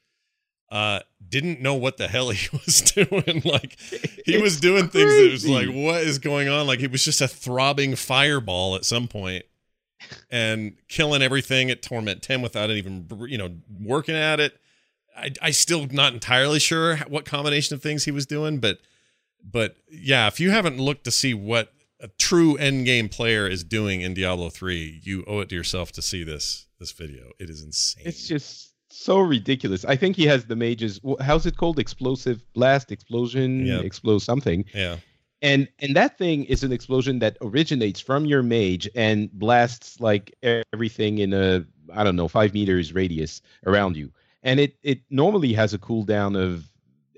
[0.71, 3.43] uh, didn't know what the hell he was doing.
[3.45, 3.79] like
[4.25, 6.67] he was It's doing things that was like, what is going on?
[6.67, 9.45] Like it was just a throbbing fireball at some point
[10.31, 14.59] and killing everything at Torment 10 without even, you know, working at it.
[15.17, 18.79] I, I still not entirely sure what combination of things he was doing, but,
[19.43, 23.65] but yeah, if you haven't looked to see what a true end game player is
[23.65, 27.31] doing in Diablo 3, you owe it to yourself to see this, this video.
[27.39, 28.05] It is insane.
[28.07, 29.85] It's just so ridiculous.
[29.85, 31.01] I think he has the mages.
[31.21, 31.79] How's it called?
[31.79, 33.81] Explosive blast, explosion, Yeah.
[33.81, 34.65] explode something.
[34.75, 34.97] yeah.
[35.43, 40.35] And and that thing is an explosion that originates from your mage and blasts like
[40.73, 44.11] everything in a I don't know five meters radius around you.
[44.43, 46.65] And it it normally has a cooldown of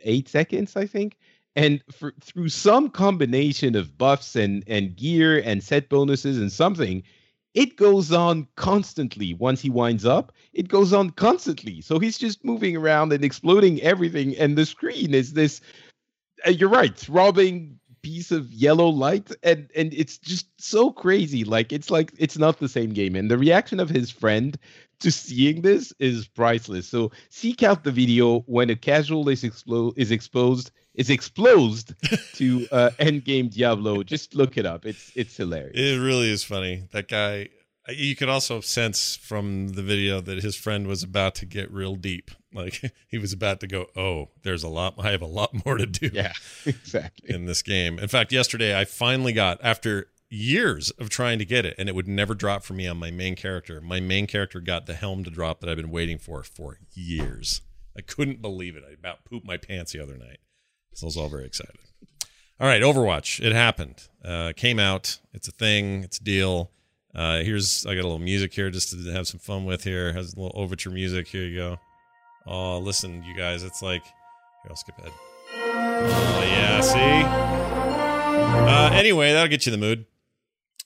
[0.03, 1.17] eight seconds, I think.
[1.59, 7.03] And for, through some combination of buffs and and gear and set bonuses and something,
[7.53, 9.35] it goes on constantly.
[9.35, 11.81] Once he winds up, it goes on constantly.
[11.81, 15.61] So he's just moving around and exploding everything, and the screen is this.
[16.47, 21.43] Uh, you're right, throbbing piece of yellow light, and and it's just so crazy.
[21.43, 23.17] Like it's like it's not the same game.
[23.17, 24.57] And the reaction of his friend
[25.01, 26.87] to seeing this is priceless.
[26.87, 31.95] So seek out the video when a casual is explo- is exposed is exposed
[32.35, 34.03] to uh, Endgame Diablo.
[34.03, 34.85] Just look it up.
[34.85, 35.73] It's it's hilarious.
[35.75, 36.85] It really is funny.
[36.93, 37.49] That guy.
[37.91, 41.97] You could also sense from the video that his friend was about to get real
[41.97, 42.31] deep.
[42.53, 44.97] Like he was about to go, "Oh, there's a lot.
[44.99, 46.35] I have a lot more to do." Yeah,
[46.67, 47.35] exactly.
[47.35, 47.99] In this game.
[47.99, 51.95] In fact, yesterday I finally got after years of trying to get it, and it
[51.95, 53.81] would never drop for me on my main character.
[53.81, 57.63] My main character got the helm to drop that I've been waiting for for years.
[57.97, 58.85] I couldn't believe it.
[58.87, 60.41] I about pooped my pants the other night.
[60.95, 61.77] So I was all very excited.
[62.61, 63.45] All right, Overwatch.
[63.45, 64.09] It happened.
[64.25, 65.19] Uh, came out.
[65.33, 66.03] It's a thing.
[66.03, 66.73] It's a deal.
[67.15, 69.85] Uh, here's I got a little music here just to have some fun with.
[69.85, 71.29] Here has a little overture music.
[71.29, 71.79] Here you go.
[72.47, 73.63] Oh, listen, you guys.
[73.63, 74.71] It's like here.
[74.71, 75.13] I'll skip ahead.
[75.55, 76.99] Oh yeah, see.
[78.71, 80.07] Uh, anyway, that'll get you in the mood.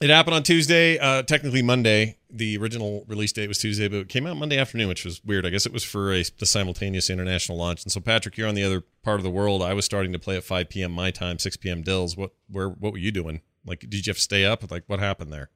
[0.00, 2.18] It happened on Tuesday, uh, technically Monday.
[2.28, 5.46] The original release date was Tuesday, but it came out Monday afternoon, which was weird.
[5.46, 7.84] I guess it was for a the simultaneous international launch.
[7.84, 9.62] And so, Patrick, you're on the other part of the world.
[9.62, 10.90] I was starting to play at 5 p.m.
[10.90, 11.82] my time, 6 p.m.
[11.82, 12.16] Dills.
[12.16, 13.42] What where what were you doing?
[13.64, 14.68] Like, did you have to stay up?
[14.70, 15.50] Like, what happened there?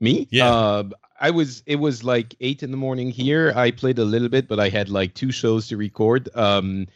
[0.00, 0.26] Me?
[0.30, 0.52] Yeah.
[0.52, 0.84] Uh,
[1.20, 1.62] I was.
[1.66, 3.52] It was like eight in the morning here.
[3.54, 6.28] I played a little bit, but I had like two shows to record.
[6.34, 6.86] Um,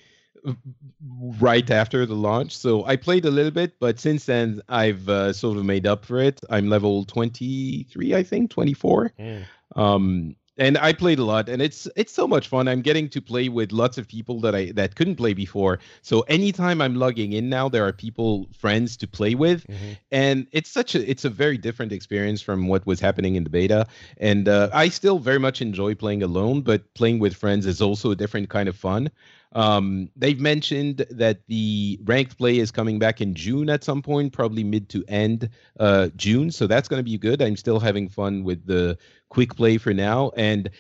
[1.41, 2.57] right after the launch.
[2.57, 6.05] So I played a little bit, but since then I've uh, sort of made up
[6.05, 6.41] for it.
[6.51, 9.13] I'm level 23, I think, 24.
[9.19, 9.45] Mm.
[9.77, 12.69] Um, and I played a lot, and it's it's so much fun.
[12.69, 15.79] I'm getting to play with lots of people that I that couldn't play before.
[16.03, 19.97] So anytime I'm logging in now, there are people, friends to play with, Mhm.
[20.11, 23.51] and it's such a it's a very different experience from what was happening in the
[23.51, 23.87] beta.
[24.19, 28.11] And uh, I still very much enjoy playing alone, but playing with friends is also
[28.11, 29.11] a different kind of fun.
[29.55, 34.33] Um, they've mentioned that the ranked play is coming back in June at some point,
[34.33, 35.49] probably mid to end
[35.79, 36.51] uh, June.
[36.51, 37.43] So that's going to be good.
[37.43, 38.97] I'm still having fun with the
[39.29, 40.31] quick play for now.
[40.37, 40.71] And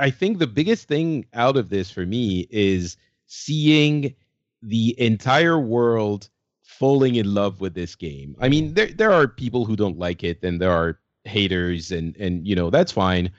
[0.00, 2.96] I think the biggest thing out of this for me is
[3.26, 4.14] seeing
[4.62, 6.28] the entire world
[6.62, 8.36] falling in love with this game.
[8.40, 12.16] I mean, there there are people who don't like it, and there are haters, and
[12.16, 13.30] and you know that's fine.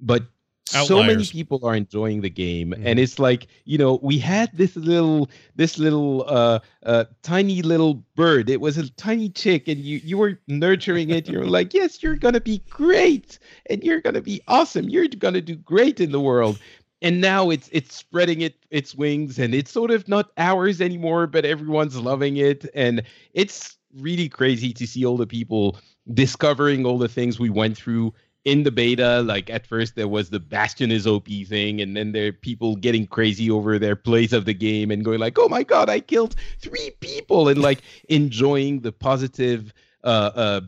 [0.00, 0.24] But
[0.68, 2.82] so many people are enjoying the game Mhm.
[2.84, 7.94] and it's like you know we had this little this little uh uh tiny little
[8.16, 8.50] bird.
[8.50, 11.28] It was a tiny chick and you you were nurturing it.
[11.28, 13.38] You're like yes you're gonna be great
[13.70, 14.88] and you're gonna be awesome.
[14.88, 16.58] You're gonna do great in the world.
[17.02, 21.26] And now it's it's spreading it its wings and it's sort of not ours anymore
[21.28, 22.66] but everyone's loving it.
[22.74, 23.02] And
[23.34, 25.78] it's really crazy to see all the people
[26.12, 28.12] discovering all the things we went through
[28.46, 32.12] in the beta like at first there was the bastion is op thing and then
[32.12, 35.48] there are people getting crazy over their plays of the game and going like oh
[35.48, 37.48] my god i killed three people!
[37.48, 39.74] and like enjoying the positive
[40.04, 40.60] uh uh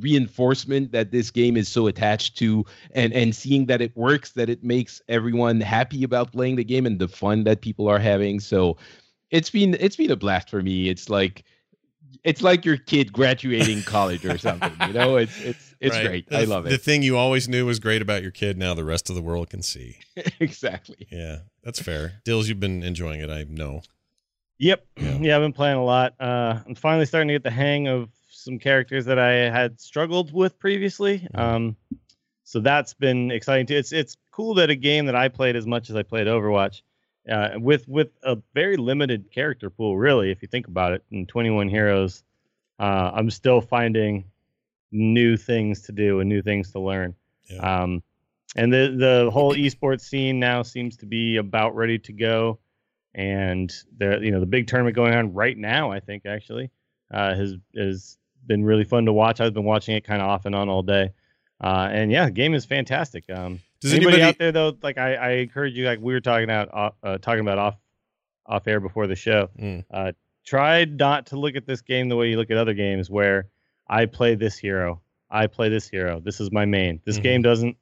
[0.00, 4.48] reinforcement that this game is so attached to and and seeing that it works that
[4.48, 8.40] it makes everyone happy about playing the game and the fun that people are having.
[8.40, 8.76] So
[9.30, 10.88] it's been it's been a blast for me.
[10.88, 11.44] It's like
[12.22, 15.16] it's like your kid graduating college or something you know?
[15.16, 16.06] It's it's it's Right.
[16.06, 16.70] great The- i love it.
[16.70, 19.22] The thing you always knew was great about your kid, now the rest of the
[19.22, 19.98] world can see.
[20.40, 22.14] exactly Yeah, that's fair.
[22.24, 23.30] Dills, you've been enjoying it.
[23.30, 23.82] I know.
[24.58, 24.86] Yep.
[24.96, 25.18] Yeah.
[25.20, 25.36] Yeah.
[25.36, 26.14] I've been playing a lot.
[26.20, 30.32] Uh, I'm finally starting to get the hang of some characters that I had struggled
[30.32, 31.26] with previously.
[31.34, 31.38] Mhm.
[31.38, 31.76] Um,
[32.44, 33.76] so that's been exciting too.
[33.76, 36.82] It's it's cool that a game that I played as much as I played Overwatch,
[37.28, 41.26] uh, with with a very limited character pool, really, if you think about it, and
[41.26, 42.22] 21 heroes,
[42.78, 44.24] uh, I'm still finding
[44.94, 47.14] new things to do and new things to learn.
[47.50, 47.82] Yeah.
[47.82, 48.02] Um,
[48.56, 52.58] and the the whole esports scene now seems to be about ready to go.
[53.14, 56.70] And the you know the big tournament going on right now, I think actually
[57.12, 58.16] uh, has has
[58.46, 59.40] been really fun to watch.
[59.40, 61.12] I've been watching it kind of off and on all day.
[61.62, 63.24] Uh, and yeah, the game is fantastic.
[63.30, 66.20] Um, Does anybody, anybody- out there though, like I, I encourage you, like we were
[66.20, 67.76] talking about off- uh, talking about off
[68.46, 69.48] off air before the show.
[69.58, 69.84] Mm.
[69.90, 70.12] Uh,
[70.44, 73.46] try not to look at this game the way you look at other games, where
[73.86, 75.00] I play this hero,
[75.30, 76.20] I play this hero.
[76.20, 77.00] This is my main.
[77.04, 77.22] This Mhm.
[77.22, 77.76] game doesn't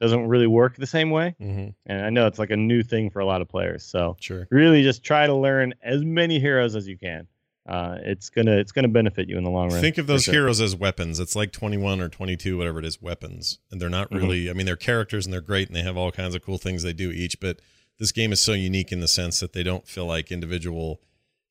[0.00, 3.10] doesn't really work the same way, hmm and I know it's like a new thing
[3.10, 3.82] for a lot of players.
[3.84, 4.46] So Sure.
[4.50, 7.26] really, just try to learn as many heroes as you can.
[7.68, 9.80] Uh, it's gonna it's gonna benefit you in the long run.
[9.80, 10.34] Think of those sure.
[10.34, 11.18] heroes as weapons.
[11.18, 13.58] It's like 21 or 22, whatever it is, weapons.
[13.72, 14.18] And they're not Mhm.
[14.18, 16.58] really, I mean, they're characters and they're great and they have all kinds of cool
[16.58, 17.40] things they do each.
[17.40, 17.60] But
[17.98, 21.00] this game is so unique in the sense that they don't feel like individual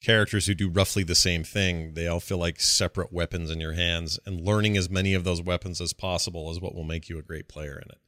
[0.02, 1.94] characters who do roughly the same thing.
[1.94, 5.41] They all feel like separate weapons in your hands, and learning as many of those
[5.41, 7.99] weapons as possible is what will make you a great player in it.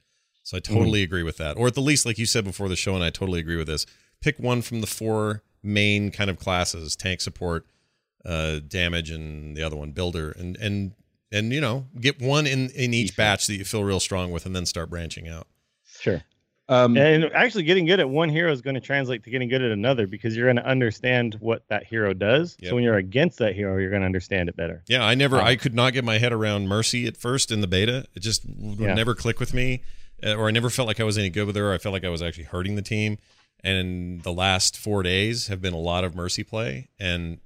[0.43, 1.57] So I totally agree with that.
[1.57, 3.67] Or at the least, like you said before the show, and I totally agree with
[3.67, 3.85] this.
[4.21, 7.67] Pick one from the four main kind of classes: tank support,
[8.25, 10.93] uh, damage, and the other one builder, and and
[11.31, 14.45] and you know get one in in each batch that you feel real strong with,
[14.45, 15.47] and then start branching out.
[15.85, 16.23] Sure.
[16.69, 19.61] Um, And actually, getting good at one hero is going to translate to getting good
[19.61, 22.55] at another because you're going to understand what that hero does.
[22.59, 22.69] Yep.
[22.69, 24.83] So when you're against that hero, you're going to understand it better.
[24.87, 25.37] Yeah, I never.
[25.41, 28.05] I could not get my head around Mercy at first in the beta.
[28.15, 28.93] It just would Yeah.
[28.93, 29.81] never click with me,
[30.23, 31.73] uh, or I never felt like I was any good with her.
[31.73, 33.17] I felt like I was actually hurting the team.
[33.61, 37.39] And the last four days have been a lot of Mercy play, and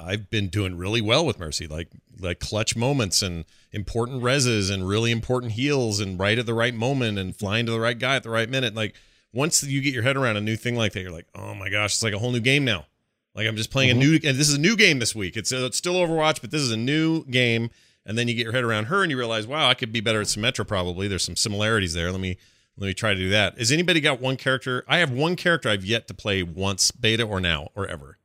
[0.00, 1.88] I've been doing really well with Mercy, like
[2.20, 6.74] like clutch moments and important reses and really important heals and right at the right
[6.74, 8.74] moment and flying to the right guy at the right minute.
[8.74, 8.94] Like
[9.32, 11.68] once you get your head around a new thing like that, you're like, oh my
[11.68, 12.86] gosh, it's like a whole new game now.
[13.34, 14.00] Like I'm just playing a mm-hmm.
[14.00, 15.36] new, and this is a new game this week.
[15.36, 17.70] It's, it's still Overwatch, but this is a new game.
[18.04, 20.00] And then you get your head around her, and you realize, wow, I could be
[20.00, 20.66] better at Symmetra.
[20.66, 22.10] Probably there's some similarities there.
[22.10, 22.38] Let me
[22.78, 23.58] let me try to do that.
[23.58, 24.82] Has anybody got one character?
[24.88, 28.17] I have one character I've yet to play once, beta or now or ever.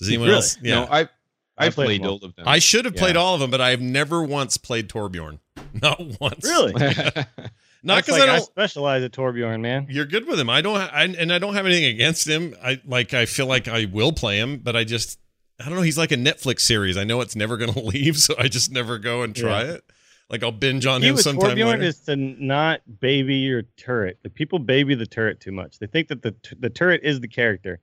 [0.00, 0.36] Does anyone Really?
[0.36, 0.58] else?
[0.62, 1.08] Yeah, No, I've
[1.56, 2.44] I I've played played all of them.
[2.48, 5.38] I should have played all of them, but I've never once played Torbjorn.
[5.82, 6.44] Not once.
[6.44, 6.72] Really?
[7.82, 8.42] Not because like I I, don't.
[8.44, 9.86] specialize at Torbjorn, man.
[9.88, 10.50] You're good with him.
[10.50, 12.54] I don't, I, and I don't have anything against him.
[12.62, 13.14] I like.
[13.14, 15.18] I feel like I will play him, but I just,
[15.58, 15.82] I don't know.
[15.82, 16.96] He's like a Netflix series.
[16.98, 19.72] I know it's never going to leave, so I just never go and try Yeah.
[19.74, 19.84] it.
[20.28, 21.82] Like I'll binge on him with sometime Torbjorn later.
[21.82, 24.18] is to not baby your turret.
[24.22, 25.78] The people baby the turret too much.
[25.78, 27.80] They think that the t- the turret is the character,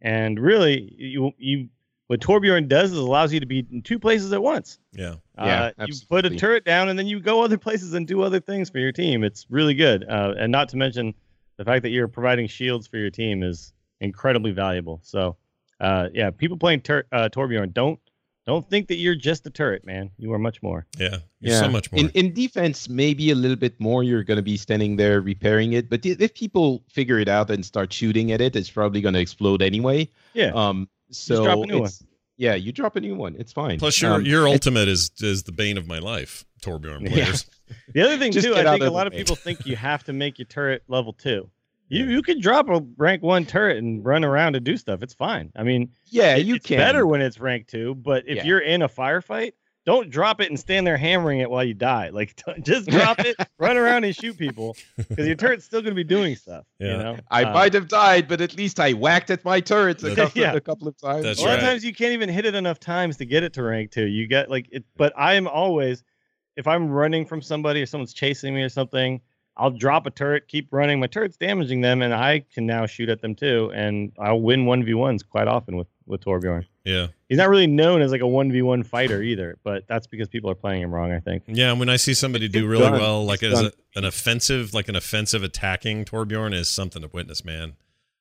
[0.00, 1.68] and really, you you
[2.06, 4.78] what Torbjorn does is allows you to be in two places at once.
[4.92, 8.06] yeah, Yeah, uh, you put a turret down, and then you go other places and
[8.06, 9.24] do other things for your team.
[9.24, 11.14] It's really good, uh, and not to mention
[11.58, 15.00] the fact that you're providing shields for your team is incredibly valuable.
[15.02, 15.36] So,
[15.80, 18.00] uh, yeah, people playing tur- uh, Torbjorn don't
[18.48, 20.10] don't think that you're just a turret, man.
[20.18, 20.86] You are much more.
[20.98, 21.18] yeah.
[21.40, 22.00] You're so much more.
[22.00, 24.02] In, in defense, maybe a little bit more.
[24.02, 27.64] You're going to be standing there repairing it, but if people figure it out and
[27.64, 30.08] start shooting at it, it's probably going to explode anyway.
[30.34, 30.50] Yeah.
[30.54, 30.88] Um.
[31.10, 32.02] So drop a new it's-
[32.36, 33.36] Yeah, you drop a new one.
[33.38, 33.78] It's fine.
[33.78, 36.44] Plus, your Um, your ultimate is is the bane of my life.
[36.62, 37.10] Torbjorn Yeah.
[37.12, 37.46] players.
[37.94, 40.12] The other thing too, I think a lot the of people think you have to
[40.12, 41.50] make your turret level two.
[41.88, 45.02] You you could drop a rank one turret and run around and do stuff.
[45.02, 45.52] It's fine.
[45.56, 46.78] I mean, Yeah, it- you it's can.
[46.78, 47.94] better when it's rank two.
[47.94, 48.44] But if Yeah.
[48.44, 49.52] you're in a firefight,
[49.86, 52.10] don't drop it and stand there hammering it while you die.
[52.12, 55.96] Like just drop it, run around and shoot people because your turret's still going to
[55.96, 56.66] be doing stuff.
[56.78, 56.86] Yeah.
[56.88, 60.04] You know, I Uh, might have died, but at least I whacked at my turrets
[60.04, 60.52] a couple, Yeah.
[60.52, 61.22] a couple of times.
[61.22, 63.54] That's a lot of times you can't even hit it enough times to get it
[63.54, 64.06] to rank two.
[64.06, 66.04] You get like it, but I am always,
[66.56, 69.22] if I'm running from somebody or someone's chasing me or something,
[69.58, 71.00] I'll drop a turret, keep running.
[71.00, 74.66] My turret's damaging them, and I can now shoot at them too, and I'll win
[74.66, 76.64] one v ones quite often with with Torbjorn.
[76.84, 80.06] Yeah, He's not really known as like a one v one fighter either, but that's
[80.06, 81.12] because people are playing him wrong.
[81.12, 81.44] I think.
[81.46, 81.70] yeah.
[81.70, 83.00] and When I see somebody do It's really done.
[83.00, 87.08] well, like It's as a, an offensive, like an offensive attacking Torbjorn is something to
[87.12, 87.74] witness, man.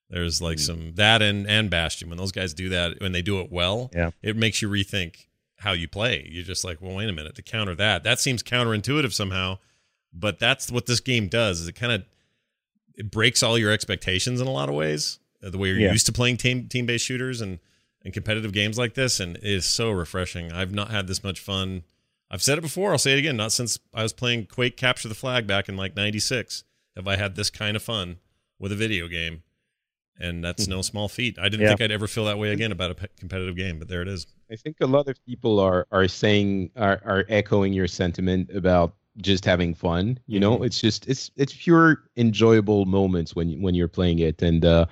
[0.09, 0.63] There's like hmm.
[0.63, 3.89] some that and and Bastion when those guys do that when they do it well,
[3.93, 4.11] Yeah.
[4.21, 5.27] it makes you rethink
[5.59, 6.27] how you play.
[6.29, 9.57] You're just like, well, wait a minute, to counter that, that seems counterintuitive somehow,
[10.19, 11.61] but that's what this game does.
[11.61, 12.03] Is it kind of
[12.95, 15.19] it breaks all your expectations in a lot of ways.
[15.43, 15.91] uh, The way you're Yeah.
[15.91, 17.59] used to playing team team based shooters and
[18.03, 20.51] and competitive games like this, and it is so refreshing.
[20.51, 21.83] I've not had this much fun.
[22.31, 22.91] I've said it before.
[22.91, 23.35] I'll say it again.
[23.37, 26.63] Not since I was playing Quake Capture the Flag back in like '96
[26.95, 28.17] have I had this kind of fun
[28.59, 29.43] with a video game,
[30.19, 31.37] and that's no small feat.
[31.39, 31.69] I didn't Yeah.
[31.69, 34.25] think I'd ever feel that way again about a competitive game, but there it is.
[34.51, 38.95] I think a lot of people are are saying are are echoing your sentiment about
[39.21, 40.19] just having fun.
[40.27, 44.41] You know, it's just it's it's pure enjoyable moments when when you're playing it.
[44.41, 44.85] And uh,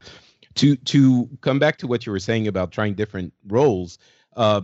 [0.56, 3.98] to to come back to what you were saying about trying different roles,
[4.36, 4.62] uh,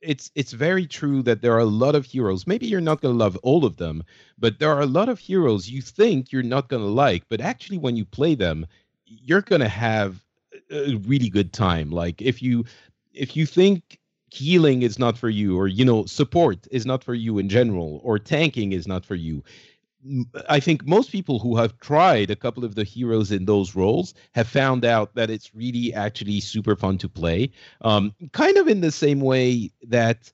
[0.00, 2.46] it's it's very true that there are a lot of heroes.
[2.46, 4.02] Maybe you're not gonna love all of them,
[4.38, 7.78] but there are a lot of heroes you think you're not gonna like, but actually
[7.78, 8.66] when you play them,
[9.04, 10.22] you're gonna have
[10.70, 11.90] a really good time.
[11.90, 12.64] Like if you
[13.12, 13.98] if you think
[14.32, 18.00] healing is not for you or you know support is not for you in general
[18.02, 19.44] or tanking is not for you.
[20.48, 24.14] I think most people who have tried a couple of the heroes in those roles
[24.34, 27.52] have found out that it's really actually super fun to play
[27.82, 30.32] um, kind of in the same way that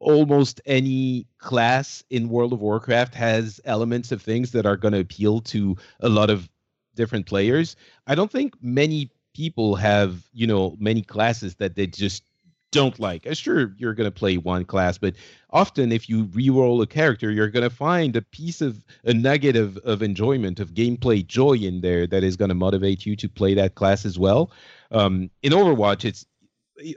[0.00, 5.00] almost any class in world of warcraft has elements of things that are going to
[5.00, 6.50] appeal to a lot of
[6.96, 7.76] different players.
[8.08, 12.24] I don't think many people have you know many classes that they just
[12.72, 13.26] don't like.
[13.34, 15.14] Sure, you're going to play one class, but
[15.50, 19.54] often if you re-roll a character, you're going to find a piece of a nugget
[19.54, 23.28] of, of enjoyment, of gameplay joy in there that is going to motivate you to
[23.28, 24.50] play that class as well.
[24.90, 26.26] Um, in Overwatch, it's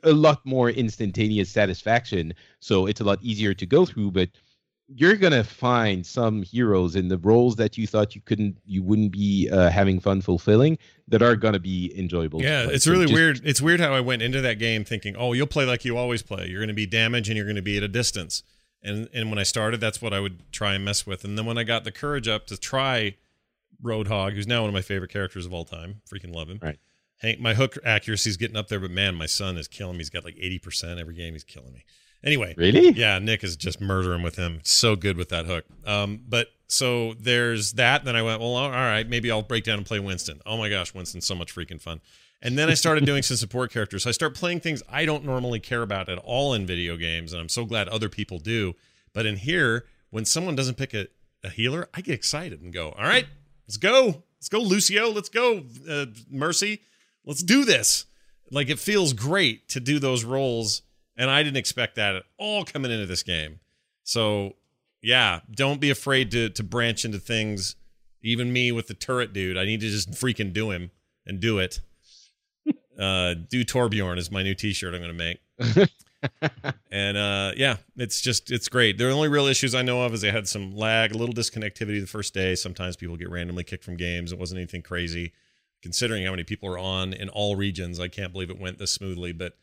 [0.03, 2.33] a lot more instantaneous satisfaction.
[2.59, 4.29] So it's a lot easier to go through, but
[4.87, 9.11] you're gonna find some heroes in the roles that you thought you couldn't you wouldn't
[9.11, 13.13] be uh, having fun fulfilling that are gonna be enjoyable Yeah, it's So really just-
[13.13, 13.41] weird.
[13.43, 16.21] It's weird how I went into that game thinking, "Oh, you'll play like you always
[16.21, 16.47] play.
[16.47, 18.43] You're going to be damage and you're going to be at a distance."
[18.83, 21.23] And and when I started, that's what I would try and mess with.
[21.23, 23.15] And then when I got the courage up to try
[23.83, 26.59] Roadhog, who's now one of my favorite characters of all time, freaking love him.
[26.61, 26.77] Right.
[27.17, 29.99] Hank, my hook accuracy's getting up there, but man, my son is killing me.
[29.99, 31.33] He's got like 80% every game.
[31.33, 31.83] He's killing me.
[32.25, 32.89] Anyway, Really?
[32.89, 34.59] yeah, Nick is just murdering with him.
[34.63, 35.63] So good with that hook.
[35.85, 38.03] Um, but so there's that.
[38.03, 40.41] Then I went, well, all right, maybe I'll break down and play Winston.
[40.45, 42.01] Oh my gosh, Winston's so much freaking fun.
[42.41, 44.05] And then I started doing some support characters.
[44.05, 47.41] I start playing things I don't normally care about at all in video games, and
[47.41, 48.73] I'm so glad other people do.
[49.13, 51.07] But in here, when someone doesn't pick a,
[51.43, 53.25] a healer, I get excited and go, all right,
[53.67, 54.23] let's go.
[54.37, 55.09] Let's go, Lucio.
[55.11, 56.81] Let's go, uh, Mercy.
[57.25, 58.05] Let's do this.
[58.51, 60.83] Like it feels great to do those roles
[61.17, 63.59] and I didn't expect that at all coming into this game.
[64.03, 64.53] So
[65.01, 67.75] yeah, don't be afraid to to branch into things.
[68.21, 70.91] Even me with the turret dude, I need to just freaking do him
[71.25, 71.81] and do it.
[72.97, 75.35] Uh, do Torbjorn is my new T-shirt I'm going to
[75.77, 75.89] make.
[76.91, 78.97] and uh, yeah, it's just it's great.
[78.97, 81.99] The only real issues I know of is they had some lag, a little disconnectivity
[81.99, 82.55] the first day.
[82.55, 84.31] Sometimes people get randomly kicked from games.
[84.31, 85.33] It wasn't anything crazy,
[85.81, 87.99] considering how many people are on in all regions.
[87.99, 89.33] I can't believe it went this smoothly.
[89.33, 89.57] But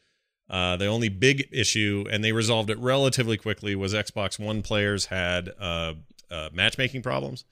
[0.51, 5.07] uh, the only big issue, and they resolved it relatively quickly, was Xbox One players
[5.07, 5.95] had uh,
[6.31, 7.45] uh, matchmaking problems.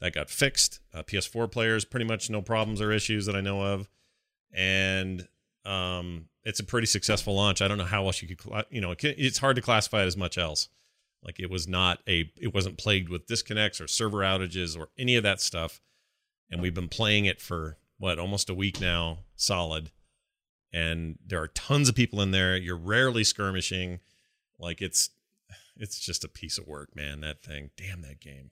[0.00, 0.80] That got fixed.
[0.92, 3.88] Uh, PS4 players pretty much no problems or issues that I know of,
[4.52, 5.26] and
[5.64, 7.62] um, it's a pretty successful launch.
[7.62, 10.06] I don't know how else you could, cla- you know, it's hard to classify it
[10.06, 10.68] as much else.
[11.22, 15.16] Like it was not a, it wasn't plagued with disconnects or server outages or any
[15.16, 15.80] of that stuff.
[16.50, 19.90] And we've been playing it for what almost a week now, solid.
[20.74, 22.56] And there are tons of people in there.
[22.56, 24.00] You're rarely skirmishing.
[24.58, 25.10] Like it's,
[25.76, 27.20] it's just a piece of work, man.
[27.20, 28.50] That thing, damn that game,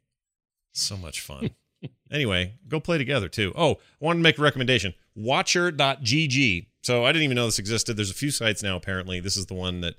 [0.71, 1.51] so much fun.
[2.13, 3.53] anyway, go play together too.
[3.57, 4.95] Oh, I wanted to make a recommendation.
[5.17, 6.67] Watcher.gg.
[6.83, 7.97] So I didn't even know this existed.
[7.97, 8.77] There's a few sites now.
[8.77, 9.95] Apparently, this is the one that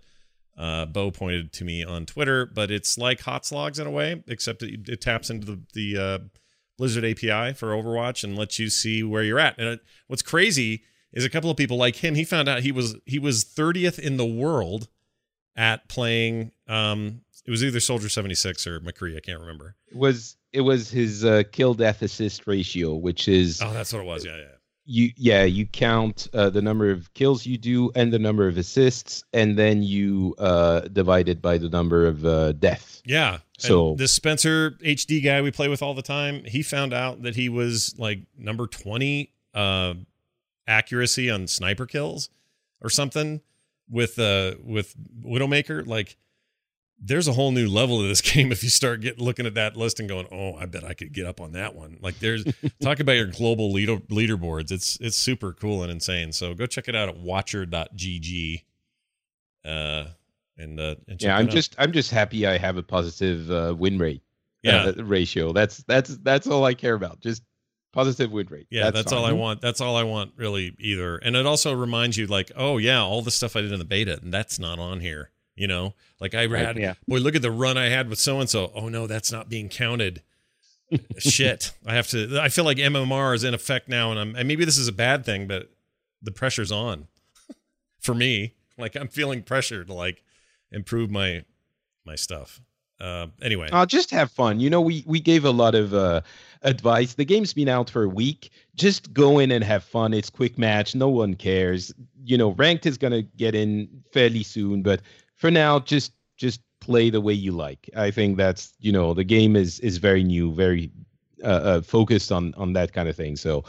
[0.58, 2.46] uh, Bo pointed to me on Twitter.
[2.46, 6.20] But it's like HotsLogs in a way, except it, it taps into the the uh,
[6.78, 9.58] Blizzard API for Overwatch and lets you see where you're at.
[9.58, 10.84] And it, what's crazy
[11.14, 12.16] is a couple of people like him.
[12.16, 14.88] He found out he was he was 30th in the world
[15.56, 16.52] at playing.
[16.68, 19.16] Um, it was either Soldier 76 or McCree.
[19.18, 19.76] I can't remember.
[19.92, 24.00] It was it was his uh, kill death assist ratio, which is Oh, that's what
[24.00, 24.26] it was.
[24.26, 24.44] Yeah, yeah.
[24.86, 28.58] you yeah you count uh, the number of kills you do and the number of
[28.58, 33.02] assists, and then you uh, divide it by the number of uh, deaths.
[33.06, 33.40] Yeah.
[33.58, 37.22] So- and this Spencer HD guy we play with all the time, he found out
[37.24, 39.94] that he was like number 20 uh
[40.68, 42.30] accuracy on sniper kills
[42.82, 43.42] or something
[43.90, 46.18] with uh with Widowmaker like
[47.06, 49.76] there's a whole new level of this game if you start get looking at that
[49.76, 52.46] list and going, "Oh, I bet I could get up on that one." Like there's
[52.82, 54.72] talk about your global leader leaderboards.
[54.72, 56.32] It's it's super cool and insane.
[56.32, 58.64] So go check it out at watcher.gg.
[59.66, 60.06] Uh
[60.58, 63.98] and uh and Yeah, I'm just I'm just happy I have a positive uh, win
[63.98, 64.22] rate.
[64.62, 64.94] Yeah.
[64.98, 65.52] uh, ratio.
[65.52, 67.20] That's that's that's all I care about.
[67.20, 67.44] Just
[67.94, 68.68] positive win rate.
[68.70, 69.62] Yeah, that's, all I want.
[69.62, 71.18] That's all I want, really, either.
[71.18, 73.86] And it also reminds you, like, oh yeah, all the stuff I did in the
[73.86, 75.30] beta, and that's not on here.
[75.56, 76.96] You know, like I Right, had, yeah.
[77.08, 78.72] boy, look at the run I had with so and so.
[78.76, 80.24] Oh no, that's not being counted.
[81.20, 82.40] Shit, I have to.
[82.42, 84.36] I feel like MMR is in effect now, and I'm.
[84.36, 85.70] And maybe this is a bad thing, but
[86.22, 87.08] the pressure's on
[88.00, 88.56] for me.
[88.78, 90.24] Like I'm feeling pressure to like
[90.72, 91.46] improve my
[92.06, 92.60] my stuff.
[93.04, 94.60] Uh, anyway, Uh, just have fun.
[94.62, 96.22] You know, we we gave a lot of uh,
[96.62, 97.16] advice.
[97.16, 98.50] The game's been out for a week.
[98.76, 100.14] Just go in and have fun.
[100.14, 100.96] It's quick match.
[100.96, 101.94] No one cares.
[102.24, 105.02] You know, ranked is gonna get in fairly soon, but
[105.36, 107.90] for now, just just play the way you like.
[107.98, 110.90] I think that's you know the game is is very new, very
[111.44, 113.36] uh, uh, focused on on that kind of thing.
[113.36, 113.66] So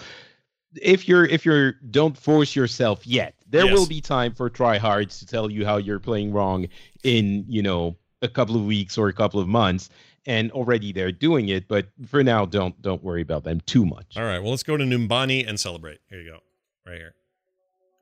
[0.80, 3.74] if you're if you're don't force yourself yet, there Yes.
[3.74, 6.68] will be time for tryhards to tell you how you're playing wrong
[7.02, 9.88] in you know a couple of weeks or a couple of months
[10.26, 14.16] and already they're doing it but for now don't don't worry about them too much
[14.16, 16.00] All right, well, let's go to Numbani and celebrate.
[16.08, 16.38] Here you go.
[16.86, 17.14] Right here.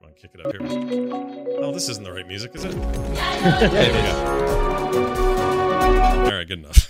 [0.00, 0.62] Come on, kick it up here.
[1.62, 2.74] Oh, this isn't the right music, is it?
[3.42, 5.12] There we go.
[6.24, 6.88] All right, good enough.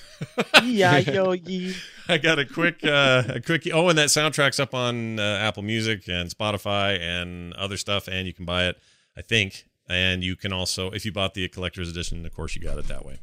[0.65, 0.93] Yeah.
[2.09, 3.67] I got a quick, uh, a quick.
[3.73, 8.27] Oh, and that soundtrack's up on uh, Apple Music and Spotify and other stuff, and
[8.27, 8.79] you can buy it,
[9.17, 9.67] I think.
[9.89, 12.89] And you can also, if you bought the collector's edition, of course, you got it
[12.89, 13.21] that way.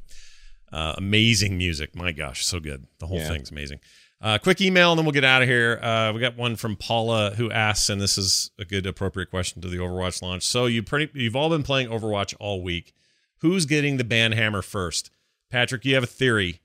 [0.72, 2.86] Uh, amazing music, my gosh, so good.
[3.00, 3.30] The whole Yeah.
[3.30, 3.80] thing's amazing.
[4.22, 5.80] Uh, quick email, and then we'll get out of here.
[5.82, 9.62] Uh, we got one from Paula who asks, and this is a good, appropriate question
[9.62, 10.44] to the Overwatch launch.
[10.44, 12.94] So you pretty, you've all been playing Overwatch all week.
[13.38, 15.10] Who's getting the banhammer first?
[15.50, 16.60] Patrick, you have a theory,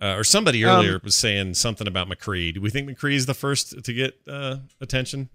[0.00, 2.52] uh, or somebody Um, earlier was saying something about McCree.
[2.52, 5.30] Do we think McCree is the first to get uh, attention?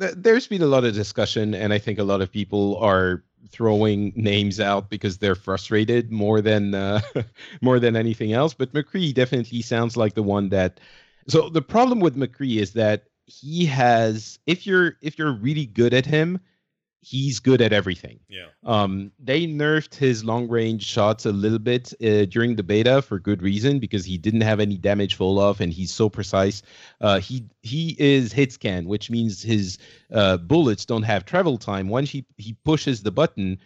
[0.00, 3.24] Th- There's been a lot of discussion, and I think a lot of people are
[3.48, 7.00] throwing names out because they're frustrated more than uh,
[7.60, 8.54] more than anything else.
[8.54, 10.80] But McCree definitely sounds like the one that.
[11.28, 15.94] So the problem with McCree is that he has, if you're if you're really good
[15.94, 16.40] at him,
[17.04, 18.18] he's good at everything.
[18.28, 18.46] Yeah.
[18.64, 23.18] Um, they nerfed his long range shots a little bit uh, during the beta for
[23.18, 26.62] good reason because he didn't have any damage fall off and he's so precise.
[27.00, 29.78] Uh, he he is hit scan, which means his
[30.12, 31.88] uh, bullets don't have travel time.
[31.88, 33.58] Once he he pushes the button,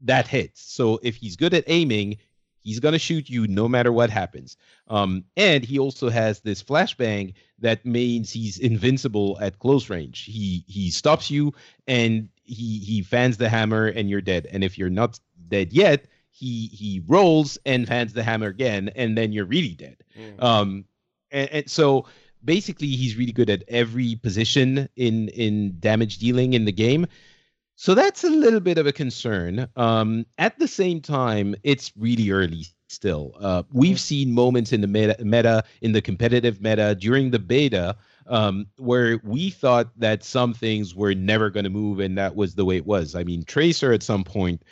[0.00, 0.60] that hits.
[0.62, 2.16] So if he's good at aiming,
[2.60, 4.56] he's gonna shoot you no matter what happens.
[4.88, 10.24] Um, and he also has this flashbang that means he's invincible at close range.
[10.24, 11.52] He he stops you
[11.86, 14.46] and he he fans the hammer and you're dead.
[14.50, 19.16] And if you're not dead yet, he he rolls and fans the hammer again, and
[19.16, 19.96] then you're really dead.
[20.38, 20.84] Um,
[21.30, 22.06] and, and so
[22.44, 27.06] basically, he's really good at every position in in damage dealing in the game.
[27.76, 29.68] So that's a little bit of a concern.
[29.76, 33.36] Um, at the same time, it's really early still.
[33.38, 37.96] Uh, we've seen moments in the meta, meta, in the competitive meta during the beta,
[38.28, 42.54] um, where we thought that some things were never going to move, and that was
[42.54, 43.14] the way it was.
[43.14, 44.62] I mean, Tracer at some point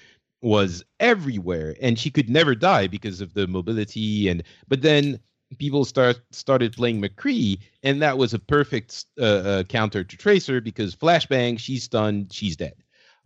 [0.42, 4.28] was everywhere, and she could never die because of the mobility.
[4.28, 5.18] And but then
[5.58, 10.60] people start started playing McCree, and that was a perfect uh, uh, counter to Tracer
[10.60, 12.74] because flashbang, she's stunned, she's dead.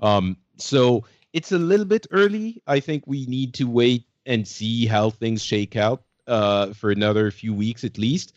[0.00, 2.62] Um, so it's a little bit early.
[2.66, 7.30] I think we need to wait and see how things shake out uh, for another
[7.30, 8.34] few weeks at least.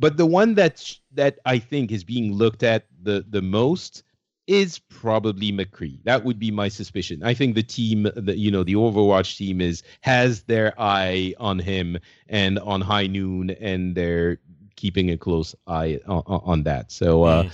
[0.00, 0.82] But the one that
[1.14, 4.02] that I think is being looked at the the most
[4.46, 6.02] is probably McCree.
[6.04, 7.22] That would be my suspicion.
[7.22, 11.60] I think the team, the you know, the Overwatch team is has their eye on
[11.60, 11.98] him
[12.28, 14.38] and on High Noon, and they're
[14.76, 16.90] keeping a close eye on, on that.
[16.90, 17.52] So, uh, Mm.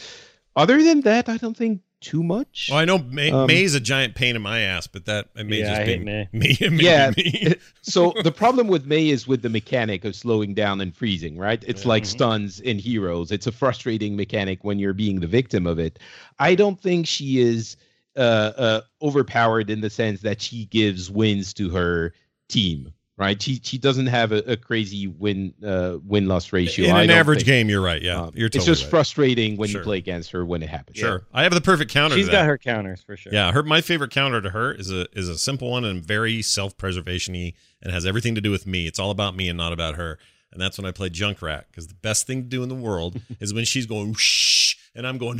[0.56, 2.68] other than that, I don't think too much.
[2.70, 5.42] Well, I know Mei, Um, Mei's a giant pain in my ass, but that I
[5.42, 6.28] may Yeah, just I be hate Mei.
[6.32, 6.56] me.
[6.60, 7.10] maybe Yeah.
[7.16, 7.54] me.
[7.82, 11.62] so the problem with Mei is with the mechanic of slowing down and freezing, right?
[11.66, 12.06] It's like Mhm.
[12.06, 13.32] stuns in Heroes.
[13.32, 15.98] It's a frustrating mechanic when you're being the victim of it.
[16.38, 17.76] I don't think she is
[18.16, 22.14] uh, uh, overpowered in the sense that she gives wins to her
[22.48, 23.40] team, right?
[23.40, 26.86] She she doesn't have a, a crazy win uh, win loss ratio.
[26.86, 27.46] in I an average think.
[27.46, 28.00] game, you're right.
[28.02, 28.90] Yeah, Um, you're totally it's just right.
[28.90, 29.80] frustrating when Sure.
[29.80, 30.98] you play against her when it happens.
[30.98, 32.16] Sure, I have the perfect counter.
[32.16, 33.32] She's to got her counters for sure.
[33.32, 36.42] Yeah, her my favorite counter to her is a is a simple one and very
[36.42, 38.86] self preservationy and has everything to do with me.
[38.86, 40.18] It's all about me and not about her.
[40.52, 43.20] And that's when I play Junkrat because the best thing to do in the world
[43.40, 45.38] is when she's going shh and I'm going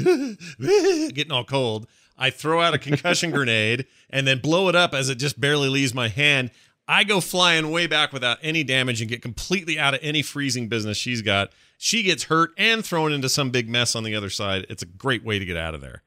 [1.15, 1.87] getting all cold.
[2.19, 5.69] I throw out a concussion grenade and then blow it up as it just barely
[5.69, 6.51] leaves my hand.
[6.89, 10.69] I go flying way back without any damage and get completely out of any freezing
[10.69, 11.51] business she's got.
[11.79, 14.67] She gets hurt and thrown into some big mess on the other side.
[14.69, 16.03] It's a great way to get out of there.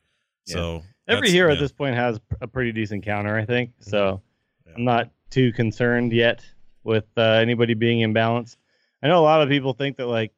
[0.46, 1.56] So Every hero yeah.
[1.56, 3.72] at this point has a pretty decent counter, I think.
[3.80, 4.22] So
[4.66, 4.74] Yeah.
[4.78, 6.44] I'm not too concerned yet
[6.84, 8.58] with uh, anybody being imbalanced.
[9.04, 10.32] I know a lot of people think that like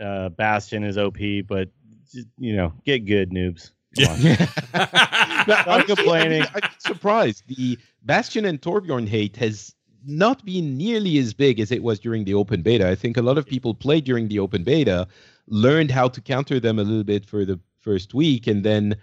[0.00, 1.68] uh, Bastion is OP, but
[2.10, 3.72] just, you know, get good noobs.
[3.98, 4.18] Come on.
[5.50, 6.42] But Stop honestly, complaining.
[6.54, 7.42] I mean, I'm surprised.
[7.48, 9.74] The Bastion and Torbjorn hate has
[10.06, 12.88] not been nearly as big as it was during the open beta.
[12.88, 15.06] I think a lot of people played during the open beta,
[15.46, 18.96] learned how to counter them a little bit for the first week, and then,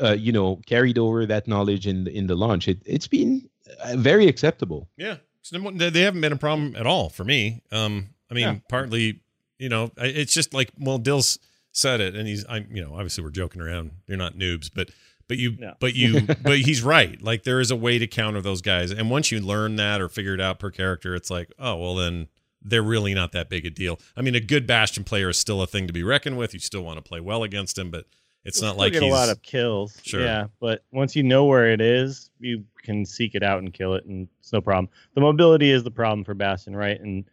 [0.00, 2.68] uh, you know, carried over that knowledge in the, in the launch.
[2.68, 3.48] It, it's been
[3.84, 4.88] uh, very acceptable.
[4.96, 7.62] Yeah, it's they they haven't been a problem at all for me.
[7.72, 8.56] Um, I mean, Yeah.
[8.68, 9.20] partly,
[9.58, 11.38] you know, it's just like well, Dill's
[11.72, 13.92] said it, and he's, I'm you know, obviously we're joking around.
[14.06, 14.90] You're not noobs, but
[15.30, 15.74] but you, No.
[15.78, 17.22] but you, but he's right.
[17.22, 20.08] Like there is a way to counter those guys, and once you learn that or
[20.08, 22.26] figure it out per character, it's like, oh well, then
[22.60, 23.98] they're really not that big a deal.
[24.16, 26.52] I mean, a good Bastion player is still a thing to be reckoned with.
[26.52, 28.06] You still want to play well against him, but
[28.44, 29.96] it's You'll not like get he's a lot of kills.
[30.02, 30.20] Sure.
[30.20, 33.94] Yeah, but once you know where it is, you can seek it out and kill
[33.94, 34.88] it, and it's no problem.
[35.14, 37.00] The mobility is the problem for Bastion, right?
[37.00, 37.24] And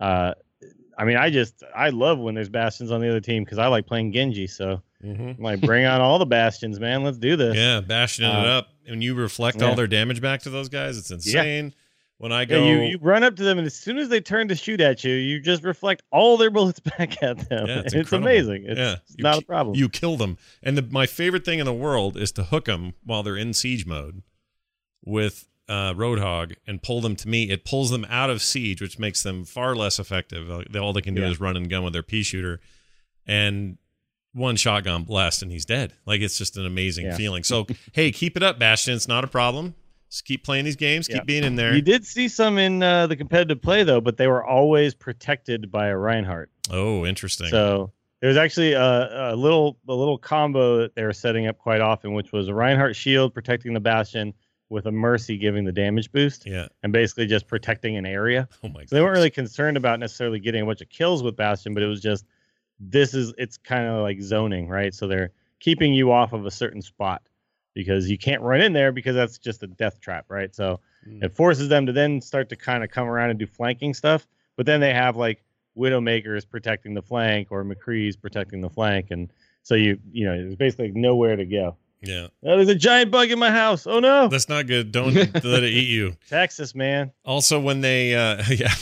[0.00, 0.34] uh,
[0.98, 3.66] I mean, I just I love when there's Bastions on the other team because I
[3.68, 4.46] like playing Genji.
[4.46, 5.36] So Mhm.
[5.38, 7.02] I'm like, bring on all the Bastions, man.
[7.02, 7.56] Let's do this.
[7.56, 8.68] Yeah, bashing it Uh, up.
[8.88, 9.68] When you reflect yeah.
[9.68, 11.72] all their damage back to those guys, it's insane.
[12.18, 14.20] When I Yeah, go, you, you run up to them, and as soon as they
[14.20, 17.66] turn to shoot at you, you just reflect all their bullets back at them.
[17.66, 18.64] Yeah, it's And it's amazing.
[18.66, 19.74] It's, Yeah, it's not ki- a problem.
[19.76, 20.38] you kill them.
[20.62, 23.52] And the, my favorite thing in the world is to hook them while they're in
[23.54, 24.22] siege mode
[25.04, 28.98] with uh, Roadhog and pull them to me, it pulls them out of siege, which
[28.98, 30.48] makes them far less effective.
[30.70, 31.28] They- All they can do Yeah.
[31.30, 32.60] is run and gun with their pea shooter,
[33.26, 33.78] and
[34.34, 35.92] one shotgun blast, and he's dead.
[36.06, 37.16] Like it's just an amazing Yeah.
[37.16, 37.44] feeling.
[37.44, 38.94] So hey, keep it up, Bastion.
[38.94, 39.74] It's not a problem.
[40.10, 41.06] Just keep playing these games.
[41.08, 41.24] Keep Yeah.
[41.24, 41.74] being in there.
[41.74, 45.70] You did see some in uh, the competitive play though, but they were always protected
[45.70, 46.50] by a Reinhardt.
[46.70, 47.48] Oh, interesting.
[47.48, 51.80] So there's actually a, a little a little combo that they were setting up quite
[51.80, 54.34] often, which was a Reinhardt shield protecting the Bastion
[54.72, 56.66] with a Mercy giving the damage boost, yeah.
[56.82, 58.48] and basically just protecting an area.
[58.64, 58.84] Oh my.
[58.86, 61.82] So they weren't really concerned about necessarily getting a bunch of kills with Bastion, but
[61.82, 62.24] it was just
[62.80, 64.92] this is it's kind of like zoning, right?
[64.94, 65.30] So they're
[65.60, 67.22] keeping you off of a certain spot
[67.74, 70.54] because you can't run in there because that's just a death trap, right?
[70.54, 71.24] So Mm.
[71.24, 74.28] it forces them to then start to kind of come around and do flanking stuff,
[74.56, 75.42] but then they have like
[75.76, 79.32] Widowmakers protecting the flank or McCree's protecting the flank, and
[79.64, 81.76] so you you know there's basically nowhere to go.
[82.02, 82.26] Yeah.
[82.42, 83.86] Oh, there's a giant bug in my house.
[83.86, 84.90] Oh no, That's not good.
[84.90, 85.14] Don't
[85.44, 86.16] let it eat you.
[86.28, 87.12] Texas man.
[87.24, 88.72] Also, when they, uh, yeah,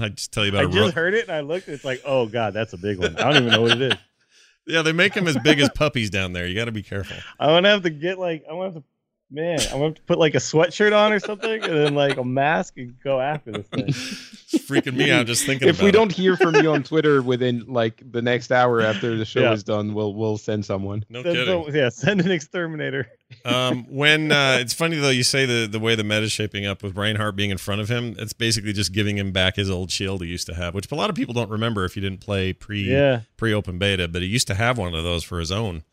[0.00, 1.68] I just tell you about I just ro- heard it and I looked.
[1.68, 3.16] It's like, oh god, that's a big one.
[3.16, 3.94] I don't even know what it is.
[4.66, 6.46] yeah, they make them as big as puppies down there.
[6.46, 7.16] You got to be careful.
[7.38, 8.84] I'm gonna have to get like I'm gonna have to
[9.30, 12.16] man, I'm gonna have to put like a sweatshirt on or something and then like
[12.16, 13.84] a mask and go after this thing.
[13.88, 15.92] It's freaking me out just thinking if about we it.
[15.92, 19.52] don't hear from you on Twitter within like the next hour after the show Yeah.
[19.52, 21.04] is done, we'll we'll send someone.
[21.08, 21.46] No Then kidding.
[21.46, 23.06] don't- yeah, send an exterminator.
[23.44, 26.82] Um, when uh, it's funny though, you say the the way the meta's shaping up
[26.82, 29.92] with Reinhardt being in front of him, it's basically just giving him back his old
[29.92, 32.20] shield he used to have, which a lot of people don't remember if you didn't
[32.20, 33.20] play pre Yeah.
[33.36, 34.08] pre open beta.
[34.08, 35.84] But he used to have one of those for his own.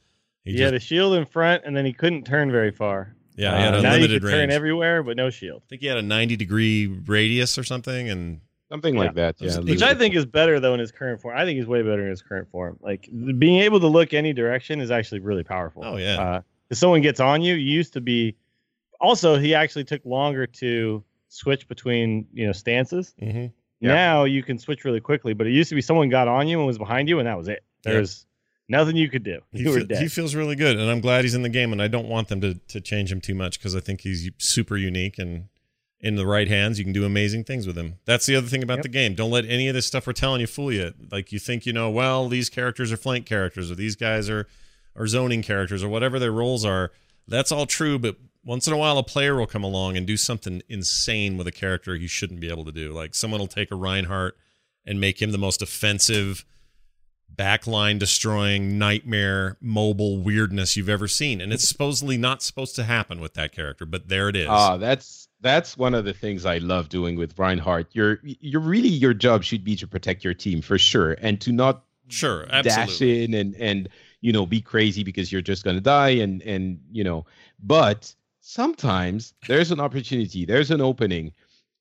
[0.44, 3.14] He He just, had a shield in front and then he couldn't turn very far.
[3.38, 5.62] Yeah, he had Uh, a now you limited can turn everywhere but no shield.
[5.66, 9.38] I think he had a ninety degree radius or something, and Something like that.
[9.40, 9.60] Yeah.
[9.60, 11.38] Which I think is better though in his current form.
[11.38, 12.78] I think he's way better in his current form.
[12.82, 15.84] Like being able to look any direction is actually really powerful.
[15.86, 16.20] Oh, yeah.
[16.20, 18.36] Uh, if someone gets on you, you used to be.
[19.00, 23.16] Also, he actually took longer to switch between you know stances.
[23.22, 23.54] Mhm.
[23.80, 23.94] Yeah.
[23.94, 26.58] Now you can switch really quickly, but it used to be someone got on you
[26.58, 27.64] and was behind you, and that was it.
[27.86, 27.94] Yeah.
[27.94, 28.26] There's
[28.70, 29.40] nothing you could do.
[29.52, 30.02] he, were dead.
[30.02, 31.72] he feels really good, and I'm glad he's in the game.
[31.72, 34.30] And I don't want them to to change him too much because I think he's
[34.38, 35.50] super unique and
[36.00, 37.96] in the right hands, you can do amazing things with him.
[38.06, 38.84] That's the other thing about Yep.
[38.84, 39.16] the game.
[39.16, 40.94] Don't let any of this stuff we're telling you fool you.
[41.12, 44.48] Like you think you know, well, these characters are flank characters, or these guys are
[44.96, 46.92] are zoning characters, or whatever their roles are.
[47.28, 48.16] That's all true, but
[48.46, 51.52] once in a while, a player will come along and do something insane with a
[51.52, 52.94] character he shouldn't be able to do.
[52.94, 54.38] Like someone will take a Reinhardt
[54.86, 56.46] and make him the most offensive
[57.38, 63.20] backline destroying nightmare mobile weirdness you've ever seen and it's supposedly not supposed to happen
[63.20, 66.58] with that character but there it is Ah, that's that's one of the things I
[66.58, 67.88] love doing with Reinhardt.
[67.94, 71.52] You're you're really your job should be to protect your team for sure, and to
[71.52, 73.88] not sure dash in and and
[74.22, 77.24] you know be crazy because you're just gonna die and and you know.
[77.62, 78.12] But
[78.42, 81.34] sometimes there's an opportunity, there's an opening,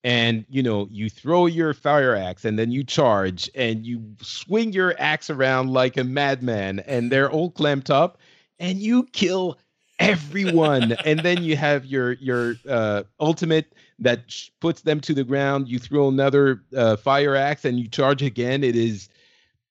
[0.06, 4.72] and you know you throw your fire axe and then you charge and you swing
[4.72, 8.18] your axe around like a madman, and they're all clamped up,
[8.60, 9.58] and you kill
[9.98, 10.96] everyone.
[11.04, 15.68] And then you have your your uh ultimate that sh- puts them to the ground.
[15.68, 18.62] You throw another uh, fire axe and you charge again.
[18.64, 19.08] It is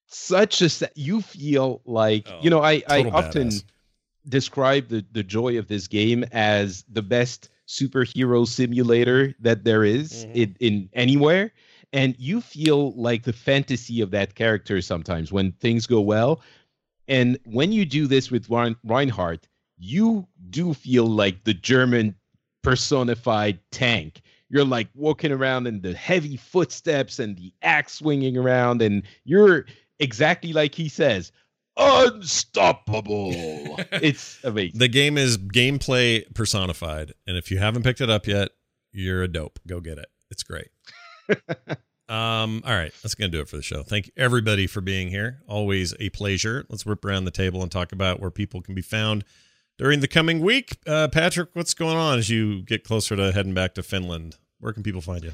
[0.07, 3.63] such a sa- you feel like Oh, you know i i often badass.
[4.27, 10.25] describe the the joy of this game as the best superhero simulator that there is
[10.25, 10.35] Mhm.
[10.35, 11.51] in, in anywhere
[11.93, 16.41] and you feel like the fantasy of that character sometimes when things go well
[17.07, 19.47] and when you do this with Rein- Reinhardt,
[19.77, 22.15] you do feel like the German
[22.63, 24.21] personified tank.
[24.49, 29.65] You're like walking around in the heavy footsteps and the axe swinging around, and you're
[29.99, 31.31] exactly like he says,
[31.77, 33.31] unstoppable.
[33.91, 34.79] it's amazing.
[34.79, 38.51] the game is gameplay personified and if you haven't picked it up yet
[38.91, 39.59] you're a dope.
[39.67, 40.07] Go get it.
[40.31, 40.69] It's great.
[42.07, 43.81] Um all right that's gonna do it for the show.
[43.81, 45.39] Thank everybody for being here.
[45.47, 46.63] Always a pleasure.
[46.69, 49.25] Let's whip around the table and talk about where people can be found
[49.79, 50.77] during the coming week.
[50.85, 54.37] Uh patrick what's going on as you get closer to heading back to finland?
[54.59, 55.33] Where can people find you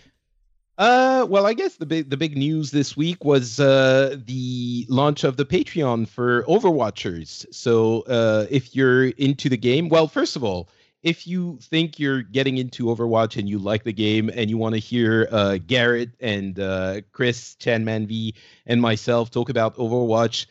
[0.82, 5.24] Uh, well, I guess the big the big news this week was uh, the launch
[5.24, 7.46] of the Patreon for Overwatchers.
[7.54, 10.70] So, uh, if you're into the game, well, first of all,
[11.04, 14.74] if you think you're getting into Overwatch and you like the game and you want
[14.74, 18.34] to hear uh, Garrett and uh, Chris Chanman V
[18.66, 20.48] and myself talk about Overwatch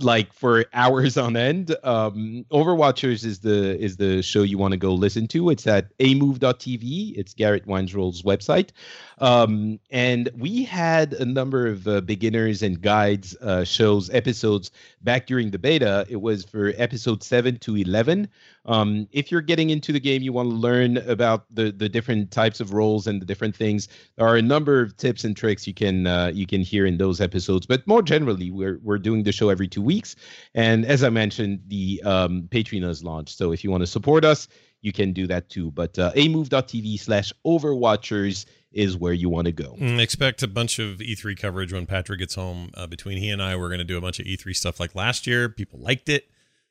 [0.00, 4.78] like for hours on end, um, Overwatchers is the is the show you want to
[4.78, 5.50] go listen to.
[5.50, 7.16] It's at amove.tv.
[7.16, 8.70] It's Garrett Weinroll's website.
[9.18, 14.70] Um, and we had a number of uh, beginners and guides uh, shows episodes
[15.02, 16.06] back during the beta.
[16.08, 18.28] It was for episode seven to eleven.
[18.66, 22.30] Um, if you're getting into the game, you want to learn about the the different
[22.30, 23.88] types of roles and the different things.
[24.16, 26.98] There are a number of tips and tricks you can uh, you can hear in
[26.98, 27.66] those episodes.
[27.66, 30.16] But more generally, we're we're doing the show every two weeks,
[30.54, 33.36] and as I mentioned, the um, Patreon has launched.
[33.38, 34.48] So if you want to support us,
[34.82, 35.70] you can do that too.
[35.70, 39.74] But uh, amove.tv slash Overwatchers is where you want to go.
[39.78, 42.70] Mm, expect a bunch of E3 coverage when Patrick gets home.
[42.74, 44.94] Uh, between he and I, we're going to do a bunch of E3 stuff like
[44.94, 45.48] last year.
[45.48, 46.30] People liked it.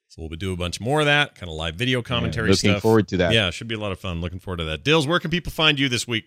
[0.09, 2.71] So we'll do a bunch more of that, kind of live video commentary yeah, looking
[2.71, 2.81] stuff.
[2.81, 3.31] forward to that.
[3.31, 4.21] Yeah, should be a lot of fun.
[4.21, 4.83] Looking forward to that.
[4.83, 6.25] Dills, where can people find you this week?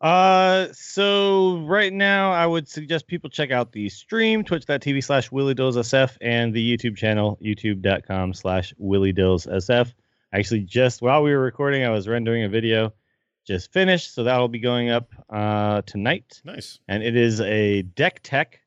[0.00, 5.54] Uh, so right now I would suggest people check out the stream, twitch.tv slash Willie
[5.54, 9.92] Dills SF, and the YouTube channel, youtube.com slash Willie Dills SF.
[10.32, 12.92] Actually, just while we were recording, I was rendering a video,
[13.46, 16.40] just finished, so that'll be going up uh, tonight.
[16.44, 16.80] Nice.
[16.88, 18.60] And it is a deck tech,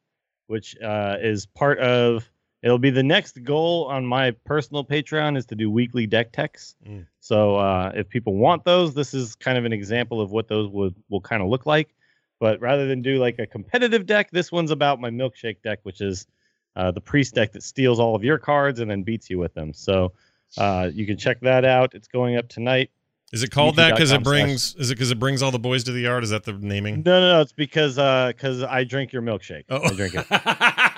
[0.47, 2.29] which uh, is part of.
[2.63, 6.75] It'll be the next goal on my personal Patreon is to do weekly deck techs.
[6.87, 7.05] Mm.
[7.19, 10.69] So uh, if people want those, this is kind of an example of what those
[10.69, 11.93] would will kind of look like.
[12.39, 15.99] But rather than do like a competitive deck, this one's about my milkshake deck, which
[15.99, 16.25] is
[16.77, 19.53] uh, the priest deck that steals all of your cards and then beats you with
[19.53, 19.73] them.
[19.73, 20.13] So
[20.57, 21.93] uh, you can check that out.
[21.93, 22.91] It's going up tonight.
[23.33, 24.75] Is it called that because it brings?
[24.75, 26.23] Is it because it brings all the boys to the yard?
[26.23, 27.01] Is that the naming?
[27.03, 27.41] No, no, no.
[27.41, 29.65] It's because because I drink your milkshake.
[29.69, 29.81] Oh.
[29.83, 30.25] I drink it.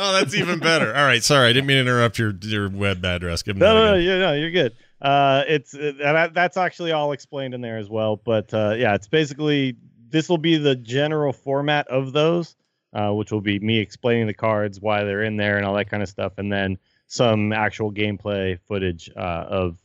[0.00, 0.88] oh, that's even better.
[0.94, 3.42] All right, sorry, I didn't mean to interrupt your your web address.
[3.42, 4.74] Give them No, no, no, no, you're good.
[5.00, 8.16] Uh, it's uh, and I, that's actually all explained in there as well.
[8.16, 9.76] But uh, yeah, it's basically
[10.08, 12.56] this will be the general format of those,
[12.92, 15.88] uh, which will be me explaining the cards, why they're in there, and all that
[15.90, 19.78] kind of stuff, and then some actual gameplay footage uh, of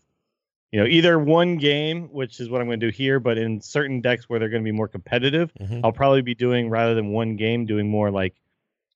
[0.72, 3.62] you know either one game, which is what I'm going to do here, but in
[3.62, 5.82] certain decks where they're going to be more competitive, Mhm.
[5.84, 8.36] I'll probably be doing rather than one game, doing more like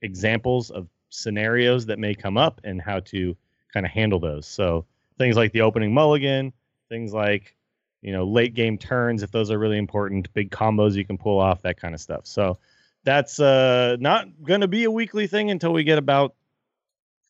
[0.02, 3.36] examples of scenarios that may come up and how to
[3.74, 4.48] kind of handle those.
[4.48, 4.86] So
[5.18, 6.54] things like the opening mulligan,
[6.90, 7.56] things like
[8.02, 11.40] you know late game turns if those are really important, big combos you can pull
[11.40, 12.26] off, that kind of stuff.
[12.26, 12.58] So
[13.04, 16.36] that's uh not going to be a weekly thing until we get about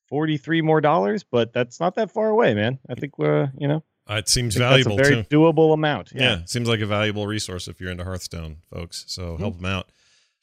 [0.08, 2.80] 43 more dollars, but that's not that far away, man.
[2.90, 5.38] I think we're, you know, Uh, it seems valuable very too.
[5.38, 6.12] doable amount.
[6.16, 6.22] Yeah.
[6.24, 6.40] Yeah.
[6.40, 9.06] it seems like a valuable resource if you're into Hearthstone, folks.
[9.08, 9.42] So Mm-hmm.
[9.44, 9.90] help them out.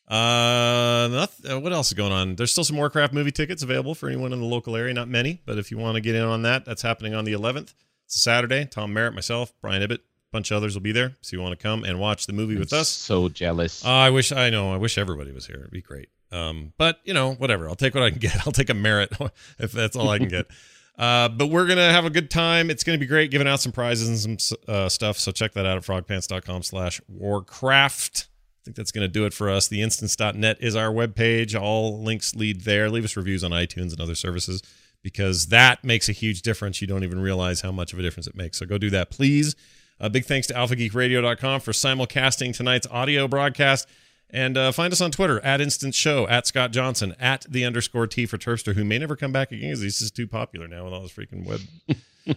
[0.08, 2.36] Uh, noth- uh, what else is going on?
[2.36, 4.94] There's still some Warcraft movie tickets available for anyone in the local area.
[4.94, 7.32] Not many, but if you want to get in on that, that's happening on the
[7.32, 7.74] 11th.
[8.04, 8.66] It's a Saturday.
[8.66, 11.16] Tom Merritt, myself, Brian Ibbott, a bunch of others will be there.
[11.22, 12.88] So you want to come and watch the movie with I'm us.
[12.88, 13.84] So jealous.
[13.84, 14.72] Uh, I wish I know.
[14.72, 15.56] I wish everybody was here.
[15.56, 16.08] It'd be great.
[16.30, 17.68] Um, but you know, whatever.
[17.68, 18.36] I'll take what I can get.
[18.46, 19.12] I'll take a merit
[19.58, 20.46] if that's all I can get.
[20.98, 22.70] Uh, but we're gonna have a good time.
[22.70, 25.18] It's gonna be great, giving out some prizes and some uh, stuff.
[25.18, 28.28] So check that out at frogpants.com/slash warcraft.
[28.30, 28.35] I
[28.66, 29.68] think that's gonna do it for us.
[29.68, 31.58] The instance.net is our webpage.
[31.58, 32.90] All links lead there.
[32.90, 34.60] Leave us reviews on iTunes and other services
[35.04, 36.80] because that makes a huge difference.
[36.80, 38.58] You don't even realize how much of a difference it makes.
[38.58, 39.54] So go do that, please.
[40.00, 43.88] Uh, big thanks to alphageekradio.com for simulcasting tonight's audio broadcast.
[44.30, 48.08] And uh, find us on Twitter at Instance Show, at Scott Johnson, at the underscore
[48.08, 50.82] T for Turfster, who may never come back again because he's just too popular now
[50.84, 51.60] with all this freaking web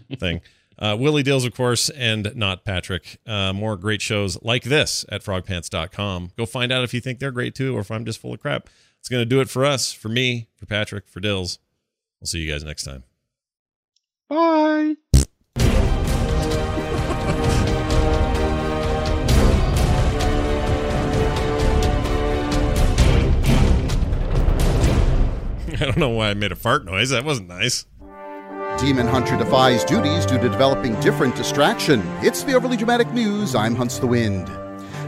[0.19, 0.41] thing.
[0.79, 3.19] Uh, Willie Dills, of course, and not Patrick.
[3.27, 6.31] Uh, more great shows like this at frogpants.com.
[6.37, 8.39] Go find out if you think they're great too, or if I'm just full of
[8.39, 8.69] crap.
[8.99, 11.59] It's going to do it for us, for me, for Patrick, for Dills.
[12.19, 13.03] We'll see you guys next time.
[14.29, 14.95] Bye.
[25.71, 27.09] I don't know why I made a fart noise.
[27.09, 27.85] That wasn't nice.
[28.79, 32.01] Demon Hunter defies duties due to developing different distraction.
[32.23, 33.53] It's the overly dramatic news.
[33.53, 34.49] I'm Hunts the Wind.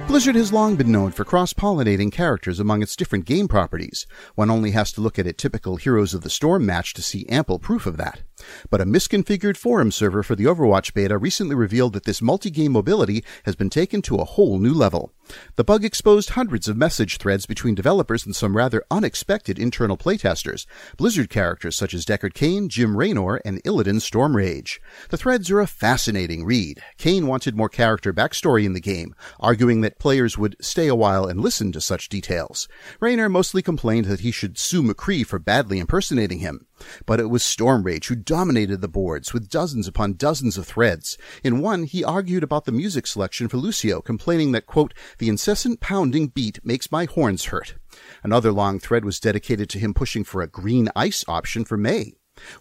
[0.07, 4.05] Blizzard has long been known for cross pollinating characters among its different game properties.
[4.35, 7.25] One only has to look at a typical Heroes of the Storm match to see
[7.29, 8.23] ample proof of that.
[8.69, 12.71] But a misconfigured forum server for the Overwatch beta recently revealed that this multi game
[12.71, 15.13] mobility has been taken to a whole new level.
[15.55, 20.65] The bug exposed hundreds of message threads between developers and some rather unexpected internal playtesters,
[20.97, 24.79] Blizzard characters such as Deckard Cain, Jim Raynor, and Illidan Stormrage.
[25.09, 26.81] The threads are a fascinating read.
[26.97, 31.25] Cain wanted more character backstory in the game, arguing that players would stay a while
[31.25, 32.67] and listen to such details.
[32.99, 36.65] Raynor mostly complained that he should sue McCree for badly impersonating him.
[37.05, 41.17] But it was Stormrage who dominated the boards with dozens upon dozens of threads.
[41.43, 45.79] In one, he argued about the music selection for Lucio, complaining that, quote, the incessant
[45.79, 47.75] pounding beat makes my horns hurt.
[48.23, 52.13] Another long thread was dedicated to him pushing for a green ice option for Mei.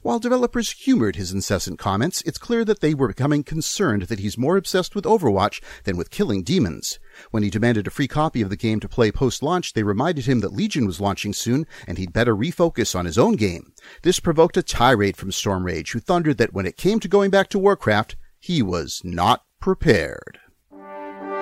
[0.02, 4.38] While developers humored his incessant comments, it's clear that they were becoming concerned that he's
[4.38, 6.98] more obsessed with Overwatch than with killing demons.
[7.30, 10.40] When he demanded a free copy of the game to play post-launch, they reminded him
[10.40, 13.72] that Legion was launching soon and he'd better refocus on his own game.
[14.02, 17.48] This provoked a tirade from Stormrage, who thundered that when it came to going back
[17.50, 20.38] to Warcraft, he was not prepared.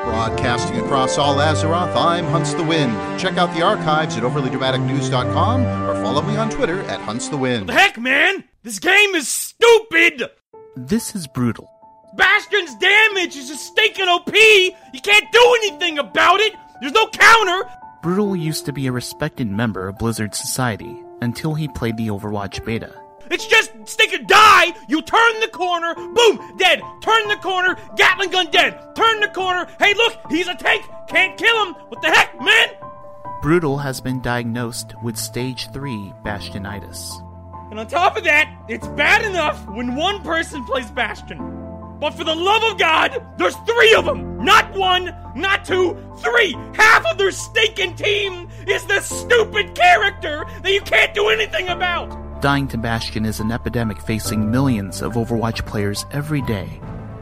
[0.05, 2.93] Broadcasting across all Azeroth, I'm Hunts the Wind.
[3.21, 7.69] Check out the archives at overlydramaticnews.com or follow me on Twitter at Hunts the Wind.
[7.69, 8.45] The heck, man?
[8.63, 10.31] This game is stupid!
[10.77, 11.71] This is brutal.
[12.17, 14.33] Bastion's damage is just stinking OP!
[14.35, 16.53] You can't do anything about it!
[16.81, 17.69] There's no counter!
[18.03, 22.65] Brutal used to be a respected member of Blizzard Society until he played the Overwatch
[22.65, 22.95] beta.
[23.31, 24.73] It's just stick and die.
[24.89, 26.81] You turn the corner, boom, dead.
[27.03, 28.79] Turn the corner, Gatling gun dead.
[28.95, 29.67] Turn the corner.
[29.79, 30.85] Hey, look, he's a tank.
[31.09, 31.75] Can't kill him.
[31.89, 32.69] What the heck, man?
[33.43, 37.25] Brutal has been diagnosed with stage 3 Bastionitis.
[37.71, 41.39] And on top of that, it's bad enough when one person plays Bastion.
[42.01, 44.45] But for the love of God, there's three of them!
[44.45, 46.53] Not one, not two, three!
[46.75, 52.28] Half of their stinking team is this stupid character that you can't do anything about!
[52.41, 56.81] Dying to Bastion is an epidemic facing millions of Overwatch players every day,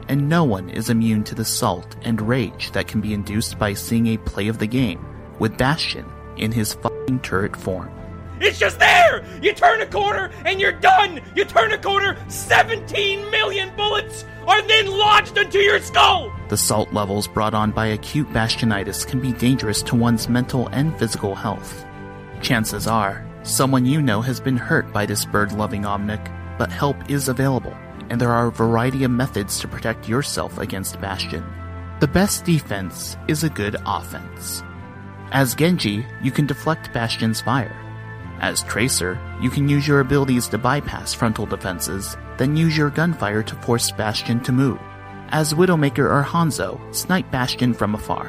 [0.09, 3.73] and no one is immune to the salt and rage that can be induced by
[3.73, 5.03] seeing a play of the game
[5.39, 6.05] with Bastion
[6.37, 7.89] in his fucking turret form.
[8.39, 9.25] It's just there!
[9.41, 11.19] You turn a corner and you're done!
[11.35, 16.31] You turn a corner, 17 million bullets are then lodged into your skull!
[16.49, 20.95] The salt levels brought on by acute bastionitis can be dangerous to one's mental and
[20.99, 21.83] physical health.
[22.39, 27.09] Chances are, someone you know has been hurt by this bird loving omnic, but help
[27.09, 27.75] is available,
[28.09, 31.45] and there are a variety of methods to protect yourself against Bastion.
[31.99, 34.63] The best defense is a good offense.
[35.31, 37.75] As Genji, you can deflect Bastion's fire.
[38.39, 43.43] As Tracer, you can use your abilities to bypass frontal defenses, then use your gunfire
[43.43, 44.79] to force Bastion to move.
[45.29, 48.27] As Widowmaker or Hanzo, snipe Bastion from afar.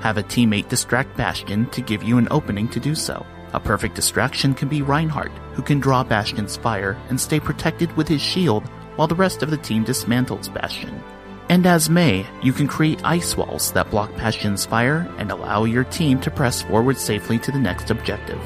[0.00, 3.24] Have a teammate distract Bastion to give you an opening to do so.
[3.56, 8.06] A perfect distraction can be Reinhardt, who can draw Bastion's fire and stay protected with
[8.06, 8.64] his shield
[8.96, 11.02] while the rest of the team dismantles Bastion.
[11.48, 15.84] And as Mei, you can create ice walls that block Bastion's fire and allow your
[15.84, 18.40] team to press forward safely to the next objective.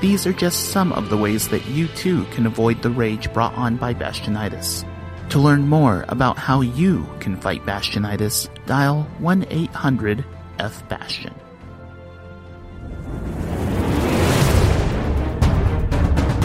[0.00, 3.54] These are just some of the ways that you too can avoid the rage brought
[3.54, 4.84] on by Bastionitis.
[5.30, 10.24] To learn more about how you can fight Bastionitis, dial 1 800
[10.58, 11.34] F Bastion.